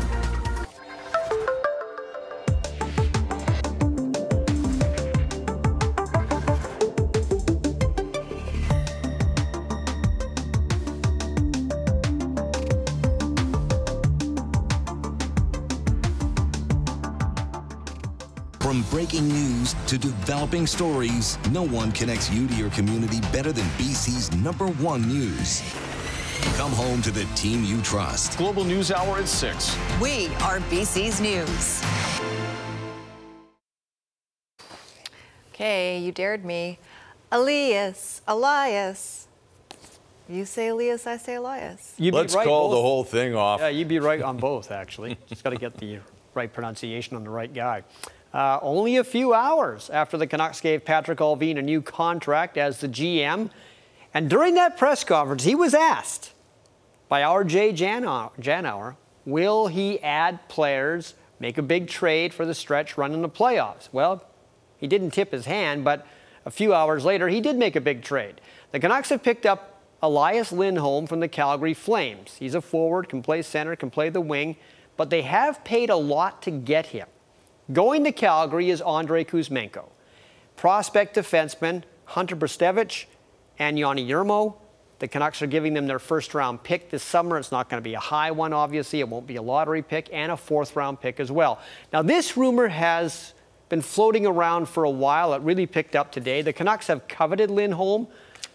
To 19.89 19.97
developing 19.99 20.66
stories, 20.66 21.39
no 21.51 21.62
one 21.62 21.91
connects 21.93 22.30
you 22.30 22.47
to 22.47 22.55
your 22.55 22.68
community 22.70 23.20
better 23.32 23.53
than 23.53 23.64
BC's 23.78 24.30
number 24.36 24.66
one 24.66 25.09
news. 25.09 25.62
Come 26.57 26.72
home 26.72 27.01
to 27.03 27.11
the 27.11 27.24
team 27.34 27.64
you 27.64 27.80
trust. 27.80 28.36
Global 28.36 28.64
News 28.64 28.93
Hour 28.93 29.18
at 29.18 29.28
6. 29.28 29.76
We 30.01 30.26
are 30.43 30.59
BC's 30.70 31.20
News. 31.20 31.82
Okay, 35.55 35.99
you 35.99 36.12
dared 36.12 36.45
me. 36.45 36.78
Elias, 37.32 38.20
Elias. 38.28 39.26
You 40.28 40.45
say 40.45 40.68
Elias, 40.68 41.07
I 41.07 41.16
say 41.16 41.36
Elias. 41.36 41.95
You'd 41.97 42.12
Let's 42.14 42.34
right 42.34 42.47
call 42.47 42.68
both- 42.68 42.76
the 42.76 42.82
whole 42.82 43.05
thing 43.05 43.34
off. 43.34 43.61
Yeah, 43.61 43.68
you'd 43.68 43.89
be 43.89 43.99
right 43.99 44.20
on 44.20 44.36
both, 44.36 44.70
actually. 44.70 45.16
Just 45.26 45.43
got 45.43 45.51
to 45.51 45.57
get 45.57 45.78
the 45.78 46.01
right 46.34 46.53
pronunciation 46.53 47.16
on 47.16 47.24
the 47.24 47.30
right 47.30 47.53
guy. 47.53 47.84
Uh, 48.33 48.59
only 48.61 48.97
a 48.97 49.05
few 49.05 49.33
hours 49.33 49.89
after 49.91 50.18
the 50.18 50.26
Canucks 50.26 50.61
gave 50.61 50.85
Patrick 50.85 51.18
Allvin 51.18 51.59
a 51.59 51.62
new 51.62 51.81
contract 51.81 52.59
as 52.59 52.79
the 52.79 52.89
GM. 52.89 53.51
And 54.12 54.29
during 54.29 54.55
that 54.55 54.76
press 54.76 55.05
conference, 55.05 55.45
he 55.45 55.55
was 55.55 55.74
asked 55.74 56.33
by 57.09 57.22
RJ 57.22 57.76
Janauer, 57.76 58.33
Janauer 58.39 58.97
will 59.24 59.68
he 59.68 60.01
add 60.03 60.47
players, 60.49 61.14
make 61.41 61.59
a 61.59 61.62
big 61.62 61.89
trade 61.89 62.35
for 62.35 62.45
the 62.45 62.55
stretch 62.55 62.99
run 62.99 63.12
in 63.12 63.22
the 63.22 63.29
playoffs? 63.29 63.89
Well, 63.93 64.24
he 64.76 64.87
didn't 64.87 65.11
tip 65.11 65.33
his 65.33 65.47
hand, 65.47 65.85
but 65.85 66.07
a 66.45 66.51
few 66.51 66.72
hours 66.72 67.05
later, 67.05 67.29
he 67.29 67.41
did 67.41 67.57
make 67.57 67.76
a 67.76 67.81
big 67.81 68.03
trade. 68.03 68.41
The 68.72 68.81
Canucks 68.81 69.09
have 69.09 69.22
picked 69.22 69.47
up 69.47 69.83
Elias 70.03 70.53
Lindholm 70.53 71.07
from 71.07 71.20
the 71.20 71.29
Calgary 71.29 71.74
Flames. 71.74 72.37
He's 72.39 72.55
a 72.55 72.61
forward, 72.61 73.09
can 73.09 73.22
play 73.22 73.43
center, 73.43 73.74
can 73.74 73.91
play 73.91 74.09
the 74.09 74.20
wing, 74.20 74.57
but 74.97 75.11
they 75.11 75.22
have 75.22 75.64
paid 75.64 75.91
a 75.91 75.97
lot 75.97 76.43
to 76.43 76.51
get 76.51 76.87
him. 76.87 77.09
Going 77.70 78.04
to 78.04 78.12
Calgary 78.12 78.70
is 78.70 78.80
Andrei 78.80 79.24
Kuzmenko. 79.24 79.90
Prospect 80.56 81.14
defenseman 81.14 81.82
Hunter 82.06 82.34
Brzustewicz 82.34 83.04
and 83.58 83.76
Joni 83.76 84.08
Jurmo. 84.08 84.54
The 85.00 85.08
Canucks 85.08 85.42
are 85.42 85.46
giving 85.46 85.74
them 85.74 85.86
their 85.86 85.98
first 85.98 86.32
round 86.32 86.62
pick 86.62 86.88
this 86.88 87.02
summer. 87.02 87.36
It's 87.36 87.52
not 87.52 87.68
going 87.68 87.82
to 87.82 87.84
be 87.84 87.92
a 87.92 88.00
high 88.00 88.30
one, 88.30 88.54
obviously. 88.54 89.00
It 89.00 89.08
won't 89.08 89.26
be 89.26 89.36
a 89.36 89.42
lottery 89.42 89.82
pick, 89.82 90.08
and 90.12 90.32
a 90.32 90.36
fourth 90.36 90.76
round 90.76 91.00
pick 91.02 91.20
as 91.20 91.30
well. 91.30 91.60
Now, 91.92 92.00
this 92.00 92.38
rumor 92.38 92.68
has 92.68 93.34
been 93.68 93.82
floating 93.82 94.24
around 94.24 94.66
for 94.66 94.84
a 94.84 94.90
while. 94.90 95.34
It 95.34 95.42
really 95.42 95.66
picked 95.66 95.94
up 95.94 96.10
today. 96.10 96.40
The 96.40 96.54
Canucks 96.54 96.86
have 96.86 97.06
coveted 97.06 97.50
Lindholm 97.50 98.08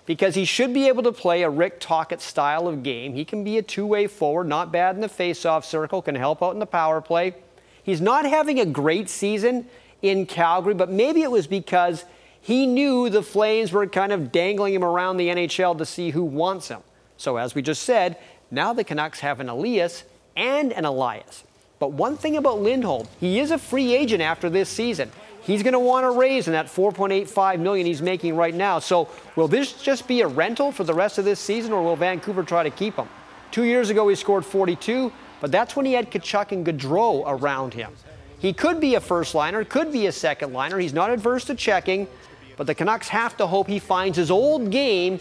because 0.08 0.34
he 0.34 0.44
should 0.44 0.74
be 0.74 0.88
able 0.88 1.04
to 1.04 1.12
play 1.12 1.44
a 1.44 1.50
Rick 1.52 1.80
Tocchet 1.80 2.20
style 2.20 2.68
of 2.68 2.82
game. 2.82 3.14
He 3.14 3.24
can 3.26 3.44
be 3.44 3.60
a 3.60 3.62
two 3.62 3.86
way 3.86 4.08
forward, 4.08 4.48
not 4.48 4.72
bad 4.72 4.96
in 4.96 5.02
the 5.02 5.08
face-off 5.08 5.64
circle, 5.66 6.02
can 6.02 6.16
help 6.16 6.42
out 6.42 6.54
in 6.54 6.60
the 6.60 6.66
power 6.66 7.00
play. 7.00 7.36
He's 7.84 8.02
not 8.02 8.26
having 8.26 8.60
a 8.60 8.66
great 8.66 9.10
season 9.10 9.68
in 10.02 10.26
Calgary, 10.26 10.74
but 10.74 10.90
maybe 10.90 11.22
it 11.22 11.32
was 11.32 11.48
because 11.48 12.06
he 12.42 12.66
knew 12.66 13.10
the 13.10 13.24
Flames 13.24 13.72
were 13.72 13.88
kind 13.88 14.12
of 14.12 14.32
dangling 14.32 14.74
him 14.74 14.84
around 14.84 15.18
the 15.18 15.30
NHL 15.30 15.78
to 15.78 15.86
see 15.86 16.10
who 16.10 16.24
wants 16.24 16.68
him. 16.68 16.82
So, 17.18 17.38
as 17.38 17.56
we 17.56 17.62
just 17.62 17.84
said, 17.84 18.18
now 18.52 18.74
the 18.74 18.84
Canucks 18.84 19.22
have 19.22 19.40
an 19.40 19.50
Elias 19.50 20.04
and 20.36 20.74
an 20.74 20.86
Elias. 20.86 21.44
But 21.80 21.92
one 21.92 22.18
thing 22.18 22.38
about 22.38 22.62
Lindholm, 22.62 23.08
he 23.20 23.40
is 23.40 23.52
a 23.52 23.58
free 23.58 23.94
agent 23.94 24.22
after 24.22 24.50
this 24.50 24.70
season. 24.70 25.12
He's 25.44 25.64
going 25.64 25.74
to 25.74 25.80
want 25.80 26.06
a 26.06 26.12
raise 26.12 26.48
in 26.48 26.54
that 26.54 26.68
4.85 26.68 27.60
million 27.60 27.86
he's 27.86 28.02
making 28.02 28.36
right 28.36 28.54
now. 28.54 28.80
So, 28.80 29.10
will 29.36 29.48
this 29.48 29.82
just 29.82 30.08
be 30.08 30.22
a 30.22 30.28
rental 30.28 30.72
for 30.72 30.84
the 30.84 30.94
rest 30.94 31.18
of 31.18 31.26
this 31.26 31.40
season, 31.40 31.74
or 31.74 31.82
will 31.82 31.96
Vancouver 31.96 32.44
try 32.44 32.64
to 32.64 32.70
keep 32.70 32.96
him? 32.96 33.10
Two 33.52 33.64
years 33.64 33.90
ago, 33.90 34.08
he 34.08 34.16
scored 34.16 34.46
42, 34.46 35.12
but 35.44 35.52
that's 35.52 35.76
when 35.76 35.86
he 35.86 35.92
had 35.92 36.10
Tkachuk 36.10 36.54
and 36.54 36.66
Gaudreau 36.66 37.26
around 37.28 37.74
him. 37.74 37.92
He 38.40 38.54
could 38.54 38.80
be 38.80 38.96
a 38.96 39.02
first 39.02 39.36
liner, 39.36 39.66
could 39.66 39.92
be 39.92 40.08
a 40.08 40.12
second 40.14 40.54
liner. 40.54 40.80
He's 40.80 40.94
not 40.94 41.10
adverse 41.10 41.44
to 41.46 41.54
checking, 41.54 42.08
but 42.56 42.66
the 42.66 42.74
Canucks 42.74 43.10
have 43.10 43.36
to 43.36 43.48
hope 43.48 43.68
he 43.68 43.78
finds 43.78 44.18
his 44.18 44.32
old 44.32 44.72
game 44.72 45.20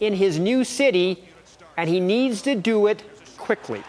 in 0.00 0.14
his 0.14 0.38
new 0.38 0.64
city, 0.64 1.22
and 1.76 1.86
he 1.90 2.00
needs 2.00 2.40
to 2.42 2.54
do 2.54 2.86
it 2.86 3.02
quickly. 3.36 3.82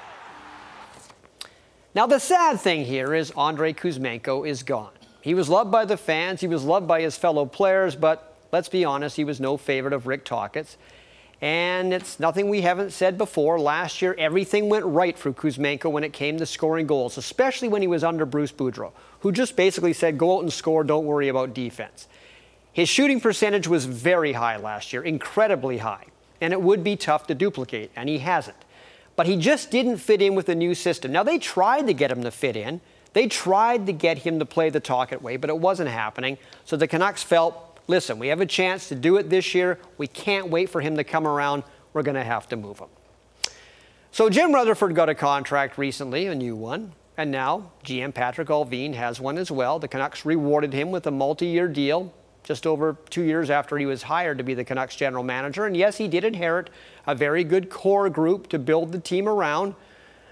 Now, 1.95 2.07
the 2.07 2.19
sad 2.19 2.59
thing 2.59 2.83
here 2.83 3.15
is 3.15 3.31
Andrei 3.37 3.71
Kuzmenko 3.71 4.45
is 4.45 4.63
gone. 4.63 4.91
He 5.21 5.33
was 5.33 5.47
loved 5.47 5.71
by 5.71 5.85
the 5.85 5.95
fans, 5.95 6.41
he 6.41 6.47
was 6.47 6.65
loved 6.65 6.89
by 6.89 6.99
his 6.99 7.15
fellow 7.15 7.45
players, 7.45 7.95
but 7.95 8.35
let's 8.51 8.67
be 8.67 8.83
honest, 8.83 9.15
he 9.15 9.23
was 9.23 9.39
no 9.39 9.55
favorite 9.55 9.93
of 9.93 10.07
Rick 10.07 10.25
Tocchet's. 10.25 10.75
And 11.41 11.93
it's 11.93 12.19
nothing 12.19 12.49
we 12.49 12.61
haven't 12.61 12.91
said 12.91 13.17
before. 13.17 13.59
Last 13.59 14.01
year, 14.01 14.13
everything 14.17 14.67
went 14.67 14.83
right 14.85 15.17
for 15.17 15.31
Kuzmenko 15.31 15.89
when 15.89 16.03
it 16.03 16.11
came 16.11 16.37
to 16.37 16.45
scoring 16.45 16.85
goals, 16.85 17.17
especially 17.17 17.69
when 17.69 17.81
he 17.81 17.87
was 17.87 18.03
under 18.03 18.25
Bruce 18.25 18.51
Boudreau, 18.51 18.91
who 19.21 19.31
just 19.31 19.55
basically 19.55 19.93
said, 19.93 20.17
go 20.17 20.37
out 20.37 20.41
and 20.41 20.51
score, 20.51 20.83
don't 20.83 21.05
worry 21.05 21.29
about 21.29 21.53
defense. 21.53 22.09
His 22.73 22.89
shooting 22.89 23.21
percentage 23.21 23.67
was 23.67 23.85
very 23.85 24.33
high 24.33 24.57
last 24.57 24.91
year, 24.91 25.01
incredibly 25.01 25.77
high, 25.77 26.07
and 26.41 26.51
it 26.51 26.61
would 26.61 26.83
be 26.83 26.97
tough 26.97 27.27
to 27.27 27.35
duplicate, 27.35 27.91
and 27.95 28.09
he 28.09 28.19
hasn't. 28.19 28.57
but 29.19 29.27
he 29.27 29.35
just 29.35 29.69
didn't 29.69 29.97
fit 29.97 30.21
in 30.21 30.33
with 30.33 30.45
the 30.45 30.55
new 30.55 30.73
system. 30.73 31.11
Now, 31.11 31.23
they 31.23 31.37
tried 31.39 31.87
to 31.87 31.93
get 31.93 32.09
him 32.09 32.23
to 32.23 32.31
fit 32.31 32.55
in. 32.55 32.79
They 33.11 33.27
tried 33.27 33.85
to 33.87 33.91
get 33.91 34.19
him 34.19 34.39
to 34.39 34.45
play 34.45 34.69
the 34.69 34.79
Tocchet 34.79 35.21
way, 35.21 35.35
but 35.35 35.49
it 35.49 35.57
wasn't 35.57 35.89
happening. 35.89 36.37
So 36.63 36.77
the 36.77 36.87
Canucks 36.87 37.21
felt, 37.21 37.68
listen, 37.89 38.19
we 38.19 38.27
have 38.27 38.39
a 38.39 38.45
chance 38.45 38.87
to 38.87 38.95
do 38.95 39.17
it 39.17 39.29
this 39.29 39.53
year. 39.53 39.79
We 39.97 40.07
can't 40.07 40.49
wait 40.49 40.69
for 40.69 40.79
him 40.79 40.95
to 40.95 41.03
come 41.03 41.27
around. 41.27 41.63
We're 41.91 42.03
going 42.03 42.15
to 42.15 42.23
have 42.23 42.47
to 42.49 42.55
move 42.55 42.79
him. 42.79 42.87
So 44.11 44.29
Jim 44.29 44.53
Rutherford 44.53 44.95
got 44.95 45.09
a 45.09 45.15
contract 45.15 45.77
recently, 45.77 46.27
a 46.27 46.35
new 46.35 46.55
one. 46.55 46.93
And 47.17 47.31
now 47.31 47.71
GM 47.83 48.13
Patrick 48.13 48.47
Allvin 48.47 48.93
has 48.93 49.19
one 49.19 49.37
as 49.37 49.51
well. 49.51 49.79
The 49.79 49.89
Canucks 49.89 50.23
rewarded 50.23 50.71
him 50.71 50.91
with 50.91 51.05
a 51.07 51.11
multi 51.11 51.47
year 51.47 51.67
deal 51.67 52.13
just 52.43 52.65
over 52.65 52.95
two 53.09 53.23
years 53.23 53.49
after 53.49 53.77
he 53.77 53.85
was 53.85 54.03
hired 54.03 54.37
to 54.37 54.43
be 54.43 54.53
the 54.53 54.63
Canucks 54.63 54.95
general 54.95 55.23
manager. 55.23 55.65
And 55.65 55.75
yes, 55.75 55.97
he 55.97 56.07
did 56.07 56.23
inherit 56.23 56.69
a 57.05 57.13
very 57.13 57.43
good 57.43 57.69
core 57.69 58.09
group 58.09 58.47
to 58.49 58.59
build 58.59 58.91
the 58.91 58.99
team 58.99 59.27
around. 59.27 59.75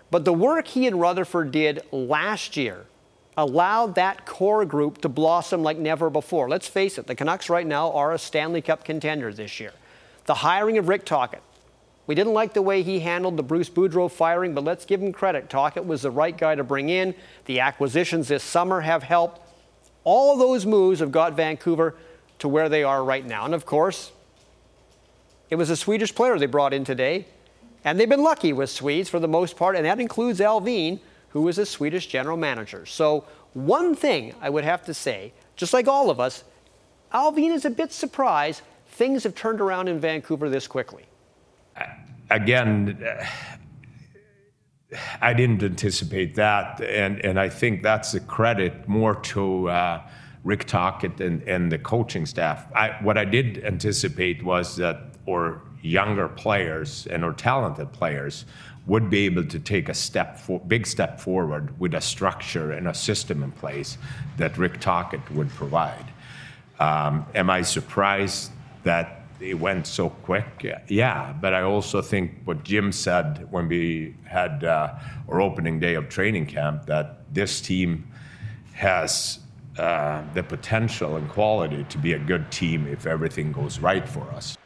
But 0.10 0.26
the 0.26 0.34
work 0.34 0.68
he 0.68 0.88
and 0.88 1.01
Rutherford 1.01 1.51
did 1.51 1.82
last 1.91 2.55
year 2.55 2.86
allowed 3.38 3.96
that 3.96 4.26
core 4.26 4.66
group 4.66 5.00
to 5.02 5.10
blossom 5.10 5.62
like 5.62 5.78
never 5.78 6.10
before. 6.10 6.50
Let's 6.50 6.68
face 6.68 6.98
it, 6.98 7.06
the 7.06 7.16
Canucks 7.16 7.50
right 7.50 7.66
now 7.66 7.92
are 7.92 8.12
a 8.12 8.18
Stanley 8.18 8.64
Cup 8.64 8.84
contender 8.84 9.32
this 9.32 9.60
year. 9.60 9.74
The 10.26 10.34
hiring 10.34 10.80
of 10.80 10.88
Rick 10.88 11.06
Tocchet, 11.06 11.44
we 12.08 12.16
didn't 12.16 12.34
like 12.34 12.54
the 12.54 12.62
way 12.62 12.82
he 12.82 13.00
handled 13.00 13.38
the 13.38 13.44
Bruce 13.44 13.70
Boudreau 13.70 14.10
firing, 14.10 14.56
but 14.56 14.64
let's 14.64 14.86
give 14.86 15.02
him 15.02 15.14
credit. 15.14 15.50
Tocchet 15.50 15.86
was 15.86 16.02
the 16.02 16.12
right 16.12 16.36
guy 16.36 16.56
to 16.56 16.64
bring 16.64 16.90
in. 16.90 17.14
The 17.46 17.60
acquisitions 17.60 18.28
this 18.28 18.44
summer 18.44 18.82
have 18.82 19.04
helped. 19.04 19.42
All 20.04 20.38
those 20.38 20.66
moves 20.66 21.00
have 21.02 21.12
got 21.12 21.34
Vancouver 21.34 21.96
to 22.40 22.48
where 22.48 22.70
they 22.70 22.84
are 22.84 23.04
right 23.04 23.26
now. 23.26 23.46
And 23.46 23.54
of 23.54 23.66
course, 23.66 24.12
it 25.50 25.56
was 25.56 25.70
a 25.70 25.76
Swedish 25.76 26.16
player 26.16 26.40
they 26.40 26.46
brought 26.46 26.74
in 26.74 26.84
today. 26.84 27.26
And 27.84 28.00
they've 28.00 28.10
been 28.10 28.24
lucky 28.24 28.54
with 28.54 28.70
Swedes 28.70 29.10
for 29.10 29.20
the 29.20 29.28
most 29.28 29.56
part, 29.56 29.76
and 29.76 29.86
that 29.86 30.00
includes 30.00 30.40
Allvin, 30.40 31.00
who 31.30 31.48
is 31.48 31.58
a 31.58 31.66
Swedish 31.66 32.08
general 32.08 32.38
manager. 32.38 32.86
So, 32.86 33.26
one 33.54 33.96
thing 33.96 34.36
I 34.42 34.50
would 34.50 34.64
have 34.64 34.84
to 34.86 34.94
say, 34.94 35.34
just 35.56 35.74
like 35.74 35.88
all 35.88 36.10
of 36.10 36.20
us, 36.20 36.44
Allvin 37.14 37.52
is 37.52 37.66
a 37.66 37.70
bit 37.70 37.92
surprised 37.92 38.62
things 38.88 39.24
have 39.24 39.36
turned 39.36 39.62
around 39.62 39.88
in 39.88 40.00
Vancouver 40.00 40.50
this 40.50 40.68
quickly 40.68 41.06
again, 42.30 43.06
I 45.22 45.34
didn't 45.34 45.64
anticipate 45.64 46.36
that, 46.36 46.82
and 46.82 47.24
and 47.24 47.40
I 47.40 47.50
think 47.50 47.84
that's 47.84 48.14
a 48.14 48.20
credit 48.20 48.88
more 48.88 49.16
to 49.16 49.70
uh, 49.70 50.02
Rick 50.44 50.66
Tocchet 50.66 51.20
and, 51.20 51.42
and 51.44 51.72
the 51.72 51.78
coaching 51.78 52.26
staff. 52.26 52.66
I, 52.74 52.98
what 53.02 53.18
I 53.18 53.26
did 53.26 53.64
anticipate 53.64 54.44
was 54.44 54.78
that 54.78 55.16
or 55.26 55.62
younger 55.82 56.28
players 56.30 57.06
and 57.08 57.24
or 57.24 57.34
talented 57.34 57.92
players 57.92 58.46
would 58.88 59.10
be 59.10 59.26
able 59.26 59.46
to 59.46 59.60
take 59.60 59.90
a 59.90 59.94
step 59.94 60.40
for, 60.40 60.60
big 60.62 60.88
step 60.88 61.20
forward 61.20 61.78
with 61.80 61.94
a 61.94 62.02
structure 62.02 62.72
and 62.72 62.88
a 62.88 62.94
system 62.94 63.44
in 63.44 63.52
place 63.52 63.98
that 64.38 64.58
Rick 64.58 64.80
Tocchet 64.80 65.30
would 65.32 65.50
provide. 65.50 66.06
Um, 66.80 67.26
am 67.36 67.50
I 67.50 67.62
surprised 67.62 68.52
that 68.84 69.18
it 69.40 69.60
went 69.60 69.86
so 69.86 70.10
quick. 70.10 70.66
Yeah, 70.88 71.34
but 71.34 71.54
I 71.54 71.62
also 71.62 72.02
think 72.02 72.42
what 72.46 72.64
Jim 72.64 72.92
said 72.92 73.48
when 73.52 73.68
we 73.68 74.16
had 74.26 74.64
uh, 74.64 74.96
our 75.30 75.42
opening 75.42 75.80
day 75.80 75.94
of 75.96 76.10
training 76.10 76.48
camp 76.48 76.86
that 76.88 77.22
this 77.34 77.62
team 77.62 78.08
has 78.74 79.40
uh, 79.78 80.24
the 80.34 80.42
potential 80.42 81.18
and 81.18 81.30
quality 81.30 81.86
to 81.90 81.98
be 81.98 82.14
a 82.14 82.20
good 82.20 82.52
team 82.52 82.88
if 82.88 83.06
everything 83.06 83.52
goes 83.52 83.80
right 83.80 84.08
for 84.08 84.24
us. 84.32 84.57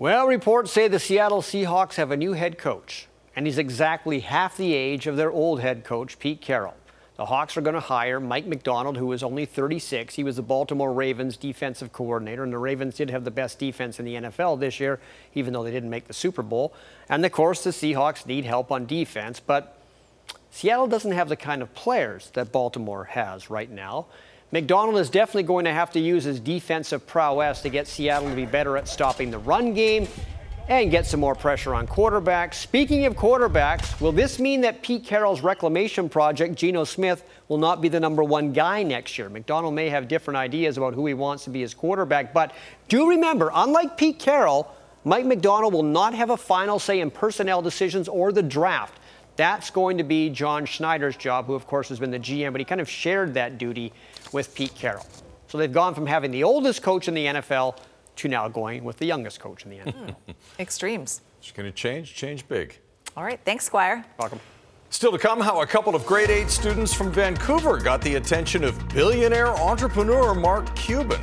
Well, 0.00 0.28
reports 0.28 0.70
say 0.70 0.86
the 0.86 1.00
Seattle 1.00 1.42
Seahawks 1.42 1.96
have 1.96 2.12
a 2.12 2.16
new 2.16 2.34
head 2.34 2.56
coach, 2.56 3.08
and 3.34 3.46
he's 3.46 3.58
exactly 3.58 4.20
half 4.20 4.56
the 4.56 4.72
age 4.72 5.08
of 5.08 5.16
their 5.16 5.32
old 5.32 5.60
head 5.60 5.82
coach, 5.82 6.20
Pete 6.20 6.40
Carroll. 6.40 6.76
The 7.16 7.26
Hawks 7.26 7.56
are 7.56 7.62
going 7.62 7.74
to 7.74 7.80
hire 7.80 8.20
Mike 8.20 8.46
Macdonald, 8.46 8.96
who 8.96 9.10
is 9.10 9.24
only 9.24 9.44
36. 9.44 10.14
He 10.14 10.22
was 10.22 10.36
the 10.36 10.42
Baltimore 10.42 10.92
Ravens 10.92 11.36
defensive 11.36 11.92
coordinator, 11.92 12.44
and 12.44 12.52
the 12.52 12.58
Ravens 12.58 12.94
did 12.94 13.10
have 13.10 13.24
the 13.24 13.32
best 13.32 13.58
defense 13.58 13.98
in 13.98 14.04
the 14.04 14.14
NFL 14.14 14.60
this 14.60 14.78
year, 14.78 15.00
even 15.34 15.52
though 15.52 15.64
they 15.64 15.72
didn't 15.72 15.90
make 15.90 16.06
the 16.06 16.14
Super 16.14 16.44
Bowl. 16.44 16.72
And 17.08 17.26
of 17.26 17.32
course, 17.32 17.64
the 17.64 17.70
Seahawks 17.70 18.24
need 18.24 18.44
help 18.44 18.70
on 18.70 18.86
defense, 18.86 19.40
but 19.40 19.82
Seattle 20.52 20.86
doesn't 20.86 21.10
have 21.10 21.28
the 21.28 21.34
kind 21.34 21.60
of 21.60 21.74
players 21.74 22.30
that 22.34 22.52
Baltimore 22.52 23.02
has 23.02 23.50
right 23.50 23.68
now. 23.68 24.06
Macdonald 24.50 24.96
is 24.96 25.10
definitely 25.10 25.42
going 25.42 25.66
to 25.66 25.72
have 25.72 25.90
to 25.90 26.00
use 26.00 26.24
his 26.24 26.40
defensive 26.40 27.06
prowess 27.06 27.60
to 27.60 27.68
get 27.68 27.86
Seattle 27.86 28.30
to 28.30 28.34
be 28.34 28.46
better 28.46 28.78
at 28.78 28.88
stopping 28.88 29.30
the 29.30 29.38
run 29.38 29.74
game 29.74 30.08
and 30.68 30.90
get 30.90 31.04
some 31.04 31.20
more 31.20 31.34
pressure 31.34 31.74
on 31.74 31.86
quarterbacks. 31.86 32.54
Speaking 32.54 33.04
of 33.04 33.14
quarterbacks, 33.14 34.00
will 34.00 34.12
this 34.12 34.38
mean 34.38 34.62
that 34.62 34.80
Pete 34.82 35.04
Carroll's 35.04 35.42
reclamation 35.42 36.08
project, 36.08 36.54
Geno 36.54 36.84
Smith, 36.84 37.24
will 37.48 37.58
not 37.58 37.82
be 37.82 37.90
the 37.90 38.00
number 38.00 38.24
one 38.24 38.54
guy 38.54 38.82
next 38.82 39.18
year? 39.18 39.28
Macdonald 39.28 39.74
may 39.74 39.90
have 39.90 40.08
different 40.08 40.38
ideas 40.38 40.78
about 40.78 40.94
who 40.94 41.06
he 41.06 41.12
wants 41.12 41.44
to 41.44 41.50
be 41.50 41.60
his 41.60 41.74
quarterback, 41.74 42.32
but 42.32 42.52
do 42.88 43.08
remember, 43.10 43.50
unlike 43.54 43.98
Pete 43.98 44.18
Carroll, 44.18 44.74
Mike 45.04 45.26
Macdonald 45.26 45.74
will 45.74 45.82
not 45.82 46.14
have 46.14 46.30
a 46.30 46.36
final 46.38 46.78
say 46.78 47.00
in 47.00 47.10
personnel 47.10 47.60
decisions 47.60 48.08
or 48.08 48.32
the 48.32 48.42
draft. 48.42 48.98
That's 49.36 49.70
going 49.70 49.98
to 49.98 50.04
be 50.04 50.30
John 50.30 50.66
Schneider's 50.66 51.16
job, 51.16 51.46
who, 51.46 51.54
of 51.54 51.66
course, 51.66 51.88
has 51.90 52.00
been 52.00 52.10
the 52.10 52.18
GM, 52.18 52.50
but 52.50 52.60
he 52.60 52.64
kind 52.64 52.80
of 52.80 52.90
shared 52.90 53.34
that 53.34 53.56
duty 53.56 53.92
with 54.32 54.54
Pete 54.54 54.74
Carroll. 54.74 55.06
So 55.48 55.58
they've 55.58 55.72
gone 55.72 55.94
from 55.94 56.06
having 56.06 56.30
the 56.30 56.44
oldest 56.44 56.82
coach 56.82 57.08
in 57.08 57.14
the 57.14 57.26
NFL 57.26 57.78
to 58.16 58.28
now 58.28 58.48
going 58.48 58.84
with 58.84 58.98
the 58.98 59.06
youngest 59.06 59.40
coach 59.40 59.64
in 59.64 59.70
the 59.70 59.78
NFL. 59.78 60.14
Hmm. 60.26 60.32
Extremes. 60.58 61.22
It's 61.40 61.52
going 61.52 61.66
to 61.66 61.72
change, 61.72 62.14
change 62.14 62.46
big. 62.48 62.78
All 63.16 63.24
right. 63.24 63.40
Thanks, 63.44 63.64
Squire. 63.64 64.04
Welcome. 64.18 64.40
Still 64.90 65.12
to 65.12 65.18
come, 65.18 65.40
how 65.40 65.60
a 65.60 65.66
couple 65.66 65.94
of 65.94 66.04
grade 66.06 66.30
eight 66.30 66.48
students 66.48 66.94
from 66.94 67.12
Vancouver 67.12 67.78
got 67.78 68.00
the 68.00 68.14
attention 68.14 68.64
of 68.64 68.88
billionaire 68.88 69.48
entrepreneur 69.48 70.34
Mark 70.34 70.74
Cuban. 70.74 71.20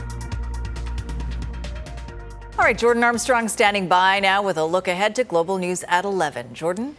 All 2.58 2.64
right, 2.64 2.78
Jordan 2.78 3.04
Armstrong 3.04 3.50
standing 3.50 3.88
by 3.88 4.20
now 4.20 4.42
with 4.42 4.58
a 4.58 4.64
look 4.64 4.88
ahead 4.88 5.16
to 5.16 5.24
global 5.24 5.58
news 5.58 5.84
at 5.88 6.06
11. 6.06 6.54
Jordan? 6.54 6.96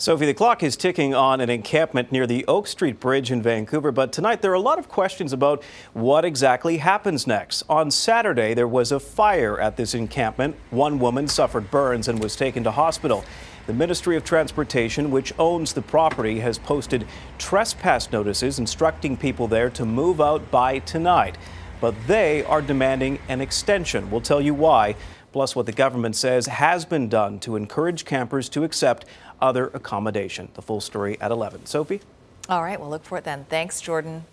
Sophie, 0.00 0.24
the 0.24 0.32
clock 0.32 0.62
is 0.62 0.78
ticking 0.78 1.14
on 1.14 1.42
an 1.42 1.50
encampment 1.50 2.10
near 2.10 2.26
the 2.26 2.42
Oak 2.48 2.66
Street 2.66 2.98
Bridge 2.98 3.30
in 3.30 3.42
Vancouver, 3.42 3.92
but 3.92 4.14
tonight 4.14 4.40
there 4.40 4.50
are 4.50 4.54
a 4.54 4.58
lot 4.58 4.78
of 4.78 4.88
questions 4.88 5.30
about 5.30 5.62
what 5.92 6.24
exactly 6.24 6.78
happens 6.78 7.26
next. 7.26 7.64
On 7.68 7.90
Saturday, 7.90 8.54
there 8.54 8.66
was 8.66 8.92
a 8.92 8.98
fire 8.98 9.60
at 9.60 9.76
this 9.76 9.92
encampment. 9.92 10.56
One 10.70 10.98
woman 10.98 11.28
suffered 11.28 11.70
burns 11.70 12.08
and 12.08 12.18
was 12.18 12.34
taken 12.34 12.64
to 12.64 12.70
hospital. 12.70 13.26
The 13.66 13.74
Ministry 13.74 14.16
of 14.16 14.24
Transportation, 14.24 15.10
which 15.10 15.34
owns 15.38 15.74
the 15.74 15.82
property, 15.82 16.40
has 16.40 16.58
posted 16.58 17.06
trespass 17.36 18.10
notices 18.10 18.58
instructing 18.58 19.18
people 19.18 19.48
there 19.48 19.68
to 19.68 19.84
move 19.84 20.18
out 20.18 20.50
by 20.50 20.78
tonight. 20.78 21.36
But 21.78 21.94
they 22.06 22.42
are 22.44 22.62
demanding 22.62 23.18
an 23.28 23.42
extension. 23.42 24.10
We'll 24.10 24.22
tell 24.22 24.40
you 24.40 24.54
why, 24.54 24.96
plus 25.32 25.54
what 25.54 25.66
the 25.66 25.72
government 25.72 26.16
says 26.16 26.46
has 26.46 26.84
been 26.84 27.08
done 27.08 27.38
to 27.40 27.56
encourage 27.56 28.04
campers 28.04 28.48
to 28.50 28.64
accept 28.64 29.04
other 29.40 29.70
accommodation. 29.74 30.48
The 30.54 30.62
full 30.62 30.80
story 30.80 31.20
at 31.20 31.30
11. 31.30 31.66
Sophie? 31.66 32.00
All 32.48 32.62
right, 32.62 32.80
we'll 32.80 32.90
look 32.90 33.04
for 33.04 33.18
it 33.18 33.24
then. 33.24 33.44
Thanks, 33.48 33.80
Jordan. 33.80 34.24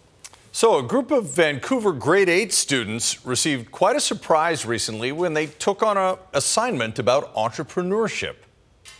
So, 0.51 0.79
a 0.79 0.83
group 0.83 1.11
of 1.11 1.29
Vancouver 1.29 1.91
grade 1.91 2.29
8 2.29 2.51
students 2.51 3.23
received 3.25 3.71
quite 3.71 3.95
a 3.95 3.99
surprise 3.99 4.65
recently 4.65 5.11
when 5.11 5.33
they 5.33 5.45
took 5.45 5.83
on 5.83 5.97
an 5.97 6.17
assignment 6.33 6.97
about 6.97 7.35
entrepreneurship. 7.35 8.35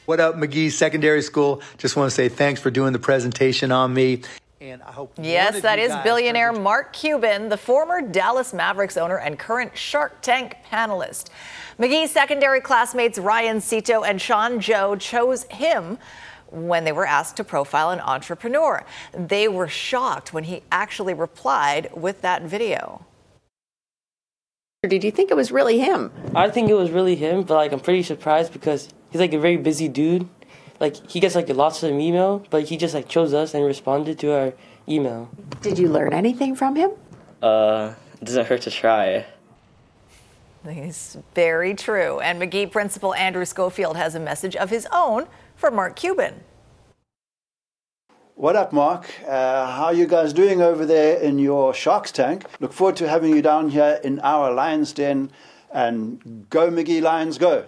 What 0.06 0.20
up, 0.20 0.36
Magee 0.38 0.70
Secondary 0.70 1.22
School? 1.22 1.62
Just 1.78 1.96
want 1.96 2.10
to 2.10 2.16
say 2.16 2.30
thanks 2.30 2.62
for 2.62 2.70
doing 2.70 2.94
the 2.94 3.00
presentation 3.00 3.72
on 3.72 3.94
me. 3.94 4.22
And 4.60 4.82
I 4.82 4.92
hope 4.92 5.14
yes, 5.22 5.62
that 5.62 5.78
is 5.78 5.96
billionaire 6.04 6.52
Mark 6.52 6.92
Cuban, 6.92 7.48
the 7.48 7.58
former 7.58 8.02
Dallas 8.02 8.56
Mavericks 8.56 8.98
owner 8.98 9.20
and 9.20 9.38
current 9.38 9.78
Shark 9.78 10.20
Tank 10.22 10.58
panelist. 10.72 11.30
Magee's 11.78 12.10
secondary 12.10 12.60
classmates 12.60 13.20
Ryan 13.20 13.58
Sito 13.58 14.04
and 14.08 14.20
Sean 14.20 14.60
Joe 14.60 14.96
chose 14.96 15.44
him 15.52 16.00
when 16.50 16.86
they 16.86 16.92
were 16.92 17.06
asked 17.06 17.38
to 17.38 17.44
profile 17.44 17.92
an 17.92 18.00
entrepreneur. 18.00 18.84
They 19.14 19.48
were 19.48 19.68
shocked 19.68 20.34
when 20.34 20.46
he 20.46 20.64
actually 20.72 21.14
replied 21.14 21.92
with 21.96 22.22
that 22.22 22.42
video. 22.42 23.06
Did 24.88 25.04
you 25.04 25.12
think 25.12 25.30
it 25.30 25.36
was 25.36 25.52
really 25.52 25.80
him? 25.80 26.12
I 26.34 26.50
think 26.50 26.70
it 26.70 26.74
was 26.76 26.90
really 26.90 27.16
him, 27.16 27.44
but 27.44 27.56
like 27.56 27.74
I'm 27.74 27.80
pretty 27.80 28.02
surprised 28.02 28.54
because 28.54 28.90
he's 29.12 29.22
like 29.22 29.34
a 29.34 29.40
very 29.40 29.58
busy 29.58 29.88
dude. 29.88 30.28
Like 30.80 31.10
he 31.10 31.20
gets 31.20 31.36
like 31.36 31.50
lots 31.50 31.84
of 31.84 31.92
email, 31.92 32.46
but 32.50 32.64
he 32.64 32.78
just 32.78 32.94
like 32.94 33.08
chose 33.08 33.34
us 33.34 33.54
and 33.54 33.66
responded 33.66 34.20
to 34.20 34.34
our 34.34 34.54
email. 34.88 35.30
Did 35.62 35.80
you 35.80 35.90
learn 35.90 36.14
anything 36.14 36.56
from 36.56 36.76
him? 36.76 36.92
Uh, 37.42 37.94
it 38.22 38.26
doesn't 38.26 38.48
hurt 38.48 38.62
to 38.62 38.72
try. 38.72 39.26
It's 40.66 41.18
very 41.34 41.74
true. 41.74 42.20
And 42.20 42.40
Magee 42.40 42.66
principal 42.66 43.14
Andrew 43.14 43.46
Schofield 43.46 43.96
has 43.96 44.16
a 44.16 44.20
message 44.20 44.56
of 44.56 44.70
his 44.70 44.88
own 44.92 45.28
for 45.56 45.72
Mark 45.72 45.96
Cuban. 45.96 46.42
What 48.36 48.56
up, 48.56 48.72
Mark? 48.72 49.10
Uh, 49.28 49.72
how 49.72 49.86
are 49.86 49.94
you 49.94 50.06
guys 50.06 50.32
doing 50.32 50.62
over 50.62 50.86
there 50.86 51.18
in 51.20 51.40
your 51.40 51.74
Sharks 51.74 52.12
tank? 52.12 52.46
Look 52.60 52.72
forward 52.72 52.96
to 52.98 53.08
having 53.08 53.36
you 53.36 53.42
down 53.42 53.70
here 53.70 54.00
in 54.04 54.20
our 54.20 54.52
Lions 54.54 54.94
Den. 54.94 55.32
And 55.72 56.48
go, 56.50 56.70
Magee 56.70 57.02
Lions, 57.02 57.38
go. 57.38 57.66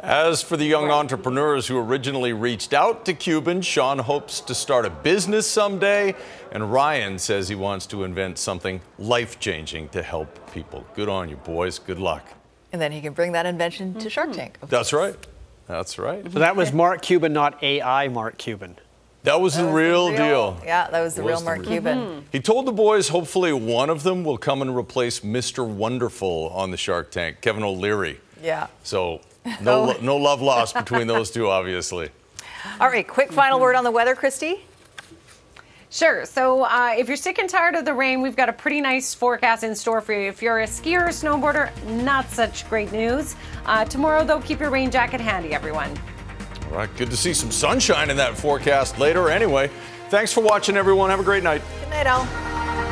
As 0.00 0.42
for 0.42 0.56
the 0.56 0.64
young 0.64 0.90
entrepreneurs 0.90 1.66
who 1.66 1.78
originally 1.78 2.32
reached 2.32 2.72
out 2.72 3.04
to 3.06 3.14
Cuban, 3.14 3.62
Sean 3.62 3.98
hopes 3.98 4.40
to 4.42 4.54
start 4.54 4.84
a 4.84 4.90
business 4.90 5.46
someday, 5.46 6.14
and 6.52 6.72
Ryan 6.72 7.18
says 7.18 7.48
he 7.48 7.54
wants 7.54 7.86
to 7.86 8.04
invent 8.04 8.38
something 8.38 8.80
life 8.98 9.38
changing 9.40 9.88
to 9.90 10.02
help 10.02 10.52
people. 10.52 10.84
Good 10.94 11.08
on 11.08 11.28
you, 11.28 11.36
boys. 11.36 11.78
Good 11.78 11.98
luck. 11.98 12.26
And 12.72 12.80
then 12.80 12.92
he 12.92 13.00
can 13.00 13.12
bring 13.12 13.32
that 13.32 13.46
invention 13.46 13.94
to 13.94 14.10
Shark 14.10 14.32
Tank. 14.32 14.58
That's 14.68 14.92
right. 14.92 15.16
That's 15.66 15.98
right. 15.98 16.24
So 16.32 16.38
that 16.38 16.56
was 16.56 16.72
Mark 16.72 17.02
Cuban, 17.02 17.32
not 17.32 17.62
AI 17.62 18.08
Mark 18.08 18.38
Cuban. 18.38 18.76
That 19.24 19.40
was 19.40 19.56
the 19.56 19.64
real 19.66 20.08
deal. 20.08 20.58
Yeah, 20.64 20.88
that 20.90 21.00
was 21.02 21.14
the 21.16 21.22
It 21.22 21.26
real 21.26 21.34
was 21.34 21.40
the 21.40 21.44
Mark 21.44 21.58
real- 21.60 21.68
Cuban. 21.68 21.98
Mm-hmm. 21.98 22.20
He 22.32 22.40
told 22.40 22.66
the 22.66 22.72
boys 22.72 23.08
hopefully 23.08 23.52
one 23.52 23.90
of 23.90 24.02
them 24.02 24.24
will 24.24 24.38
come 24.38 24.62
and 24.62 24.74
replace 24.74 25.20
Mr. 25.20 25.66
Wonderful 25.66 26.48
on 26.54 26.70
the 26.70 26.76
Shark 26.76 27.10
Tank, 27.10 27.40
Kevin 27.40 27.62
O'Leary. 27.62 28.20
Yeah. 28.42 28.66
So 28.82 29.20
no, 29.60 29.94
Oh. 29.94 29.96
no 30.00 30.16
love 30.16 30.40
lost 30.42 30.74
between 30.74 31.06
those 31.06 31.30
two, 31.30 31.48
obviously. 31.48 32.10
All 32.80 32.88
right, 32.88 33.06
quick 33.06 33.32
final 33.32 33.60
word 33.60 33.76
on 33.76 33.84
the 33.84 33.90
weather, 33.90 34.14
Kristi. 34.14 34.60
Sure. 35.90 36.26
So 36.26 36.64
uh, 36.64 36.94
if 36.98 37.08
you're 37.08 37.16
sick 37.16 37.38
and 37.38 37.48
tired 37.48 37.74
of 37.74 37.84
the 37.86 37.94
rain, 37.94 38.20
we've 38.20 38.36
got 38.36 38.48
a 38.50 38.52
pretty 38.52 38.80
nice 38.80 39.14
forecast 39.14 39.64
in 39.64 39.74
store 39.74 40.00
for 40.02 40.12
you. 40.12 40.28
If 40.28 40.42
you're 40.42 40.60
a 40.60 40.66
skier 40.66 41.06
or 41.06 41.08
snowboarder, 41.08 41.70
not 41.86 42.28
such 42.28 42.68
great 42.68 42.92
news. 42.92 43.36
Uh, 43.64 43.86
tomorrow, 43.86 44.22
though, 44.22 44.40
keep 44.40 44.60
your 44.60 44.68
rain 44.70 44.90
jacket 44.90 45.20
handy, 45.20 45.54
everyone. 45.54 45.90
All 46.70 46.76
right, 46.76 46.94
good 46.98 47.10
to 47.10 47.16
see 47.16 47.32
some 47.32 47.50
sunshine 47.50 48.10
in 48.10 48.18
that 48.18 48.36
forecast 48.36 48.98
later. 48.98 49.30
Anyway, 49.30 49.70
thanks 50.10 50.30
for 50.30 50.42
watching, 50.42 50.76
everyone. 50.76 51.08
Have 51.08 51.20
a 51.20 51.24
great 51.24 51.42
night. 51.42 51.62
Good 51.80 51.88
night, 51.90 52.06
all. 52.06 52.87